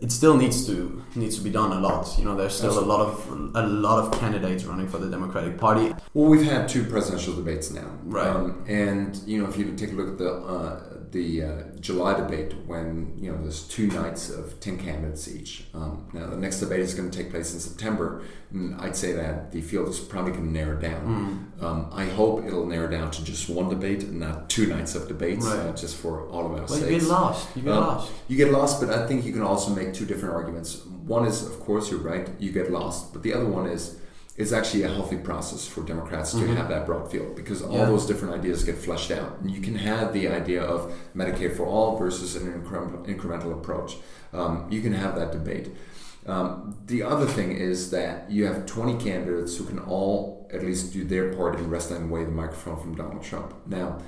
it 0.00 0.10
still 0.10 0.36
needs 0.36 0.66
to 0.66 1.02
needs 1.14 1.36
to 1.36 1.42
be 1.42 1.50
done 1.50 1.72
a 1.72 1.80
lot. 1.80 2.18
You 2.18 2.24
know, 2.24 2.34
there's 2.36 2.56
still 2.56 2.78
a 2.78 2.84
lot 2.84 3.00
of 3.00 3.30
a 3.54 3.66
lot 3.66 4.04
of 4.04 4.18
candidates 4.18 4.64
running 4.64 4.88
for 4.88 4.98
the 4.98 5.10
Democratic 5.10 5.58
Party. 5.58 5.94
Well, 6.14 6.28
we've 6.28 6.44
had 6.44 6.68
two 6.68 6.84
presidential 6.84 7.34
debates 7.34 7.70
now, 7.70 7.90
Right. 8.04 8.26
Um, 8.26 8.64
and 8.66 9.16
you 9.26 9.42
know, 9.42 9.48
if 9.48 9.56
you 9.56 9.72
take 9.74 9.92
a 9.92 9.94
look 9.94 10.08
at 10.08 10.18
the 10.18 10.32
uh, 10.32 10.93
the 11.14 11.42
uh, 11.44 11.62
July 11.80 12.12
debate, 12.18 12.52
when 12.66 13.14
you 13.16 13.30
know 13.30 13.40
there's 13.40 13.62
two 13.68 13.86
nights 13.86 14.30
of 14.30 14.58
ten 14.58 14.76
candidates 14.76 15.28
each. 15.28 15.64
Um, 15.72 16.06
now, 16.12 16.26
the 16.26 16.36
next 16.36 16.58
debate 16.60 16.80
is 16.80 16.92
going 16.92 17.08
to 17.10 17.16
take 17.16 17.30
place 17.30 17.54
in 17.54 17.60
September, 17.60 18.22
and 18.52 18.74
I'd 18.80 18.96
say 18.96 19.12
that 19.12 19.52
the 19.52 19.62
field 19.62 19.88
is 19.88 20.00
probably 20.00 20.32
going 20.32 20.44
to 20.46 20.52
narrow 20.52 20.76
down. 20.76 21.52
Um, 21.60 21.88
I 21.92 22.04
hope 22.06 22.44
it'll 22.44 22.66
narrow 22.66 22.88
down 22.88 23.12
to 23.12 23.24
just 23.24 23.48
one 23.48 23.68
debate 23.70 24.02
and 24.02 24.18
not 24.18 24.50
two 24.50 24.66
nights 24.66 24.96
of 24.96 25.06
debates, 25.06 25.46
Right. 25.46 25.60
uh, 25.60 25.72
just 25.72 25.96
for 25.96 26.26
all 26.28 26.44
of 26.46 26.52
our 26.60 26.66
Well, 26.66 26.80
you 26.80 26.98
get 26.98 27.08
lost. 27.08 27.48
You 27.56 27.62
get 27.62 27.72
Um, 27.72 27.80
lost. 27.86 28.12
You 28.28 28.36
get 28.36 28.50
lost, 28.52 28.80
but 28.80 28.90
I 28.90 29.06
think 29.06 29.24
you 29.24 29.32
can 29.32 29.42
also 29.42 29.70
make 29.72 29.94
two 29.94 30.04
different 30.06 30.34
arguments. 30.34 30.84
One 31.06 31.24
is, 31.26 31.42
of 31.46 31.60
course, 31.60 31.90
you're 31.90 32.00
right, 32.12 32.28
you 32.40 32.50
get 32.50 32.72
lost, 32.72 33.12
but 33.12 33.22
the 33.22 33.32
other 33.32 33.46
one 33.46 33.66
is 33.66 33.96
it's 34.36 34.52
actually 34.52 34.82
a 34.82 34.88
healthy 34.88 35.16
process 35.16 35.66
for 35.66 35.82
Democrats 35.82 36.32
to 36.32 36.46
have 36.56 36.68
that 36.68 36.86
broad 36.86 37.10
field 37.10 37.36
because 37.36 37.62
all 37.62 37.68
Mm-hmm. 37.68 37.78
Yeah. 37.78 37.86
those 37.86 38.06
different 38.06 38.34
ideas 38.34 38.64
get 38.64 38.76
fleshed 38.76 39.10
out. 39.10 39.38
And 39.40 39.50
you 39.50 39.60
can 39.60 39.76
have 39.76 40.12
the 40.12 40.26
idea 40.28 40.62
of 40.62 40.92
Medicare 41.14 41.56
for 41.56 41.66
all 41.66 41.96
versus 41.96 42.34
an 42.36 42.44
incremental, 42.52 43.06
incremental 43.06 43.52
approach. 43.52 43.96
Um, 44.32 44.66
you 44.70 44.80
can 44.82 44.92
have 44.92 45.14
that 45.16 45.30
debate. 45.32 45.70
Um, 46.26 46.76
the 46.86 47.02
other 47.02 47.26
thing 47.26 47.52
is 47.52 47.90
that 47.90 48.30
you 48.30 48.46
have 48.46 48.66
20 48.66 48.96
candidates 49.04 49.56
who 49.56 49.64
can 49.66 49.78
all 49.78 50.48
at 50.52 50.62
least 50.64 50.92
do 50.92 51.04
their 51.04 51.32
part 51.34 51.56
in 51.58 51.68
wresting 51.70 52.02
away 52.04 52.24
the 52.24 52.30
microphone 52.30 52.80
from 52.80 52.94
Donald 52.94 53.22
Trump. 53.22 53.54
Now, 53.66 53.98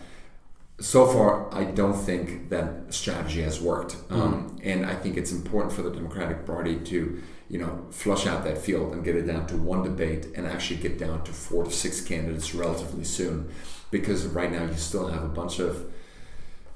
so 0.79 1.07
far, 1.07 1.53
I 1.55 1.65
don't 1.65 1.95
think 1.95 2.51
that 2.51 2.93
strategy 2.93 3.43
has 3.43 3.61
worked, 3.61 3.97
um, 4.11 4.59
and 4.63 4.85
I 4.85 4.95
think 4.95 5.17
it's 5.17 5.33
important 5.33 5.73
for 5.73 5.83
the 5.83 5.91
Democratic 5.91 6.45
Party 6.45 6.77
to, 6.77 7.23
you 7.49 7.59
know, 7.59 7.87
flush 7.91 8.27
out 8.27 8.45
that 8.45 8.59
field 8.59 8.93
and 8.93 9.03
get 9.05 9.17
it 9.17 9.23
down 9.27 9.47
to 9.47 9.57
one 9.57 9.83
debate 9.83 10.27
and 10.35 10.47
actually 10.47 10.81
get 10.81 10.99
down 10.99 11.25
to 11.25 11.33
four 11.33 11.65
to 11.65 11.71
six 11.71 12.03
candidates 12.03 12.55
relatively 12.55 13.05
soon, 13.05 13.49
because 13.91 14.27
right 14.27 14.53
now 14.53 14.65
you 14.65 14.75
still 14.75 15.09
have 15.09 15.25
a 15.25 15.29
bunch 15.29 15.61
of, 15.61 15.91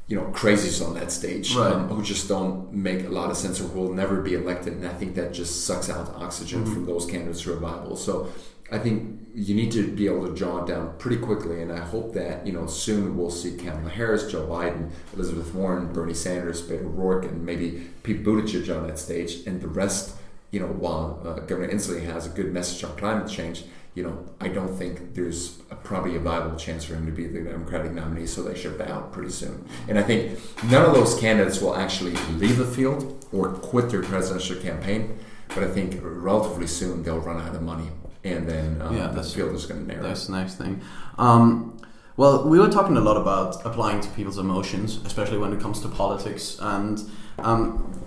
you 0.06 0.16
know, 0.16 0.24
crazies 0.32 0.84
on 0.84 0.94
that 0.94 1.12
stage 1.12 1.54
Right. 1.54 1.72
um, 1.72 1.88
who 1.88 2.02
just 2.02 2.26
don't 2.26 2.72
make 2.72 3.04
a 3.04 3.10
lot 3.10 3.30
of 3.30 3.36
sense 3.36 3.60
or 3.60 3.64
who 3.64 3.80
will 3.80 3.92
never 3.94 4.22
be 4.22 4.32
elected, 4.34 4.72
and 4.74 4.86
I 4.86 4.94
think 4.94 5.14
that 5.16 5.34
just 5.34 5.66
sucks 5.66 5.90
out 5.90 6.14
oxygen 6.16 6.64
from 6.64 6.86
those 6.86 7.04
candidates 7.04 7.42
who 7.42 7.52
are 7.52 7.56
viable. 7.56 7.96
So. 7.96 8.28
I 8.72 8.78
think 8.78 9.19
you 9.34 9.54
need 9.54 9.72
to 9.72 9.86
be 9.86 10.06
able 10.06 10.26
to 10.26 10.32
it 10.32 10.66
down 10.66 10.94
pretty 10.98 11.18
quickly, 11.18 11.62
and 11.62 11.72
I 11.72 11.80
hope 11.80 12.12
that 12.14 12.46
you 12.46 12.52
know 12.52 12.66
soon 12.66 13.16
we'll 13.16 13.30
see 13.30 13.56
Kamala 13.56 13.90
Harris, 13.90 14.30
Joe 14.30 14.46
Biden, 14.46 14.90
Elizabeth 15.14 15.54
Warren, 15.54 15.92
Bernie 15.92 16.14
Sanders, 16.14 16.62
Beto 16.62 16.86
O'Rourke, 16.86 17.26
and 17.26 17.44
maybe 17.44 17.88
Pete 18.02 18.24
Buttigieg 18.24 18.74
on 18.74 18.86
that 18.86 18.98
stage, 18.98 19.46
and 19.46 19.60
the 19.60 19.68
rest. 19.68 20.16
You 20.50 20.58
know, 20.58 20.66
while 20.66 21.22
uh, 21.24 21.34
Governor 21.46 21.72
Inslee 21.72 22.04
has 22.06 22.26
a 22.26 22.30
good 22.30 22.52
message 22.52 22.82
on 22.82 22.96
climate 22.96 23.30
change, 23.30 23.62
you 23.94 24.02
know, 24.02 24.24
I 24.40 24.48
don't 24.48 24.74
think 24.76 25.14
there's 25.14 25.60
a, 25.70 25.76
probably 25.76 26.16
a 26.16 26.20
viable 26.20 26.56
chance 26.56 26.84
for 26.84 26.94
him 26.94 27.06
to 27.06 27.12
be 27.12 27.26
the 27.26 27.40
Democratic 27.40 27.92
nominee, 27.92 28.26
so 28.26 28.42
they 28.42 28.58
should 28.58 28.78
bow 28.78 28.86
out 28.86 29.12
pretty 29.12 29.30
soon. 29.30 29.64
And 29.88 29.98
I 29.98 30.02
think 30.02 30.38
none 30.64 30.84
of 30.84 30.94
those 30.94 31.18
candidates 31.18 31.60
will 31.60 31.76
actually 31.76 32.14
leave 32.38 32.56
the 32.56 32.64
field 32.64 33.24
or 33.32 33.50
quit 33.50 33.90
their 33.90 34.02
presidential 34.02 34.56
campaign, 34.56 35.18
but 35.48 35.64
I 35.64 35.68
think 35.68 35.98
relatively 36.02 36.66
soon 36.66 37.02
they'll 37.02 37.18
run 37.18 37.40
out 37.40 37.54
of 37.54 37.62
money, 37.62 37.88
and 38.24 38.48
then 38.48 38.82
um, 38.82 38.96
Yeah, 38.96 39.08
the 39.08 39.22
field 39.22 39.54
is 39.54 39.66
going 39.66 39.80
to 39.82 39.86
narrow. 39.86 40.02
That's 40.02 40.26
the 40.26 40.32
next 40.32 40.54
thing. 40.56 40.80
Um, 41.18 41.76
Well, 42.16 42.46
we 42.48 42.58
were 42.58 42.68
talking 42.68 42.96
a 42.96 43.00
lot 43.00 43.16
about 43.16 43.64
applying 43.64 44.00
to 44.02 44.08
people's 44.10 44.38
emotions, 44.38 44.98
especially 45.06 45.38
when 45.38 45.52
it 45.54 45.60
comes 45.60 45.80
to 45.80 45.88
politics. 45.88 46.58
And 46.60 47.00
um, 47.38 47.62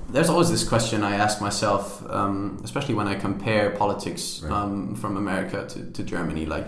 there's 0.09 0.29
always 0.29 0.49
this 0.51 0.63
question 0.67 1.03
I 1.03 1.15
ask 1.15 1.41
myself, 1.41 2.03
um, 2.11 2.59
especially 2.63 2.93
when 2.93 3.07
I 3.07 3.15
compare 3.15 3.71
politics 3.71 4.41
Right. 4.43 4.51
um, 4.53 4.95
from 4.95 5.17
America 5.17 5.65
to, 5.67 5.79
to 5.91 6.03
Germany. 6.03 6.45
Like, 6.45 6.67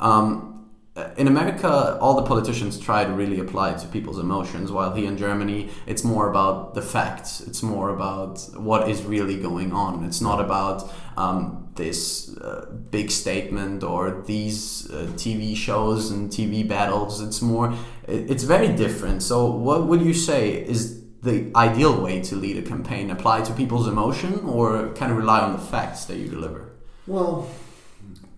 um, 0.00 0.68
in 1.16 1.26
America, 1.26 1.96
all 2.02 2.14
the 2.16 2.26
politicians 2.26 2.78
try 2.78 3.04
to 3.04 3.12
really 3.12 3.40
apply 3.40 3.72
to 3.74 3.86
people's 3.88 4.18
emotions, 4.18 4.70
while 4.70 4.92
here 4.92 5.08
in 5.08 5.16
Germany, 5.16 5.70
it's 5.86 6.04
more 6.04 6.28
about 6.28 6.74
the 6.74 6.82
facts. 6.82 7.40
It's 7.40 7.62
more 7.62 7.88
about 7.88 8.40
what 8.54 8.90
is 8.90 9.02
really 9.02 9.38
going 9.40 9.72
on. 9.72 10.04
It's 10.04 10.20
not 10.20 10.38
about 10.40 10.92
um, 11.16 11.61
this 11.74 12.36
uh, 12.38 12.66
big 12.90 13.10
statement 13.10 13.82
or 13.82 14.22
these 14.26 14.90
uh, 14.90 15.06
TV 15.16 15.56
shows 15.56 16.10
and 16.10 16.30
TV 16.30 16.66
battles. 16.66 17.20
It's 17.20 17.40
more, 17.40 17.72
it- 18.06 18.30
it's 18.30 18.44
very 18.44 18.68
different. 18.68 19.22
So, 19.22 19.46
what 19.50 19.86
would 19.86 20.02
you 20.02 20.14
say 20.14 20.50
is 20.52 21.00
the 21.22 21.50
ideal 21.56 22.00
way 22.02 22.20
to 22.22 22.36
lead 22.36 22.56
a 22.58 22.62
campaign? 22.62 23.10
Apply 23.10 23.42
to 23.42 23.52
people's 23.54 23.88
emotion 23.88 24.40
or 24.44 24.88
kind 24.94 25.10
of 25.12 25.18
rely 25.18 25.40
on 25.40 25.52
the 25.52 25.58
facts 25.58 26.04
that 26.06 26.16
you 26.18 26.28
deliver? 26.28 26.68
Well, 27.06 27.48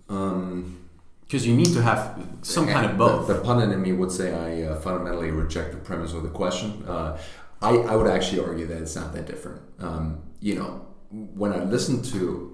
um, 0.09 0.76
Because 1.22 1.47
you 1.47 1.55
need 1.57 1.72
to 1.74 1.82
have 1.82 2.18
some 2.43 2.66
kind 2.68 2.87
of 2.87 2.97
both. 2.99 3.26
The, 3.26 3.35
the 3.35 3.41
pundit 3.41 3.70
in 3.70 3.80
me 3.82 3.93
would 3.93 4.12
say 4.12 4.32
I 4.32 4.68
uh, 4.70 4.76
fundamentally 4.80 5.30
reject 5.30 5.72
the 5.72 5.78
premise 5.78 6.12
of 6.12 6.22
the 6.22 6.28
question. 6.28 6.85
Uh, 6.87 7.18
I, 7.62 7.70
I 7.78 7.97
would 7.97 8.07
actually 8.07 8.45
argue 8.45 8.66
that 8.66 8.80
it's 8.82 8.95
not 8.95 9.12
that 9.14 9.26
different. 9.26 9.62
Um, 9.80 10.22
you 10.41 10.55
know, 10.57 10.87
when 11.11 11.53
I 11.53 11.64
listen 11.64 12.03
to 12.03 12.53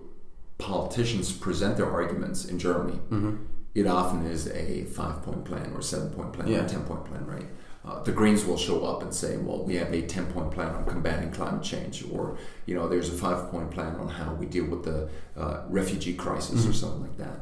politicians 0.61 1.33
present 1.33 1.77
their 1.77 1.91
arguments 1.91 2.45
in 2.45 2.59
Germany, 2.59 2.99
Mm-hmm. 3.11 3.37
it 3.75 3.87
often 3.87 4.27
is 4.27 4.47
a 4.49 4.85
five 4.85 5.23
point 5.23 5.45
plan 5.45 5.73
or 5.75 5.83
seven 5.83 6.11
point 6.11 6.33
plan 6.33 6.49
or 6.49 6.53
a 6.65 6.69
10 6.69 6.83
point 6.85 7.05
plan, 7.07 7.25
right? 7.27 7.47
Uh, 7.83 8.03
the 8.03 8.13
Greens 8.13 8.45
will 8.45 8.59
show 8.59 8.85
up 8.85 9.01
and 9.03 9.13
say, 9.15 9.37
well, 9.39 9.65
we 9.65 9.75
have 9.77 9.91
a 9.93 10.03
10 10.03 10.27
point 10.35 10.51
plan 10.51 10.71
on 10.77 10.85
combating 10.85 11.31
climate 11.31 11.63
change, 11.63 12.05
or, 12.13 12.37
you 12.67 12.75
know, 12.75 12.87
there's 12.89 13.09
a 13.09 13.17
five 13.27 13.51
point 13.51 13.71
plan 13.71 13.95
on 13.97 14.09
how 14.09 14.35
we 14.35 14.45
deal 14.47 14.67
with 14.67 14.85
the 14.85 15.09
uh, 15.37 15.63
refugee 15.69 16.15
crisis 16.15 16.67
or 16.67 16.75
something 16.75 17.03
like 17.03 17.17
that. 17.17 17.39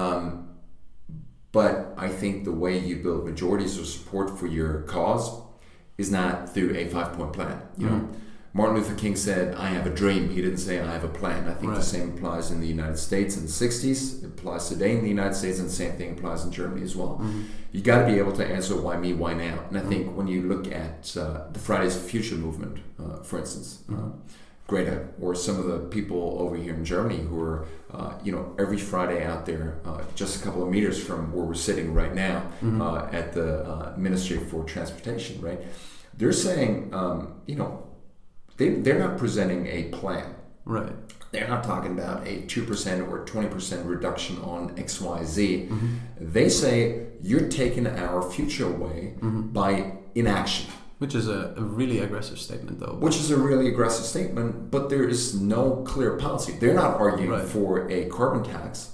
Um, 0.00 0.48
but 1.52 1.94
I 1.96 2.08
think 2.08 2.44
the 2.44 2.52
way 2.52 2.78
you 2.78 2.96
build 2.96 3.24
majorities 3.24 3.78
of 3.78 3.86
support 3.86 4.38
for 4.38 4.46
your 4.46 4.82
cause 4.82 5.40
is 5.98 6.10
not 6.10 6.52
through 6.52 6.74
a 6.76 6.86
five 6.88 7.12
point 7.14 7.32
plan. 7.32 7.60
You 7.78 7.86
know, 7.90 8.08
Martin 8.54 8.76
Luther 8.76 8.94
King 8.94 9.16
said, 9.16 9.54
I 9.54 9.68
have 9.68 9.86
a 9.86 9.90
dream. 9.90 10.28
He 10.28 10.42
didn't 10.42 10.58
say, 10.58 10.78
I 10.78 10.92
have 10.92 11.04
a 11.04 11.08
plan. 11.08 11.48
I 11.48 11.54
think 11.54 11.70
Right. 11.72 11.78
the 11.78 11.82
same 11.84 12.10
applies 12.10 12.50
in 12.50 12.60
the 12.60 12.66
United 12.66 12.98
States 12.98 13.34
in 13.36 13.44
the 13.44 13.48
60s, 13.50 14.22
it 14.22 14.26
applies 14.26 14.68
today 14.68 14.94
in 14.94 15.02
the 15.02 15.08
United 15.08 15.34
States, 15.34 15.58
and 15.58 15.68
the 15.68 15.72
same 15.72 15.92
thing 15.92 16.10
applies 16.12 16.44
in 16.44 16.50
Germany 16.52 16.82
as 16.82 16.94
well. 16.94 17.22
You 17.72 17.80
got 17.80 18.00
to 18.06 18.12
be 18.12 18.18
able 18.18 18.32
to 18.32 18.44
answer 18.46 18.76
why 18.78 18.98
me, 18.98 19.14
why 19.14 19.32
now. 19.32 19.60
And 19.70 19.78
I 19.78 19.80
think 19.80 20.14
when 20.14 20.26
you 20.28 20.42
look 20.42 20.70
at 20.70 21.16
uh, 21.16 21.44
the 21.50 21.58
Fridays 21.58 21.96
for 21.96 22.02
Future 22.06 22.34
movement, 22.34 22.78
uh, 23.02 23.22
for 23.22 23.38
instance, 23.38 23.84
uh, 23.90 24.10
Greta, 24.66 25.08
or 25.20 25.34
some 25.34 25.58
of 25.58 25.66
the 25.66 25.78
people 25.88 26.36
over 26.38 26.54
here 26.56 26.74
in 26.74 26.84
Germany 26.84 27.20
who 27.20 27.40
are, 27.40 27.66
uh, 27.90 28.12
you 28.22 28.32
know, 28.32 28.54
every 28.58 28.78
Friday 28.78 29.24
out 29.24 29.46
there, 29.46 29.78
uh, 29.86 30.02
just 30.14 30.40
a 30.40 30.44
couple 30.44 30.62
of 30.62 30.68
meters 30.68 31.02
from 31.02 31.32
where 31.32 31.44
we're 31.46 31.54
sitting 31.54 31.94
right 31.94 32.14
now 32.14 32.42
uh, 32.62 33.08
at 33.12 33.32
the 33.32 33.64
uh, 33.66 33.94
Ministry 33.96 34.36
for 34.38 34.62
Transportation, 34.64 35.40
right? 35.40 35.60
They're 36.18 36.32
saying, 36.32 36.90
um, 36.92 37.40
you 37.46 37.56
know, 37.56 37.81
they, 38.62 38.68
they're 38.80 38.98
not 38.98 39.18
presenting 39.18 39.66
a 39.66 39.84
plan. 39.84 40.34
Right. 40.64 40.92
They're 41.32 41.48
not 41.48 41.64
talking 41.64 41.92
about 41.92 42.26
a 42.26 42.42
2% 42.42 43.08
or 43.10 43.24
20% 43.24 43.86
reduction 43.86 44.38
on 44.42 44.76
XYZ. 44.76 45.70
They 46.20 46.48
say 46.48 47.06
you're 47.22 47.48
taking 47.48 47.86
our 47.86 48.22
future 48.30 48.66
away 48.66 49.14
by 49.20 49.92
inaction, 50.14 50.70
Which 50.98 51.14
is 51.14 51.28
a, 51.28 51.54
a 51.56 51.62
really 51.62 52.00
aggressive 52.00 52.38
statement, 52.38 52.80
though. 52.80 52.96
which 53.00 53.16
is 53.16 53.30
a 53.30 53.36
really 53.36 53.68
aggressive 53.68 54.04
statement, 54.04 54.70
but 54.70 54.90
there 54.90 55.04
is 55.08 55.40
no 55.40 55.82
clear 55.86 56.16
policy. 56.18 56.52
They're 56.60 56.74
not 56.74 57.00
arguing 57.00 57.30
Right. 57.30 57.48
for 57.48 57.88
a 57.90 58.04
carbon 58.10 58.42
tax. 58.44 58.90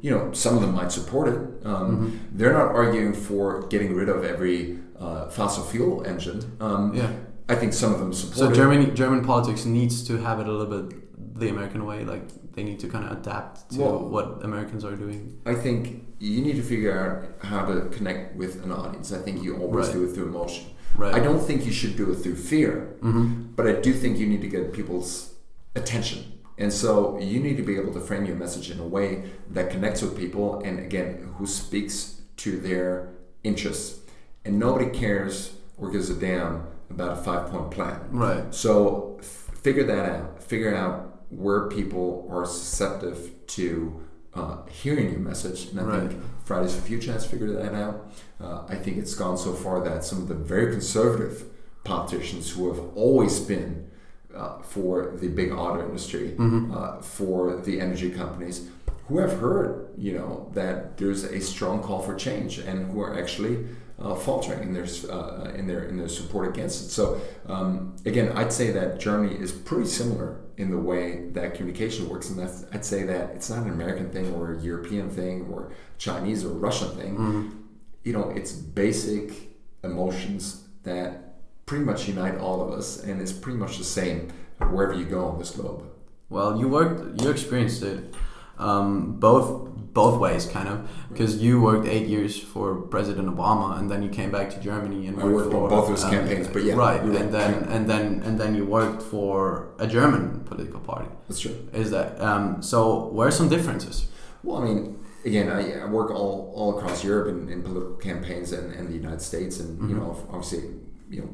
You 0.00 0.10
know, 0.10 0.32
some 0.32 0.54
of 0.56 0.62
them 0.62 0.74
might 0.74 0.92
support 0.92 1.26
it. 1.28 1.66
Um, 1.66 2.20
They're 2.32 2.52
not 2.54 2.68
arguing 2.68 3.12
for 3.14 3.66
getting 3.66 3.94
rid 3.94 4.08
of 4.08 4.24
every 4.24 4.78
uh, 4.98 5.28
fossil 5.28 5.64
fuel 5.64 6.04
engine. 6.06 6.40
Um, 6.60 6.94
Yeah. 6.94 7.10
I 7.50 7.56
think 7.56 7.72
some 7.72 7.92
of 7.92 7.98
them 8.00 8.12
support 8.12 8.36
So 8.38 8.50
it. 8.50 8.54
Germany, 8.54 8.86
German 8.92 9.24
politics 9.24 9.64
needs 9.64 10.04
to 10.08 10.16
have 10.18 10.38
it 10.40 10.46
a 10.46 10.52
little 10.52 10.72
bit 10.82 11.38
the 11.40 11.48
American 11.48 11.84
way. 11.84 12.04
Like 12.04 12.24
they 12.54 12.62
need 12.62 12.78
to 12.80 12.88
kind 12.88 13.04
of 13.06 13.12
adapt 13.18 13.70
to 13.72 13.80
Well- 13.80 14.08
what 14.14 14.26
Americans 14.44 14.84
are 14.84 14.96
doing. 14.96 15.38
I 15.46 15.54
think 15.54 16.04
you 16.18 16.40
need 16.42 16.56
to 16.56 16.62
figure 16.62 16.92
out 17.00 17.46
how 17.50 17.64
to 17.70 17.76
connect 17.96 18.36
with 18.36 18.62
an 18.64 18.70
audience. 18.72 19.12
I 19.12 19.18
think 19.18 19.42
you 19.42 19.56
always 19.56 19.86
Right. 19.86 19.94
do 19.96 20.04
it 20.04 20.10
through 20.14 20.26
emotion. 20.34 20.66
Right. 20.96 21.14
I 21.14 21.20
don't 21.20 21.40
think 21.48 21.64
you 21.66 21.72
should 21.72 21.96
do 21.96 22.10
it 22.12 22.16
through 22.22 22.36
fear, 22.36 22.72
Mm-hmm. 23.02 23.26
but 23.56 23.66
I 23.66 23.72
do 23.86 23.92
think 23.92 24.18
you 24.18 24.26
need 24.26 24.42
to 24.42 24.48
get 24.56 24.72
people's 24.72 25.34
attention. 25.74 26.20
And 26.58 26.70
so 26.72 27.18
you 27.18 27.40
need 27.40 27.56
to 27.56 27.62
be 27.62 27.76
able 27.80 27.92
to 27.94 28.00
frame 28.00 28.26
your 28.26 28.36
message 28.36 28.70
in 28.70 28.78
a 28.80 28.86
way 28.96 29.06
that 29.50 29.70
connects 29.70 30.02
with 30.02 30.14
people 30.16 30.60
and 30.64 30.78
again, 30.78 31.08
who 31.38 31.46
speaks 31.46 32.20
to 32.38 32.50
their 32.58 33.08
interests. 33.42 34.00
And 34.44 34.58
nobody 34.58 34.88
cares 34.90 35.52
or 35.78 35.90
gives 35.90 36.10
a 36.10 36.14
damn 36.14 36.64
about 36.90 37.12
a 37.18 37.22
five 37.22 37.50
point 37.50 37.70
plan. 37.70 38.00
Right. 38.10 38.54
So 38.54 39.16
f- 39.20 39.26
figure 39.62 39.84
that 39.84 40.08
out. 40.10 40.42
Figure 40.42 40.74
out 40.74 41.22
where 41.30 41.68
people 41.68 42.26
are 42.30 42.44
susceptible 42.46 43.16
to 43.46 44.00
uh, 44.34 44.64
hearing 44.66 45.10
your 45.10 45.20
message. 45.20 45.68
And 45.70 45.80
I 45.80 45.82
Right. 45.84 46.08
think 46.08 46.22
Fridays 46.44 46.74
for 46.74 46.82
Future 46.82 47.12
has 47.12 47.24
figured 47.26 47.56
that 47.56 47.74
out. 47.74 48.10
Uh, 48.40 48.64
I 48.68 48.74
think 48.76 48.96
it's 48.98 49.14
gone 49.14 49.36
so 49.38 49.52
far 49.52 49.82
that 49.84 50.04
some 50.04 50.18
of 50.22 50.28
the 50.28 50.34
very 50.34 50.70
conservative 50.72 51.44
politicians 51.84 52.50
who 52.50 52.68
have 52.72 52.80
always 52.96 53.40
been 53.40 53.88
uh, 54.34 54.60
for 54.62 55.16
the 55.20 55.26
big 55.28 55.50
auto 55.50 55.84
industry, 55.84 56.36
uh, 56.38 57.00
for 57.00 57.56
the 57.64 57.80
energy 57.80 58.10
companies, 58.10 58.68
who 59.08 59.18
have 59.18 59.32
heard, 59.40 59.88
you 59.98 60.12
know, 60.12 60.48
that 60.54 60.96
there's 60.98 61.24
a 61.24 61.40
strong 61.40 61.82
call 61.82 62.00
for 62.00 62.14
change, 62.14 62.58
and 62.58 62.92
who 62.92 63.00
are 63.00 63.18
actually 63.18 63.66
uh, 64.00 64.14
faltering 64.14 64.62
in 64.62 64.72
their 64.72 64.86
uh, 65.10 65.50
in 65.54 65.66
their 65.66 65.84
in 65.84 65.96
their 65.96 66.08
support 66.08 66.48
against 66.48 66.86
it. 66.86 66.90
So 66.90 67.20
um, 67.46 67.96
again, 68.06 68.32
I'd 68.36 68.52
say 68.52 68.70
that 68.72 68.98
Germany 68.98 69.34
is 69.36 69.52
pretty 69.52 69.86
similar 69.86 70.40
in 70.56 70.70
the 70.70 70.78
way 70.78 71.28
that 71.30 71.54
communication 71.54 72.08
works, 72.08 72.28
and 72.30 72.38
that's, 72.38 72.64
I'd 72.72 72.84
say 72.84 73.02
that 73.04 73.30
it's 73.30 73.48
not 73.48 73.60
an 73.64 73.70
American 73.70 74.10
thing 74.10 74.32
or 74.34 74.54
a 74.54 74.60
European 74.60 75.08
thing 75.08 75.48
or 75.50 75.72
Chinese 75.98 76.44
or 76.44 76.50
Russian 76.50 76.90
thing. 76.90 77.66
You 78.04 78.12
know, 78.12 78.30
it's 78.30 78.52
basic 78.52 79.56
emotions 79.84 80.64
that 80.82 81.34
pretty 81.66 81.84
much 81.84 82.08
unite 82.08 82.36
all 82.38 82.60
of 82.60 82.78
us, 82.78 83.02
and 83.02 83.20
it's 83.20 83.32
pretty 83.32 83.58
much 83.58 83.78
the 83.78 83.84
same 83.84 84.28
wherever 84.70 84.94
you 84.94 85.06
go 85.06 85.24
on 85.24 85.38
this 85.38 85.50
globe. 85.50 85.84
Well, 86.28 86.58
you 86.58 86.68
worked, 86.68 87.22
you 87.22 87.30
experienced 87.30 87.82
it 87.82 88.14
um, 88.58 89.18
both 89.18 89.69
both 89.92 90.20
ways, 90.20 90.46
kind 90.46 90.68
of, 90.68 90.88
because 91.08 91.42
you 91.42 91.60
worked 91.60 91.86
eight 91.86 92.06
years 92.06 92.38
for 92.38 92.76
President 92.76 93.28
Obama, 93.28 93.78
and 93.78 93.90
then 93.90 94.02
you 94.02 94.08
came 94.08 94.30
back 94.30 94.50
to 94.50 94.60
Germany 94.60 95.06
and 95.06 95.16
worked 95.16 95.50
for 95.50 95.68
both 95.68 95.88
those 95.88 96.04
campaigns, 96.04 96.48
but 96.48 96.62
yeah, 96.62 96.74
right, 96.74 97.00
and 97.00 97.14
right. 97.14 97.30
then 97.30 97.54
and 97.64 97.90
then 97.90 98.22
and 98.24 98.38
then 98.38 98.54
you 98.54 98.64
worked 98.64 99.02
for 99.02 99.70
a 99.78 99.86
German 99.86 100.44
political 100.44 100.80
party. 100.80 101.08
That's 101.28 101.40
true. 101.40 101.56
Is 101.72 101.90
that 101.90 102.20
um, 102.20 102.62
so? 102.62 103.08
Where 103.08 103.28
are 103.28 103.32
some 103.32 103.48
differences? 103.48 104.06
Well, 104.42 104.62
I 104.62 104.64
mean, 104.64 104.98
again, 105.24 105.50
I, 105.50 105.80
I 105.80 105.84
work 105.86 106.10
all, 106.10 106.52
all 106.54 106.78
across 106.78 107.04
Europe 107.04 107.28
in, 107.28 107.48
in 107.48 107.62
political 107.62 107.96
campaigns 107.96 108.52
and, 108.52 108.72
and 108.72 108.88
the 108.88 108.94
United 108.94 109.20
States, 109.20 109.60
and 109.60 109.88
you 109.88 109.96
know, 109.96 110.16
obviously, 110.30 110.70
you 111.10 111.22
know, 111.22 111.30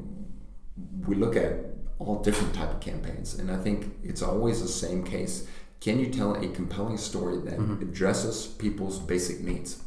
we 1.07 1.15
look 1.15 1.35
at 1.35 1.53
all 1.99 2.21
different 2.21 2.53
type 2.53 2.69
of 2.69 2.79
campaigns, 2.79 3.35
and 3.35 3.49
I 3.51 3.57
think 3.57 3.95
it's 4.03 4.21
always 4.21 4.61
the 4.61 4.67
same 4.67 5.03
case. 5.03 5.47
Can 5.79 5.99
you 5.99 6.07
tell 6.07 6.35
a 6.35 6.47
compelling 6.47 6.97
story 6.97 7.37
that 7.39 7.59
addresses 7.81 8.47
people's 8.47 8.99
basic 8.99 9.41
needs? 9.41 9.81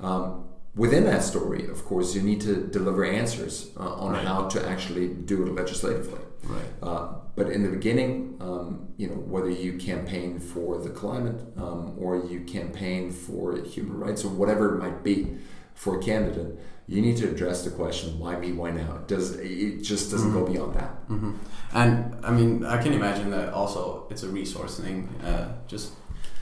Um, 0.00 0.46
within 0.74 1.04
that 1.04 1.22
story, 1.22 1.66
of 1.68 1.84
course, 1.84 2.14
you 2.14 2.22
need 2.22 2.40
to 2.42 2.66
deliver 2.66 3.04
answers 3.04 3.70
uh, 3.78 3.94
on 3.94 4.14
how 4.14 4.48
to 4.48 4.68
actually 4.68 5.08
do 5.08 5.46
it 5.46 5.54
legislatively. 5.54 6.20
Right. 6.44 6.64
Uh, 6.82 7.08
but 7.34 7.50
in 7.50 7.62
the 7.62 7.68
beginning, 7.68 8.36
um, 8.40 8.88
you 8.96 9.08
know, 9.08 9.14
whether 9.14 9.50
you 9.50 9.78
campaign 9.78 10.38
for 10.38 10.78
the 10.78 10.90
climate 10.90 11.40
um, 11.56 11.94
or 11.98 12.24
you 12.24 12.40
campaign 12.40 13.10
for 13.10 13.60
human 13.62 13.98
rights 13.98 14.24
or 14.24 14.28
whatever 14.28 14.74
it 14.74 14.78
might 14.78 15.02
be 15.02 15.36
for 15.74 15.98
a 15.98 16.02
candidate, 16.02 16.58
you 16.88 17.02
need 17.02 17.16
to 17.18 17.28
address 17.28 17.64
the 17.64 17.70
question: 17.70 18.18
Why 18.18 18.36
me? 18.36 18.52
Why 18.52 18.70
now? 18.70 18.96
It 18.96 19.08
does 19.08 19.36
it 19.36 19.82
just 19.82 20.10
doesn't 20.10 20.32
go 20.32 20.44
beyond 20.46 20.74
that? 20.74 20.90
hmm 21.08 21.32
And 21.74 22.14
I 22.24 22.30
mean, 22.30 22.64
I 22.64 22.80
can 22.82 22.92
imagine 22.92 23.30
that 23.30 23.52
also 23.52 24.06
it's 24.10 24.22
a 24.22 24.28
resource 24.28 24.78
thing. 24.80 25.08
Uh, 25.24 25.48
just 25.66 25.92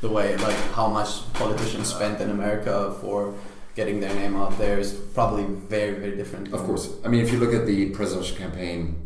the 0.01 0.09
way, 0.09 0.37
like, 0.37 0.57
how 0.73 0.87
much 0.89 1.33
politicians 1.33 1.89
spend 1.95 2.21
in 2.21 2.31
America 2.31 2.95
for 3.01 3.33
getting 3.75 4.01
their 4.01 4.15
name 4.15 4.37
out 4.37 4.57
there 4.59 4.79
is 4.79 4.93
probably 5.15 5.45
very, 5.45 5.95
very 5.99 6.17
different. 6.17 6.53
Of 6.53 6.61
course. 6.65 6.91
I 7.05 7.09
mean, 7.09 7.21
if 7.25 7.33
you 7.33 7.39
look 7.39 7.55
at 7.55 7.67
the 7.67 7.91
presidential 7.91 8.37
campaign 8.37 9.04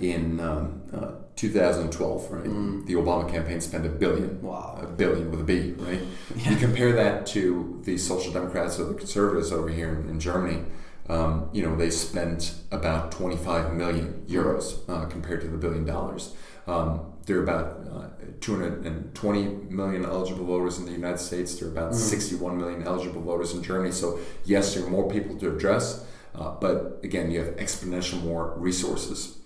in 0.00 0.40
um, 0.40 0.82
uh, 0.92 1.12
2012, 1.36 2.30
right? 2.30 2.44
Mm. 2.44 2.86
The 2.86 2.94
Obama 2.94 3.30
campaign 3.30 3.60
spent 3.60 3.84
a 3.86 3.88
billion. 3.88 4.40
Wow. 4.42 4.78
A 4.82 4.86
billion 4.86 5.30
with 5.30 5.40
a 5.40 5.44
B, 5.44 5.72
right? 5.78 6.00
You 6.36 6.56
compare 6.56 6.92
that 6.92 7.26
to 7.28 7.80
the 7.84 7.98
Social 7.98 8.32
Democrats 8.32 8.78
or 8.78 8.84
the 8.84 8.94
Conservatives 8.94 9.52
over 9.52 9.68
here 9.68 9.94
in, 9.94 10.08
in 10.08 10.20
Germany. 10.20 10.64
Um, 11.08 11.50
you 11.52 11.62
know, 11.62 11.76
they 11.76 11.90
spent 11.90 12.54
about 12.70 13.12
25 13.12 13.74
million 13.74 14.24
euros 14.26 14.88
uh, 14.88 15.04
compared 15.06 15.42
to 15.42 15.48
the 15.48 15.58
billion 15.58 15.84
dollars. 15.84 16.34
Um, 16.66 17.12
there 17.26 17.38
are 17.38 17.42
about 17.42 17.86
uh, 17.92 18.08
220 18.40 19.44
million 19.70 20.04
eligible 20.04 20.46
voters 20.46 20.78
in 20.78 20.86
the 20.86 20.92
United 20.92 21.18
States. 21.18 21.54
There 21.56 21.68
are 21.68 21.72
about 21.72 21.92
Mm. 21.92 21.96
61 21.96 22.56
million 22.56 22.82
eligible 22.84 23.20
voters 23.20 23.52
in 23.54 23.62
Germany. 23.62 23.92
So, 23.92 24.18
yes, 24.44 24.74
there 24.74 24.84
are 24.84 24.88
more 24.90 25.10
people 25.10 25.36
to 25.38 25.54
address, 25.54 26.06
uh, 26.34 26.52
but 26.60 27.00
again, 27.02 27.30
you 27.30 27.40
have 27.40 27.54
exponential 27.56 28.22
more 28.22 28.54
resources. 28.56 29.38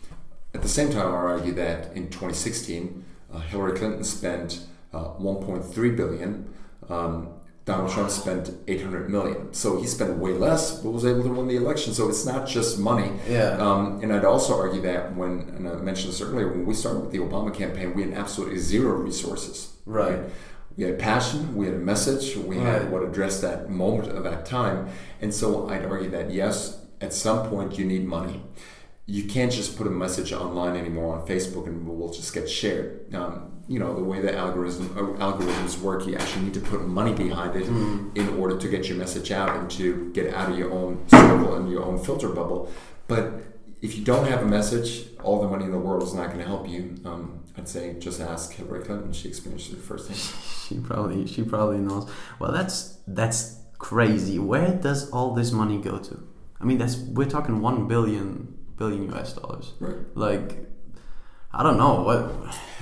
At 0.58 0.62
the 0.62 0.68
same 0.68 0.90
time, 0.90 1.06
I 1.06 1.16
argue 1.16 1.52
that 1.52 1.92
in 1.94 2.08
2016, 2.10 3.04
uh, 3.32 3.38
Hillary 3.38 3.78
Clinton 3.78 4.02
spent 4.02 4.64
uh, 4.92 5.10
1.3 5.14 5.96
billion. 5.96 6.52
Um, 6.88 7.28
Donald 7.64 7.92
Trump 7.92 8.10
spent 8.10 8.50
800 8.66 9.08
million. 9.08 9.54
So 9.54 9.80
he 9.80 9.86
spent 9.86 10.18
way 10.18 10.32
less, 10.32 10.80
but 10.80 10.90
was 10.90 11.06
able 11.06 11.22
to 11.22 11.28
win 11.28 11.46
the 11.46 11.54
election. 11.54 11.94
So 11.94 12.08
it's 12.08 12.26
not 12.26 12.48
just 12.48 12.76
money. 12.76 13.12
Yeah. 13.28 13.50
Um, 13.58 14.00
and 14.02 14.12
I'd 14.12 14.24
also 14.24 14.58
argue 14.58 14.80
that 14.82 15.14
when, 15.14 15.42
and 15.56 15.68
I 15.68 15.74
mentioned 15.76 16.12
this 16.12 16.20
earlier, 16.22 16.48
when 16.48 16.66
we 16.66 16.74
started 16.74 17.02
with 17.02 17.12
the 17.12 17.18
Obama 17.18 17.54
campaign, 17.54 17.94
we 17.94 18.02
had 18.02 18.14
absolutely 18.14 18.58
zero 18.58 18.94
resources. 18.96 19.76
Right. 19.86 20.18
We 20.76 20.82
had 20.82 20.98
passion, 20.98 21.54
we 21.54 21.66
had 21.66 21.76
a 21.76 21.78
message, 21.78 22.36
we 22.36 22.56
Right. 22.56 22.82
had 22.82 22.90
what 22.90 23.04
addressed 23.04 23.42
that 23.42 23.70
moment 23.70 24.10
of 24.10 24.24
that 24.24 24.44
time. 24.44 24.88
And 25.20 25.32
so 25.32 25.68
I'd 25.68 25.84
argue 25.84 26.10
that 26.10 26.32
yes, 26.32 26.80
at 27.00 27.12
some 27.14 27.48
point 27.48 27.78
you 27.78 27.84
need 27.84 28.04
money. 28.04 28.42
You 29.10 29.24
can't 29.24 29.50
just 29.50 29.76
put 29.78 29.86
a 29.86 29.90
message 29.90 30.32
online 30.32 30.76
anymore 30.76 31.16
on 31.16 31.26
Facebook 31.26 31.66
and 31.66 31.88
it 31.88 31.94
will 31.94 32.12
just 32.12 32.34
get 32.34 32.48
shared. 32.48 33.12
Um, 33.14 33.62
you 33.66 33.78
know, 33.78 33.94
the 33.94 34.04
way 34.04 34.20
the 34.20 34.36
algorithm, 34.36 34.86
uh, 34.96 35.24
algorithms 35.24 35.80
work, 35.80 36.06
you 36.06 36.14
actually 36.14 36.44
need 36.44 36.54
to 36.54 36.60
put 36.60 36.86
money 36.86 37.14
behind 37.14 37.56
it 37.56 37.66
in 37.66 38.28
order 38.38 38.58
to 38.58 38.68
get 38.68 38.86
your 38.86 38.98
message 38.98 39.32
out 39.32 39.56
and 39.56 39.70
to 39.72 40.10
get 40.12 40.34
out 40.34 40.52
of 40.52 40.58
your 40.58 40.72
own 40.72 41.08
circle 41.08 41.54
and 41.54 41.70
your 41.70 41.84
own 41.84 41.98
filter 41.98 42.28
bubble. 42.28 42.70
But 43.06 43.32
if 43.80 43.96
you 43.96 44.04
don't 44.04 44.26
have 44.26 44.42
a 44.42 44.46
message, 44.46 45.06
all 45.22 45.40
the 45.40 45.48
money 45.48 45.64
in 45.64 45.72
the 45.72 45.78
world 45.78 46.02
is 46.02 46.12
not 46.12 46.26
going 46.26 46.40
to 46.40 46.46
help 46.46 46.68
you. 46.68 46.96
Um, 47.04 47.44
I'd 47.56 47.68
say 47.68 47.94
just 47.98 48.20
ask 48.20 48.52
Hillary 48.52 48.84
Clinton. 48.84 49.12
She 49.12 49.28
experienced 49.28 49.72
it 49.72 49.78
firsthand. 49.78 50.18
She 50.68 50.78
probably 50.80 51.26
she 51.26 51.44
probably 51.44 51.78
knows. 51.78 52.10
Well, 52.38 52.52
that's 52.52 52.98
that's 53.06 53.56
crazy. 53.78 54.38
Where 54.38 54.74
does 54.74 55.10
all 55.12 55.32
this 55.32 55.50
money 55.50 55.78
go 55.78 55.96
to? 55.98 56.28
I 56.60 56.64
mean, 56.64 56.76
that's 56.76 56.96
we're 56.98 57.24
talking 57.24 57.62
one 57.62 57.88
billion 57.88 58.57
billion 58.78 59.12
US 59.14 59.32
dollars. 59.34 59.72
Right. 59.80 59.96
Like, 60.14 60.64
I 61.52 61.62
don't 61.62 61.78
know 61.78 62.02
what. 62.02 62.20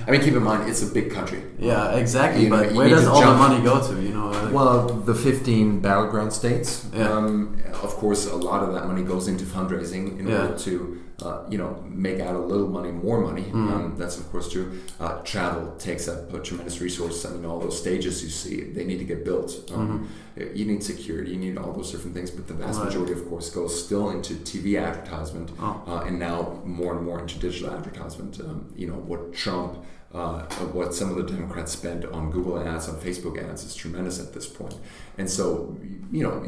I 0.07 0.11
mean, 0.11 0.21
keep 0.21 0.33
in 0.35 0.43
mind, 0.43 0.69
it's 0.69 0.83
a 0.83 0.93
big 0.93 1.09
country. 1.11 1.41
Yeah, 1.57 1.93
exactly. 1.95 2.43
You 2.45 2.49
but 2.49 2.71
you 2.71 2.77
where 2.77 2.89
does 2.89 3.07
all 3.07 3.21
jump- 3.21 3.39
the 3.39 3.47
money 3.47 3.63
go 3.63 3.75
to? 3.87 4.01
You 4.01 4.13
know. 4.13 4.27
Like, 4.29 4.53
Well, 4.53 4.87
the 4.87 5.15
15 5.15 5.79
battleground 5.79 6.31
states, 6.33 6.85
Yeah. 6.93 7.09
um, 7.11 7.57
of 7.81 7.91
course, 7.95 8.27
a 8.27 8.35
lot 8.35 8.61
of 8.63 8.73
that 8.75 8.85
money 8.87 9.03
goes 9.03 9.27
into 9.27 9.45
fundraising 9.45 10.19
in 10.19 10.27
Yeah. 10.27 10.41
order 10.43 10.57
to, 10.59 10.99
uh, 11.21 11.43
you 11.49 11.57
know, 11.57 11.83
make 11.89 12.19
out 12.19 12.35
a 12.35 12.39
little 12.39 12.67
money, 12.67 12.91
more 12.91 13.19
money. 13.21 13.43
Mm. 13.43 13.53
Um, 13.73 13.95
that's, 13.97 14.17
of 14.19 14.29
course, 14.31 14.51
true. 14.51 14.79
Uh, 14.99 15.19
travel 15.23 15.73
takes 15.79 16.07
up 16.07 16.31
a 16.33 16.39
tremendous 16.39 16.79
resource. 16.79 17.25
I 17.25 17.31
mean, 17.31 17.45
all 17.45 17.59
those 17.59 17.79
stages 17.79 18.23
you 18.23 18.29
see, 18.29 18.61
they 18.61 18.85
need 18.85 18.99
to 18.99 19.03
get 19.05 19.25
built. 19.25 19.51
Um, 19.73 20.07
You 20.55 20.65
need 20.65 20.83
security, 20.83 21.31
you 21.31 21.37
need 21.37 21.57
all 21.57 21.73
those 21.73 21.91
different 21.91 22.15
things, 22.15 22.29
but 22.29 22.47
the 22.47 22.53
vast. 22.53 22.77
Right. 22.77 22.85
majority, 22.85 23.13
of 23.13 23.27
course, 23.27 23.49
goes 23.49 23.83
still 23.85 24.11
into 24.11 24.35
TV 24.35 24.75
advertisement 24.79 25.49
Oh. 25.59 25.81
uh, 25.87 26.03
and 26.07 26.19
now 26.19 26.61
more 26.63 26.95
and 26.95 27.03
more 27.03 27.19
into 27.19 27.39
digital 27.39 27.71
advertisement. 27.73 28.39
Um, 28.39 28.71
you 28.75 28.85
know, 28.87 28.99
what 29.09 29.33
Trump, 29.33 29.71
uh, 30.13 30.41
what 30.71 30.93
some 30.93 31.09
of 31.09 31.17
the 31.17 31.23
Democrats 31.23 31.73
spend 31.73 32.05
on 32.05 32.31
Google 32.31 32.59
ads, 32.65 32.87
on 32.87 32.95
Facebook 32.95 33.37
ads 33.43 33.63
is 33.63 33.75
tremendous 33.75 34.19
at 34.19 34.33
this 34.33 34.47
point. 34.47 34.75
And 35.17 35.29
so, 35.29 35.75
you 36.11 36.23
know, 36.23 36.43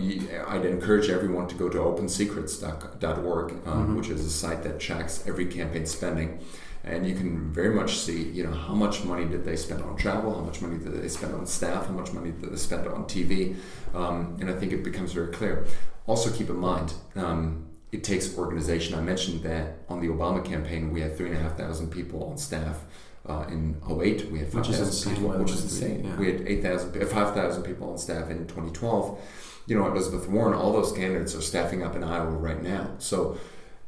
I'd 0.47 0.65
encourage 0.65 1.09
everyone 1.09 1.47
to 1.49 1.55
go 1.55 1.67
to 1.69 1.77
opensecrets.org, 1.77 3.51
um, 3.65 3.87
Mhm. 3.89 3.95
which 3.97 4.09
is 4.09 4.25
a 4.25 4.29
site 4.29 4.63
that 4.63 4.79
tracks 4.79 5.23
every 5.27 5.45
campaign 5.45 5.85
spending. 5.85 6.39
And 6.83 7.05
you 7.05 7.13
can 7.15 7.51
very 7.51 7.73
much 7.75 7.97
see, 7.99 8.23
you 8.23 8.43
know, 8.45 8.51
how 8.53 8.73
much 8.73 9.03
money 9.03 9.25
did 9.25 9.43
they 9.43 9.57
spend 9.57 9.83
on 9.83 9.97
travel, 9.97 10.33
how 10.33 10.41
much 10.41 10.61
money 10.61 10.77
did 10.77 10.93
they 11.01 11.09
spend 11.09 11.35
on 11.35 11.45
staff, 11.45 11.87
how 11.87 11.93
much 11.93 12.13
money 12.13 12.31
did 12.31 12.51
they 12.51 12.55
spend 12.57 12.87
on 12.87 13.05
TV, 13.05 13.57
um, 13.93 14.37
and 14.39 14.49
I 14.49 14.53
think 14.53 14.71
it 14.71 14.83
becomes 14.83 15.11
very 15.11 15.27
clear. 15.33 15.65
Also, 16.07 16.29
keep 16.31 16.49
in 16.49 16.55
mind, 16.57 16.93
um, 17.17 17.65
it 17.91 18.03
takes 18.05 18.37
organization. 18.37 18.95
I 18.97 19.01
mentioned 19.01 19.43
that 19.43 19.79
on 19.89 19.99
the 19.99 20.07
Obama 20.07 20.43
campaign, 20.43 20.91
we 20.93 21.01
had 21.01 21.17
three 21.17 21.27
and 21.27 21.35
a 21.35 21.39
half 21.41 21.57
thousand 21.57 21.89
people 21.91 22.23
on 22.23 22.37
staff. 22.37 22.85
Uh, 23.29 23.45
in 23.49 23.75
08, 23.87 24.31
we 24.31 24.39
had 24.39 24.51
Which 24.53 24.69
is 24.69 24.77
5,000 24.79 24.85
insane, 24.87 25.15
people, 25.15 25.29
which 25.37 25.51
is 25.51 25.63
insane. 25.63 26.03
yeah. 26.03 26.15
We 26.17 26.31
had 26.31 26.41
8,000, 26.47 27.03
uh, 27.03 27.05
5,000 27.05 27.63
people 27.63 27.91
on 27.91 27.97
staff 27.99 28.29
in 28.31 28.47
2012. 28.47 29.19
You 29.67 29.77
know, 29.77 29.85
Elizabeth 29.85 30.27
Warren, 30.27 30.55
all 30.55 30.73
those 30.73 30.91
candidates 30.91 31.35
are 31.35 31.41
staffing 31.41 31.83
up 31.83 31.95
in 31.95 32.03
Iowa 32.03 32.31
right 32.31 32.61
now. 32.61 32.89
So, 32.97 33.37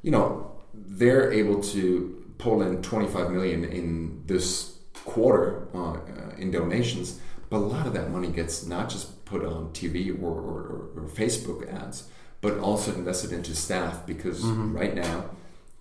you 0.03 0.11
know, 0.11 0.51
they're 0.75 1.31
able 1.31 1.59
to 1.63 2.23
pull 2.37 2.61
in 2.61 2.83
25 2.83 3.31
million 3.31 3.63
in 3.65 4.21
this 4.27 4.77
quarter 5.05 5.67
uh, 5.73 5.93
uh, 5.93 5.97
in 6.37 6.51
donations, 6.51 7.19
but 7.49 7.57
a 7.57 7.65
lot 7.75 7.87
of 7.87 7.93
that 7.93 8.11
money 8.11 8.27
gets 8.27 8.65
not 8.67 8.89
just 8.89 9.25
put 9.25 9.43
on 9.43 9.69
TV 9.73 10.11
or, 10.21 10.29
or, 10.31 10.89
or, 10.95 11.07
Facebook 11.07 11.67
ads, 11.73 12.09
but 12.41 12.59
also 12.59 12.93
invested 12.93 13.31
into 13.31 13.55
staff 13.55 14.05
because 14.05 14.43
Mhm. 14.43 14.75
right 14.75 14.93
now 14.93 15.25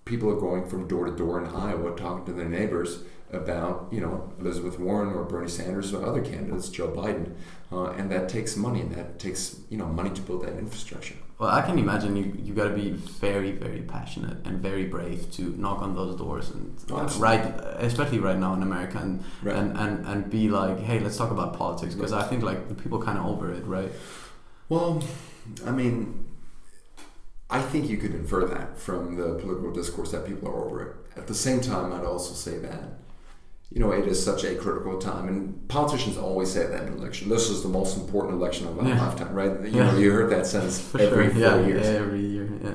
people 0.05 0.29
are 0.29 0.39
going 0.39 0.65
from 0.67 0.87
door 0.87 1.05
to 1.05 1.11
door 1.15 1.43
in 1.43 1.49
Iowa 1.53 1.95
talking 1.95 2.25
to 2.25 2.33
their 2.33 2.49
neighbors 2.49 2.99
about, 3.31 3.87
you 3.91 4.01
know, 4.01 4.33
Elizabeth 4.41 4.77
Warren 4.77 5.13
or 5.13 5.23
Bernie 5.23 5.47
Sanders 5.47 5.93
or 5.93 6.05
other 6.05 6.21
candidates, 6.21 6.67
Joe 6.67 6.89
Biden, 6.89 7.33
uh, 7.71 7.85
and 7.91 8.11
that 8.11 8.27
takes 8.27 8.57
money 8.57 8.81
and 8.81 8.93
that 8.93 9.19
takes, 9.19 9.61
you 9.69 9.77
know, 9.77 9.85
money 9.85 10.09
to 10.09 10.21
build 10.21 10.43
that 10.43 10.57
infrastructure. 10.57 11.15
Well, 11.39 11.49
I 11.49 11.61
can 11.61 11.79
imagine 11.79 12.15
you 12.17 12.37
you 12.43 12.53
got 12.53 12.65
to 12.65 12.75
be 12.75 12.89
very 12.91 13.51
very 13.51 13.81
passionate 13.81 14.45
and 14.45 14.59
very 14.59 14.85
brave 14.85 15.31
to 15.37 15.43
knock 15.57 15.81
on 15.81 15.95
those 15.95 16.15
doors 16.17 16.49
and 16.51 16.75
uh, 16.91 17.07
right, 17.17 17.41
especially 17.79 18.19
right 18.19 18.37
now 18.37 18.53
in 18.53 18.61
America 18.61 18.97
and 18.99 19.23
Right. 19.41 19.55
and, 19.55 19.75
and 19.77 20.05
and 20.05 20.29
be 20.29 20.49
like, 20.49 20.79
hey, 20.79 20.99
let's 20.99 21.17
talk 21.17 21.31
about 21.31 21.57
politics 21.57 21.95
because 21.95 22.11
I 22.13 22.23
think 22.23 22.43
like 22.43 22.67
the 22.67 22.75
people 22.75 23.01
kind 23.01 23.17
of 23.17 23.25
over 23.25 23.51
it, 23.51 23.63
right? 23.65 23.91
Well, 24.69 25.01
I 25.65 25.71
mean, 25.71 26.25
I 27.51 27.61
think 27.61 27.89
you 27.89 27.97
could 27.97 28.15
infer 28.15 28.45
that 28.45 28.79
from 28.79 29.15
the 29.17 29.35
political 29.35 29.71
discourse 29.71 30.11
that 30.11 30.25
people 30.25 30.47
are 30.49 30.63
over 30.65 30.81
it. 30.83 30.95
At 31.17 31.27
the 31.27 31.35
same 31.35 31.59
time, 31.59 31.91
I'd 31.91 32.05
also 32.05 32.33
say 32.33 32.57
that, 32.59 32.81
you 33.69 33.79
know, 33.81 33.91
it 33.91 34.07
is 34.07 34.23
such 34.23 34.45
a 34.45 34.55
critical 34.55 34.97
time, 34.99 35.27
and 35.27 35.67
politicians 35.67 36.17
always 36.17 36.49
say 36.51 36.65
that 36.65 36.83
in 36.87 36.93
election. 36.93 37.27
This 37.29 37.49
is 37.49 37.61
the 37.61 37.69
most 37.69 37.97
important 37.97 38.35
election 38.35 38.67
of 38.67 38.79
our 38.79 38.87
Yeah. 38.87 39.05
lifetime, 39.05 39.33
right? 39.33 39.59
You 39.61 39.67
Yeah. 39.67 39.91
know, 39.91 39.97
you 39.97 40.11
heard 40.11 40.29
that 40.29 40.47
sentence 40.47 40.79
every 40.97 41.25
sure. 41.25 41.31
four 41.33 41.41
yeah, 41.41 41.67
years. 41.67 41.85
Yeah, 41.85 41.93
every 41.93 42.21
year. 42.25 42.49
Yeah. 42.63 42.73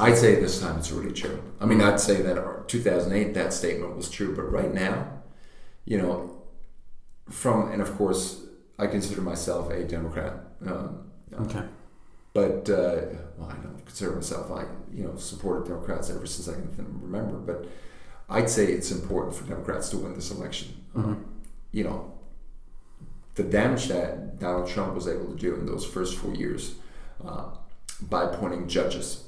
I'd 0.00 0.16
say 0.18 0.36
this 0.40 0.60
time 0.60 0.78
it's 0.78 0.92
really 0.92 1.12
true. 1.12 1.38
I 1.60 1.66
mean, 1.66 1.80
I'd 1.80 1.98
say 2.00 2.22
that 2.22 2.38
our 2.38 2.62
2008 2.68 3.34
that 3.34 3.52
statement 3.52 3.96
was 3.96 4.08
true, 4.08 4.34
but 4.36 4.50
right 4.52 4.72
now, 4.72 5.08
you 5.84 5.98
know, 5.98 6.30
from 7.28 7.72
and 7.72 7.82
of 7.82 7.96
course, 7.96 8.40
I 8.78 8.86
consider 8.86 9.20
myself 9.20 9.70
a 9.70 9.82
Democrat. 9.84 10.34
Um, 10.64 11.00
uh, 11.36 11.42
okay. 11.42 11.64
But 12.34 12.68
uh, 12.70 13.02
well, 13.36 13.50
I 13.50 13.54
don't 13.62 13.82
consider 13.84 14.12
myself. 14.12 14.50
I 14.50 14.64
you 14.94 15.04
know 15.04 15.16
supported 15.16 15.68
Democrats 15.68 16.10
ever 16.10 16.26
since 16.26 16.48
I 16.48 16.54
can 16.54 16.86
remember. 17.02 17.36
But 17.38 17.68
I'd 18.28 18.48
say 18.50 18.66
it's 18.72 18.90
important 18.90 19.34
for 19.34 19.44
Democrats 19.44 19.90
to 19.90 19.98
win 19.98 20.14
this 20.14 20.30
election. 20.30 20.68
Uh, 20.96 21.00
Mhm. 21.00 21.24
you 21.72 21.84
know, 21.84 22.12
the 23.34 23.42
damage 23.42 23.88
that 23.88 24.38
Donald 24.38 24.68
Trump 24.68 24.94
was 24.94 25.08
able 25.08 25.26
to 25.26 25.36
do 25.36 25.54
in 25.54 25.66
those 25.66 25.84
first 25.84 26.16
four 26.18 26.34
years 26.34 26.74
uh, 27.24 27.46
by 28.02 28.24
appointing 28.24 28.68
judges, 28.68 29.24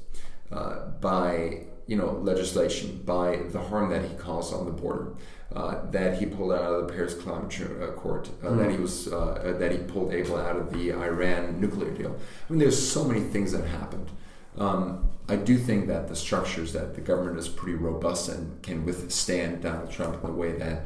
uh, 0.53 0.87
by 1.01 1.65
you 1.87 1.97
know 1.97 2.13
legislation, 2.23 3.03
by 3.05 3.37
the 3.51 3.61
harm 3.61 3.91
that 3.91 4.03
he 4.05 4.15
caused 4.17 4.53
on 4.55 4.65
the 4.67 4.73
border, 4.73 5.15
uh, 5.55 5.89
that 5.91 6.19
he 6.19 6.27
pulled 6.27 6.53
out 6.53 6.63
of 6.63 6.87
the 6.87 6.93
Paris 6.93 7.15
Climate 7.15 7.61
uh, 7.61 7.85
Accord, 7.89 8.29
uh, 8.43 8.49
Mm. 8.49 8.59
that 8.59 8.71
he 8.73 8.77
was 8.79 9.09
uh, 9.09 9.19
uh, 9.19 9.59
that 9.59 9.71
he 9.73 9.79
pulled 9.79 10.13
Abel 10.13 10.37
out 10.37 10.57
of 10.57 10.73
the 10.73 10.93
Iran 10.93 11.61
nuclear 11.61 11.91
deal. 11.91 12.17
I 12.49 12.53
mean, 12.53 12.59
there's 12.59 12.91
so 12.93 13.05
many 13.05 13.21
things 13.21 13.53
that 13.53 13.65
happened. 13.67 14.11
Um, 14.59 15.09
I 15.29 15.37
do 15.37 15.57
think 15.59 15.87
that 15.89 16.09
the 16.09 16.17
structures 16.17 16.73
that 16.73 16.95
the 16.95 17.01
government 17.01 17.39
is 17.39 17.49
pretty 17.49 17.77
robust 17.79 18.29
and 18.29 18.63
can 18.63 18.85
withstand 18.85 19.63
Donald 19.63 19.91
Trump 19.91 20.23
in 20.23 20.31
the 20.31 20.37
way 20.37 20.53
that 20.53 20.85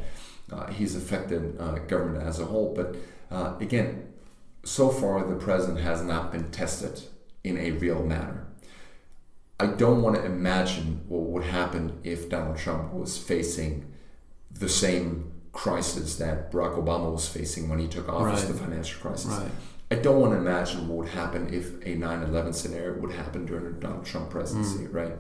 uh, 0.53 0.67
he's 0.71 0.95
affected 0.97 1.57
uh, 1.61 1.79
government 1.81 2.25
as 2.25 2.39
a 2.39 2.45
whole. 2.47 2.73
But 2.75 2.97
uh, 3.31 3.57
again, 3.61 4.07
so 4.65 4.89
far 4.91 5.25
the 5.25 5.35
president 5.37 5.81
has 5.81 6.03
not 6.03 6.31
been 6.33 6.51
tested 6.51 7.03
in 7.43 7.57
a 7.59 7.73
real 7.73 8.03
manner. 8.05 8.47
I 9.61 9.67
don't 9.67 10.03
want 10.03 10.17
to 10.17 10.25
imagine 10.25 11.01
what 11.09 11.23
would 11.23 11.45
happen 11.45 11.99
if 12.05 12.29
Donald 12.29 12.59
Trump 12.59 12.93
was 12.93 13.19
facing 13.19 13.93
the 14.59 14.69
same 14.69 15.33
crisis 15.53 16.17
that 16.17 16.53
Barack 16.53 16.77
Obama 16.83 17.11
was 17.13 17.29
facing 17.29 17.69
when 17.69 17.79
he 17.79 17.89
took 17.89 18.09
office, 18.09 18.45
Right. 18.45 18.53
the 18.53 18.59
financial 18.59 19.01
crisis. 19.01 19.33
Right. 19.33 19.51
I 19.91 19.95
don't 19.97 20.21
want 20.21 20.33
to 20.35 20.39
imagine 20.39 20.87
what 20.89 20.99
would 20.99 21.09
happen 21.09 21.53
if 21.53 21.85
a 21.87 21.95
9 21.95 22.23
11 22.23 22.53
scenario 22.53 23.01
would 23.01 23.13
happen 23.13 23.47
during 23.47 23.65
the 23.65 23.71
Donald 23.71 24.05
Trump 24.05 24.31
presidency, 24.31 24.85
Mm. 24.87 24.95
right? 24.95 25.17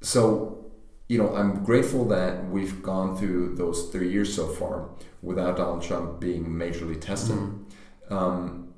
So 0.00 0.64
you 1.10 1.16
know, 1.16 1.34
I'm 1.34 1.64
grateful 1.64 2.04
that 2.08 2.50
we've 2.50 2.82
gone 2.82 3.16
through 3.16 3.54
those 3.54 3.88
three 3.88 4.12
years 4.12 4.34
so 4.34 4.46
far 4.46 4.90
without 5.22 5.56
Donald 5.56 5.80
Trump 5.82 6.20
being 6.20 6.44
majorly 6.46 7.00
tested. 7.00 7.34
Mm. 7.36 7.64
Um, 8.12 8.68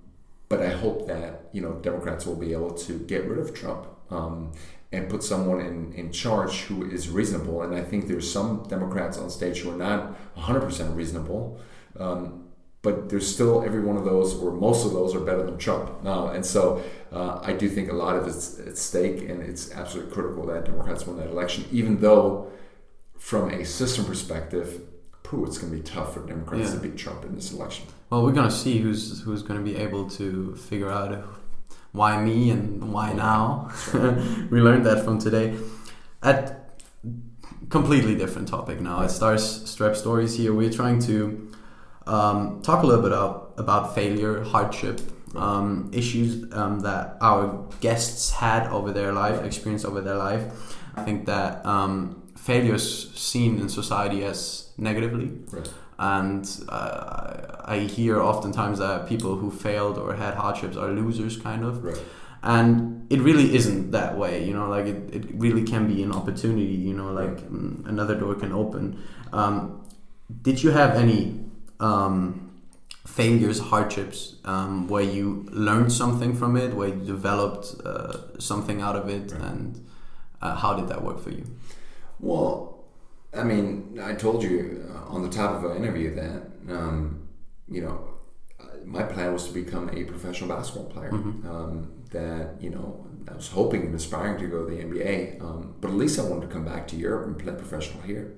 but 0.49 0.63
I 0.63 0.69
hope 0.71 1.09
that 1.09 1.49
you 1.53 1.61
know 1.61 1.73
Democrats 1.83 2.27
will 2.27 2.37
be 2.37 2.53
able 2.53 2.71
to 2.87 2.99
get 3.01 3.25
rid 3.29 3.39
of 3.41 3.53
Trump 3.53 3.87
um, 4.11 4.53
and 4.93 5.09
put 5.09 5.23
someone 5.23 5.61
in, 5.61 5.93
in 5.93 6.11
charge 6.11 6.63
who 6.63 6.89
is 6.89 7.09
reasonable. 7.09 7.63
And 7.63 7.75
I 7.75 7.83
think 7.83 8.09
there's 8.09 8.31
some 8.31 8.65
Democrats 8.69 9.19
on 9.19 9.31
stage 9.31 9.61
who 9.61 9.71
are 9.71 9.77
not 9.77 10.17
100% 10.37 10.97
reasonable. 10.97 11.61
Um, 11.99 12.51
but 12.83 13.11
there's 13.11 13.33
still 13.33 13.63
every 13.63 13.81
one 13.81 13.97
of 13.97 14.05
those, 14.05 14.35
or 14.35 14.53
most 14.53 14.87
of 14.87 14.93
those, 14.93 15.15
are 15.15 15.21
better 15.21 15.43
than 15.43 15.59
Trump 15.59 16.03
now. 16.03 16.29
And 16.29 16.45
so 16.45 16.83
uh, 17.13 17.39
I 17.43 17.53
do 17.53 17.69
think 17.69 17.91
a 17.91 17.95
lot 17.95 18.17
of 18.17 18.27
it's 18.27 18.59
at 18.59 18.79
stake, 18.79 19.29
and 19.29 19.43
it's 19.43 19.71
absolutely 19.73 20.13
critical 20.13 20.47
that 20.47 20.65
Democrats 20.65 21.07
win 21.07 21.19
that 21.19 21.29
election, 21.29 21.67
even 21.71 22.01
though, 22.01 22.51
from 23.19 23.51
a 23.51 23.67
system 23.67 24.07
perspective, 24.07 24.81
pooh, 25.23 25.45
it's 25.45 25.59
going 25.59 25.71
to 25.71 25.77
be 25.77 25.83
tough 25.83 26.15
for 26.15 26.27
Democrats 26.27 26.71
yeah. 26.71 26.75
to 26.75 26.81
beat 26.81 26.97
Trump 26.97 27.25
in 27.25 27.35
this 27.35 27.53
election. 27.53 27.87
Well, 28.09 28.25
we're 28.25 28.33
going 28.33 28.49
to 28.49 28.55
see 28.55 28.79
who's 28.79 29.21
who's 29.23 29.43
going 29.43 29.63
to 29.63 29.65
be 29.65 29.77
able 29.77 30.09
to 30.11 30.57
figure 30.57 30.91
out 30.91 31.13
why 31.93 32.21
me 32.21 32.51
and 32.51 32.93
why 32.93 33.13
now. 33.13 33.71
we 34.51 34.61
learned 34.61 34.87
that 34.87 35.05
from 35.05 35.19
today. 35.19 35.57
At 36.23 36.61
completely 37.71 38.17
different 38.17 38.49
topic 38.49 38.81
now. 38.81 39.03
It 39.03 39.11
starts 39.11 39.45
strep 39.45 39.97
stories 39.97 40.37
here. 40.37 40.53
We're 40.53 40.73
trying 40.73 41.01
to 41.03 41.51
um, 42.07 42.61
talk 42.63 42.83
a 42.83 42.87
little 42.87 43.03
bit 43.03 43.13
about, 43.13 43.55
about 43.57 43.95
failure, 43.95 44.43
hardship, 44.43 45.01
um, 45.37 45.91
issues 45.93 46.53
um, 46.53 46.81
that 46.81 47.17
our 47.21 47.65
guests 47.81 48.33
had 48.33 48.67
over 48.69 48.93
their 48.93 49.13
life, 49.13 49.45
experience 49.45 49.85
over 49.85 50.01
their 50.01 50.17
life. 50.17 50.43
I 50.97 51.03
think 51.03 51.27
that 51.27 51.65
um, 51.65 52.23
failure 52.37 52.75
is 52.75 53.11
seen 53.15 53.61
in 53.61 53.69
society 53.69 54.25
as 54.25 54.71
negatively. 54.77 55.31
Right. 55.53 55.71
And 56.01 56.49
uh, 56.71 57.61
I 57.67 57.81
hear 57.81 58.23
oftentimes 58.23 58.79
that 58.79 59.07
people 59.07 59.37
who 59.37 59.51
failed 59.51 59.99
or 59.99 60.15
had 60.15 60.33
hardships 60.35 60.75
are 60.79 60.89
losers, 60.89 61.37
kind 61.37 61.63
of. 61.63 61.85
Right. 61.85 62.03
And 62.43 63.07
it 63.13 63.21
really 63.21 63.55
isn't 63.55 63.91
that 63.91 64.17
way, 64.17 64.43
you 64.43 64.55
know, 64.55 64.67
like 64.71 64.87
it, 64.87 65.15
it 65.15 65.25
really 65.35 65.63
can 65.63 65.87
be 65.87 66.03
an 66.03 66.13
opportunity, 66.13 66.73
you 66.89 66.95
know, 66.95 67.13
like 67.13 67.29
right. 67.29 67.53
Mm, 67.53 67.87
another 67.87 68.15
door 68.15 68.35
can 68.35 68.53
open. 68.53 69.03
Um, 69.35 69.87
did 70.41 70.63
you 70.63 70.71
have 70.71 70.95
any 70.95 71.39
um, 71.81 72.51
failures, 73.07 73.61
hardships, 73.61 74.37
um, 74.47 74.89
where 74.89 75.03
you 75.03 75.47
learned 75.51 75.93
something 75.93 76.35
from 76.35 76.57
it, 76.57 76.73
where 76.73 76.89
you 76.89 77.05
developed 77.05 77.75
uh, 77.85 78.39
something 78.39 78.81
out 78.81 78.97
of 78.97 79.11
it, 79.11 79.33
right. 79.33 79.43
and 79.43 79.87
uh, 80.41 80.55
how 80.55 80.73
did 80.73 80.89
that 80.89 81.03
work 81.03 81.21
for 81.21 81.31
you? 81.31 81.45
Well, 82.21 82.70
I 83.33 83.45
mean, 83.45 84.01
I 84.03 84.15
told 84.15 84.43
you 84.43 84.89
uh, 84.93 85.15
on 85.15 85.23
the 85.23 85.29
top 85.29 85.55
of 85.57 85.65
our 85.65 85.77
interview 85.77 86.15
that 86.15 86.43
um, 86.69 87.29
you 87.69 87.83
know 87.83 88.09
my 88.85 89.03
plan 89.03 89.33
was 89.33 89.47
to 89.47 89.55
become 89.55 89.89
a 89.91 90.05
professional 90.05 90.49
basketball 90.49 90.91
player. 90.91 91.11
Mm-hmm. 91.11 91.49
Um, 91.49 91.93
that 92.11 92.61
you 92.61 92.71
know 92.71 93.07
I 93.29 93.35
was 93.35 93.49
hoping 93.49 93.83
and 93.83 93.95
aspiring 93.95 94.39
to 94.39 94.47
go 94.47 94.65
to 94.67 94.75
the 94.75 94.83
NBA, 94.83 95.41
um, 95.41 95.75
but 95.81 95.89
at 95.89 95.97
least 95.97 96.19
I 96.19 96.25
wanted 96.25 96.49
to 96.49 96.53
come 96.53 96.65
back 96.65 96.89
to 96.89 96.97
Europe 96.97 97.27
and 97.27 97.39
play 97.39 97.53
professional 97.53 98.03
here. 98.03 98.35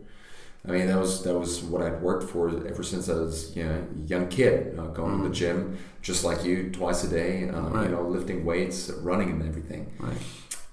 I 0.66 0.70
mean, 0.70 0.86
that 0.86 0.99
was 0.99 1.24
that 1.24 1.36
was 1.36 1.62
what 1.62 1.82
I'd 1.82 2.01
worked 2.03 2.30
for 2.30 2.49
ever 2.66 2.82
since 2.82 3.09
I 3.09 3.14
was 3.14 3.57
you 3.57 3.64
know 3.64 3.86
a 4.05 4.07
young 4.07 4.28
kid, 4.28 4.78
uh, 4.78 4.88
going 4.88 5.12
mm-hmm. 5.12 5.22
to 5.22 5.28
the 5.28 5.34
mm-hmm. 5.34 5.61
gym 5.72 5.78
just 6.03 6.24
like 6.24 6.45
you 6.45 6.70
twice 6.70 7.05
a 7.05 7.09
day, 7.09 7.49
uh, 7.49 7.61
right. 7.61 7.84
you 7.84 7.95
know, 7.95 8.03
lifting 8.03 8.45
weights, 8.45 8.90
running, 8.90 9.30
and 9.30 9.49
everything. 9.49 9.93
Right. 9.99 10.16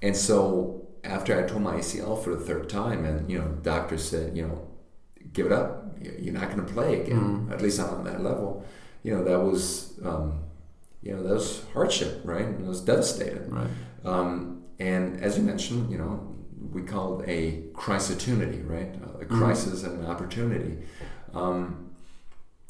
And 0.02 0.16
so 0.16 0.88
after 1.04 1.38
I 1.38 1.48
tore 1.48 1.60
my 1.60 1.76
ACL 1.76 2.22
for 2.22 2.36
the 2.36 2.44
third 2.44 2.70
time, 2.70 3.06
and 3.06 3.30
you 3.30 3.40
know, 3.40 3.48
doctors 3.62 4.08
said, 4.08 4.36
you 4.36 4.48
know, 4.48 4.68
give 5.34 5.46
it 5.46 5.52
up, 5.52 5.98
you're 6.02 6.34
not 6.34 6.50
going 6.52 6.66
to 6.66 6.74
play 6.74 7.02
again, 7.02 7.20
mm-hmm. 7.20 7.54
at 7.54 7.62
least 7.62 7.80
not 7.80 7.90
on 7.90 8.04
that 8.06 8.22
level. 8.22 8.66
You 9.04 9.16
know, 9.16 9.24
that 9.24 9.40
was 9.40 10.00
um, 10.04 10.44
you 11.02 11.14
know 11.14 11.24
that 11.24 11.34
was 11.34 11.64
hardship, 11.74 12.22
right? 12.24 12.46
And 12.46 12.66
I 12.66 12.70
was 12.70 12.82
devastated. 12.82 13.52
Right. 13.52 13.68
Um, 14.04 14.64
and 14.80 15.22
as 15.22 15.38
you 15.38 15.44
mentioned, 15.44 15.92
you 15.92 15.98
know, 15.98 16.36
we 16.72 16.84
call 16.84 17.22
it 17.22 17.30
a 17.30 17.64
crisis-opportunity, 17.74 18.62
right? 18.62 18.96
A 18.96 19.26
mm-hmm. 19.26 19.38
crisis 19.38 19.84
mm-hmm. 19.84 19.94
and 19.94 20.06
an 20.06 20.12
opportunity. 20.12 20.78
Um, 21.34 21.92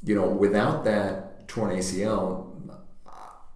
you 0.03 0.15
know, 0.15 0.27
without 0.27 0.83
that 0.85 1.47
torn 1.47 1.75
ACL, 1.75 2.48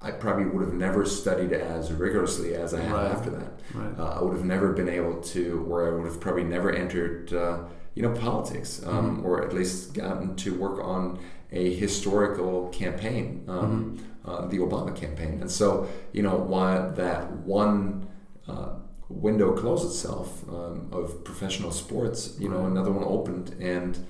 I 0.04 0.12
probably 0.12 0.46
would 0.46 0.62
have 0.62 0.74
never 0.74 1.06
studied 1.06 1.54
as 1.54 1.92
rigorously 1.94 2.56
as 2.56 2.74
I 2.74 2.82
have 2.82 2.92
right. 2.92 3.12
after 3.12 3.30
that. 3.30 3.52
Right. 3.74 3.98
Uh, 3.98 4.20
I 4.20 4.22
would 4.22 4.34
have 4.34 4.44
never 4.44 4.74
been 4.74 4.90
able 4.90 5.22
to, 5.22 5.66
or 5.70 5.88
I 5.88 5.96
would 5.96 6.06
have 6.06 6.20
probably 6.20 6.44
never 6.44 6.72
entered, 6.72 7.34
uh, 7.34 7.60
you 7.96 8.04
know, 8.04 8.12
politics, 8.12 8.82
um, 8.86 9.18
mm-hmm. 9.18 9.26
or 9.26 9.46
at 9.46 9.54
least 9.54 9.94
gotten 9.94 10.36
to 10.36 10.54
work 10.56 10.84
on 10.84 11.20
a 11.54 11.74
historical 11.76 12.68
campaign, 12.70 13.46
um, 13.48 13.98
mm-hmm. 13.98 14.30
uh, 14.30 14.46
the 14.48 14.58
Obama 14.58 14.94
campaign. 14.94 15.40
And 15.40 15.50
so, 15.50 15.88
you 16.12 16.22
know, 16.22 16.36
while 16.36 16.92
that 16.92 17.32
one 17.32 18.08
uh, 18.48 18.74
window 19.08 19.56
closed 19.56 19.86
itself 19.86 20.44
um, 20.50 20.90
of 20.92 21.24
professional 21.24 21.72
sports, 21.72 22.36
you 22.40 22.50
know, 22.50 22.66
another 22.66 22.92
one 22.92 23.06
opened, 23.06 23.56
and 23.62 24.06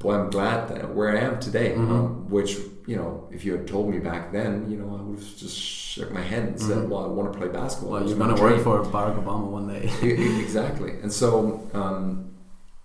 boy, 0.00 0.16
I'm 0.16 0.30
glad 0.30 0.68
that 0.68 0.94
where 0.94 1.16
I 1.16 1.20
am 1.20 1.40
today. 1.40 1.70
Mm-hmm. 1.70 1.92
Um, 1.92 2.30
which 2.30 2.58
you 2.90 2.96
know, 2.96 3.28
if 3.30 3.44
you 3.44 3.52
had 3.52 3.66
told 3.68 3.88
me 3.88 3.98
back 4.00 4.32
then, 4.32 4.68
you 4.70 4.76
know, 4.76 4.88
I 4.98 5.00
would 5.02 5.18
have 5.18 5.36
just 5.36 5.56
shook 5.56 6.10
my 6.10 6.22
head 6.32 6.42
and 6.48 6.60
said, 6.60 6.78
mm-hmm. 6.78 6.90
"Well, 6.90 7.04
I 7.04 7.06
want 7.06 7.32
to 7.32 7.38
play 7.38 7.48
basketball." 7.48 7.92
Well, 7.92 8.08
you're 8.08 8.18
going 8.18 8.34
to 8.34 8.42
work 8.42 8.62
for 8.62 8.82
Barack 8.82 9.16
Obama 9.22 9.46
one 9.58 9.68
day. 9.68 9.84
exactly, 10.46 10.92
and 11.02 11.12
so 11.12 11.32
um, 11.72 12.34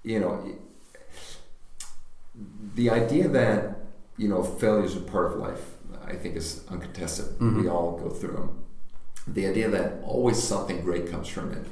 you 0.03 0.19
know, 0.19 0.33
the 2.75 2.91
idea 3.01 3.27
that 3.29 3.79
you 4.17 4.27
know 4.27 4.43
failures 4.43 4.95
are 4.95 5.05
part 5.15 5.31
of 5.31 5.39
life, 5.39 5.63
I 6.05 6.13
think, 6.13 6.35
is 6.35 6.63
uncontested. 6.69 7.25
Mm-hmm. 7.39 7.61
We 7.61 7.67
all 7.67 7.97
go 7.97 8.09
through 8.09 8.33
them 8.33 8.65
the 9.27 9.47
idea 9.47 9.69
that 9.69 10.03
always 10.03 10.41
something 10.41 10.81
great 10.81 11.09
comes 11.09 11.27
from 11.27 11.51
it. 11.51 11.65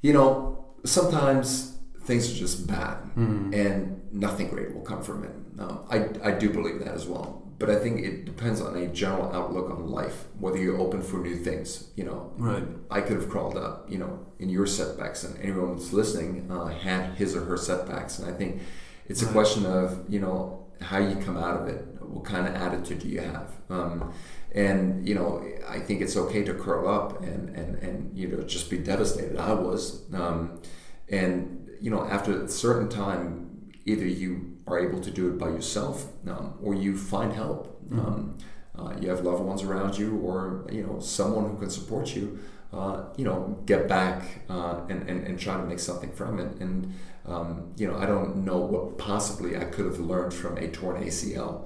You 0.00 0.12
know, 0.14 0.64
sometimes 0.84 1.76
things 2.02 2.32
are 2.32 2.36
just 2.36 2.66
bad 2.66 2.96
mm. 3.16 3.54
and 3.54 4.00
nothing 4.12 4.48
great 4.48 4.74
will 4.74 4.82
come 4.82 5.02
from 5.02 5.24
it. 5.24 5.34
Um, 5.58 5.84
I, 5.90 6.08
I 6.22 6.32
do 6.32 6.50
believe 6.50 6.78
that 6.80 6.94
as 6.94 7.06
well. 7.06 7.42
But 7.58 7.68
I 7.68 7.76
think 7.76 8.00
it 8.00 8.24
depends 8.24 8.62
on 8.62 8.74
a 8.74 8.86
general 8.86 9.30
outlook 9.34 9.70
on 9.70 9.90
life, 9.90 10.24
whether 10.38 10.56
you're 10.56 10.78
open 10.78 11.02
for 11.02 11.18
new 11.18 11.36
things. 11.36 11.90
You 11.94 12.04
know, 12.04 12.32
right. 12.38 12.64
I 12.90 13.02
could 13.02 13.16
have 13.16 13.28
crawled 13.28 13.58
up, 13.58 13.90
you 13.90 13.98
know, 13.98 14.26
in 14.38 14.48
your 14.48 14.66
setbacks, 14.66 15.24
and 15.24 15.38
anyone 15.40 15.76
that's 15.76 15.92
listening 15.92 16.50
uh, 16.50 16.68
had 16.68 17.14
his 17.16 17.36
or 17.36 17.44
her 17.44 17.58
setbacks. 17.58 18.18
And 18.18 18.32
I 18.32 18.36
think 18.36 18.62
it's 19.08 19.20
a 19.20 19.26
right. 19.26 19.34
question 19.34 19.66
of, 19.66 20.04
you 20.08 20.20
know, 20.20 20.66
how 20.80 20.98
you 20.98 21.16
come 21.16 21.36
out 21.36 21.60
of 21.60 21.68
it. 21.68 21.84
What 22.00 22.24
kind 22.24 22.48
of 22.48 22.54
attitude 22.54 23.00
do 23.00 23.08
you 23.08 23.20
have? 23.20 23.52
Um, 23.68 24.14
and 24.52 25.06
you 25.06 25.14
know 25.14 25.44
i 25.68 25.78
think 25.78 26.00
it's 26.00 26.16
okay 26.16 26.42
to 26.42 26.54
curl 26.54 26.88
up 26.88 27.22
and 27.22 27.50
and 27.50 27.76
and 27.76 28.18
you 28.18 28.26
know 28.28 28.42
just 28.42 28.68
be 28.68 28.78
devastated 28.78 29.36
i 29.36 29.52
was 29.52 30.02
um, 30.14 30.60
and 31.08 31.68
you 31.80 31.90
know 31.90 32.04
after 32.06 32.42
a 32.42 32.48
certain 32.48 32.88
time 32.88 33.70
either 33.84 34.06
you 34.06 34.49
are 34.70 34.78
able 34.78 35.00
to 35.00 35.10
do 35.10 35.28
it 35.28 35.38
by 35.38 35.48
yourself 35.48 36.06
um, 36.28 36.54
or 36.62 36.74
you 36.74 36.96
find 36.96 37.32
help 37.32 37.82
mm-hmm. 37.84 38.00
um, 38.00 38.38
uh, 38.78 38.94
you 39.00 39.08
have 39.08 39.20
loved 39.20 39.42
ones 39.42 39.62
around 39.62 39.98
you 39.98 40.18
or 40.18 40.66
you 40.70 40.82
know 40.82 41.00
someone 41.00 41.50
who 41.50 41.56
can 41.58 41.70
support 41.70 42.14
you 42.14 42.38
uh, 42.72 43.04
you 43.16 43.24
know 43.24 43.58
get 43.66 43.88
back 43.88 44.44
uh, 44.48 44.80
and, 44.88 45.08
and, 45.08 45.26
and 45.26 45.38
try 45.38 45.56
to 45.56 45.64
make 45.64 45.78
something 45.78 46.12
from 46.12 46.38
it 46.38 46.52
and 46.60 46.94
um, 47.26 47.72
you 47.76 47.86
know 47.86 47.96
i 47.98 48.06
don't 48.06 48.36
know 48.36 48.58
what 48.58 48.96
possibly 48.98 49.56
i 49.56 49.64
could 49.64 49.84
have 49.84 49.98
learned 49.98 50.32
from 50.32 50.56
a 50.56 50.68
torn 50.68 51.02
acl 51.02 51.64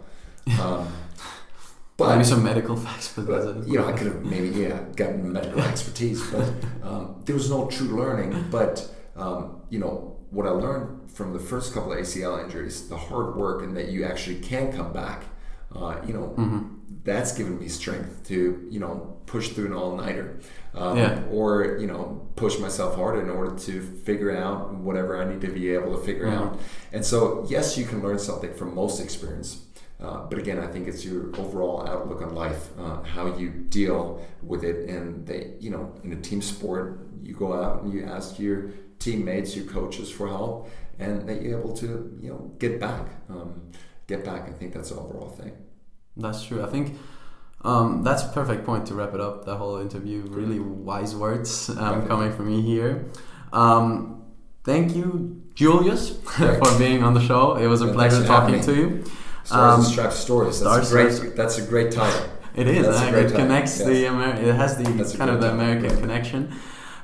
um, 0.60 0.88
but 1.96 2.10
maybe 2.10 2.24
some 2.24 2.42
medical 2.42 2.76
facts, 2.76 3.12
but, 3.14 3.26
but 3.26 3.66
you 3.66 3.78
know, 3.78 3.86
I 3.86 3.92
could 3.92 4.08
have 4.08 4.24
maybe 4.24 4.48
yeah 4.48 4.80
gotten 4.96 5.32
medical 5.32 5.60
expertise, 5.60 6.22
but 6.30 6.50
um, 6.82 7.22
there 7.24 7.34
was 7.34 7.50
no 7.50 7.66
true 7.68 7.96
learning. 7.96 8.46
But 8.50 8.88
um, 9.16 9.62
you 9.70 9.78
know, 9.78 10.13
what 10.34 10.46
I 10.46 10.50
learned 10.50 11.10
from 11.10 11.32
the 11.32 11.38
first 11.38 11.72
couple 11.72 11.92
of 11.92 11.98
ACL 11.98 12.42
injuries, 12.42 12.88
the 12.88 12.96
hard 12.96 13.36
work, 13.36 13.62
and 13.62 13.76
that 13.76 13.88
you 13.88 14.04
actually 14.04 14.40
can 14.40 14.72
come 14.72 14.92
back. 14.92 15.24
Uh, 15.74 15.96
you 16.06 16.12
know, 16.12 16.34
mm-hmm. 16.36 16.74
that's 17.04 17.32
given 17.36 17.58
me 17.58 17.68
strength 17.68 18.24
to 18.26 18.66
you 18.70 18.78
know 18.78 19.16
push 19.26 19.48
through 19.50 19.66
an 19.66 19.72
all 19.72 19.96
nighter, 19.96 20.40
um, 20.74 20.98
yeah. 20.98 21.22
or 21.30 21.78
you 21.78 21.86
know 21.86 22.28
push 22.36 22.58
myself 22.58 22.96
harder 22.96 23.22
in 23.22 23.30
order 23.30 23.56
to 23.58 23.80
figure 23.80 24.36
out 24.36 24.74
whatever 24.74 25.20
I 25.20 25.24
need 25.24 25.40
to 25.40 25.52
be 25.52 25.70
able 25.70 25.96
to 25.96 26.04
figure 26.04 26.26
mm-hmm. 26.26 26.54
out. 26.54 26.60
And 26.92 27.04
so, 27.04 27.46
yes, 27.48 27.78
you 27.78 27.84
can 27.84 28.02
learn 28.02 28.18
something 28.18 28.52
from 28.54 28.74
most 28.74 29.00
experience. 29.00 29.64
Uh, 30.00 30.26
but 30.28 30.38
again, 30.38 30.58
I 30.58 30.66
think 30.66 30.88
it's 30.88 31.04
your 31.04 31.34
overall 31.38 31.88
outlook 31.88 32.20
on 32.20 32.34
life, 32.34 32.68
uh, 32.78 33.02
how 33.02 33.34
you 33.36 33.48
deal 33.50 34.24
with 34.42 34.64
it, 34.64 34.88
and 34.88 35.26
they, 35.26 35.52
you 35.60 35.70
know, 35.70 35.94
in 36.02 36.12
a 36.12 36.20
team 36.20 36.42
sport, 36.42 37.08
you 37.22 37.34
go 37.34 37.54
out 37.54 37.82
and 37.82 37.92
you 37.92 38.04
ask 38.04 38.38
your 38.38 38.70
teammates, 38.98 39.56
your 39.56 39.66
coaches 39.66 40.10
for 40.10 40.28
help, 40.28 40.70
and 40.98 41.28
that 41.28 41.42
you're 41.42 41.58
able 41.58 41.74
to, 41.76 42.18
you 42.20 42.30
know, 42.30 42.52
get 42.58 42.80
back, 42.80 43.06
um, 43.28 43.70
get 44.06 44.24
back. 44.24 44.48
I 44.48 44.52
think 44.52 44.74
that's 44.74 44.90
the 44.90 44.96
overall 44.96 45.28
thing. 45.28 45.52
That's 46.16 46.44
true. 46.44 46.62
I 46.62 46.66
think 46.66 46.96
um, 47.62 48.02
that's 48.02 48.22
a 48.22 48.28
perfect 48.28 48.64
point 48.64 48.86
to 48.86 48.94
wrap 48.94 49.14
it 49.14 49.20
up. 49.20 49.44
The 49.44 49.56
whole 49.56 49.78
interview, 49.78 50.22
really 50.28 50.60
wise 50.60 51.14
words 51.16 51.70
um, 51.70 52.06
coming 52.06 52.32
from 52.32 52.48
me 52.48 52.62
here. 52.62 53.06
Um, 53.52 54.24
thank 54.64 54.94
you, 54.94 55.42
Julius, 55.54 56.10
for 56.22 56.78
being 56.78 57.02
on 57.02 57.14
the 57.14 57.20
show. 57.20 57.56
It 57.56 57.66
was 57.66 57.82
a 57.82 57.86
Yeah, 57.86 57.92
pleasure 57.92 58.22
thanks 58.22 58.26
for 58.26 58.32
having 58.32 58.60
talking 58.60 58.60
to 58.62 58.74
you. 58.74 59.04
Stars 59.44 59.74
Um, 59.74 59.80
and 59.80 59.84
Stripes 59.84 60.16
stories. 60.16 60.60
That's 60.60 60.88
a 60.90 60.92
great. 60.92 61.36
That's 61.36 61.58
a 61.58 61.62
great 61.62 61.92
title. 61.92 62.28
It 62.54 62.68
is. 62.68 62.86
Uh, 62.86 63.12
it 63.16 63.32
connects 63.34 63.78
yes. 63.80 63.86
the 63.88 64.04
Amer- 64.06 64.36
It 64.40 64.54
has 64.54 64.76
the 64.76 64.84
That's 64.84 65.16
kind 65.16 65.28
of 65.28 65.40
the 65.40 65.50
American 65.50 65.90
yeah. 65.90 66.00
connection. 66.00 66.54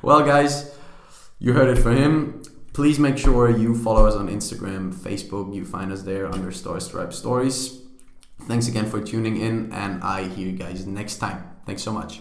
Well, 0.01 0.23
guys, 0.25 0.70
you 1.41 1.55
heard 1.55 1.77
it 1.77 1.83
from 1.83 1.97
him. 1.97 2.43
Please 2.73 2.99
make 2.99 3.19
sure 3.19 3.51
you 3.51 3.75
follow 3.75 4.07
us 4.07 4.15
on 4.15 4.29
Instagram, 4.29 4.95
Facebook. 4.95 5.53
You 5.53 5.65
find 5.65 5.91
us 5.91 6.03
there 6.03 6.27
under 6.27 6.53
Star 6.53 6.79
Stripe 6.79 7.13
Stories. 7.13 7.81
Thanks 8.43 8.69
again 8.69 8.87
for 8.87 9.03
tuning 9.03 9.41
in, 9.41 9.73
and 9.73 10.03
I 10.05 10.29
hear 10.29 10.47
you 10.49 10.57
guys 10.57 10.87
next 10.87 11.17
time. 11.17 11.45
Thanks 11.67 11.83
so 11.83 11.93
much. 11.93 12.21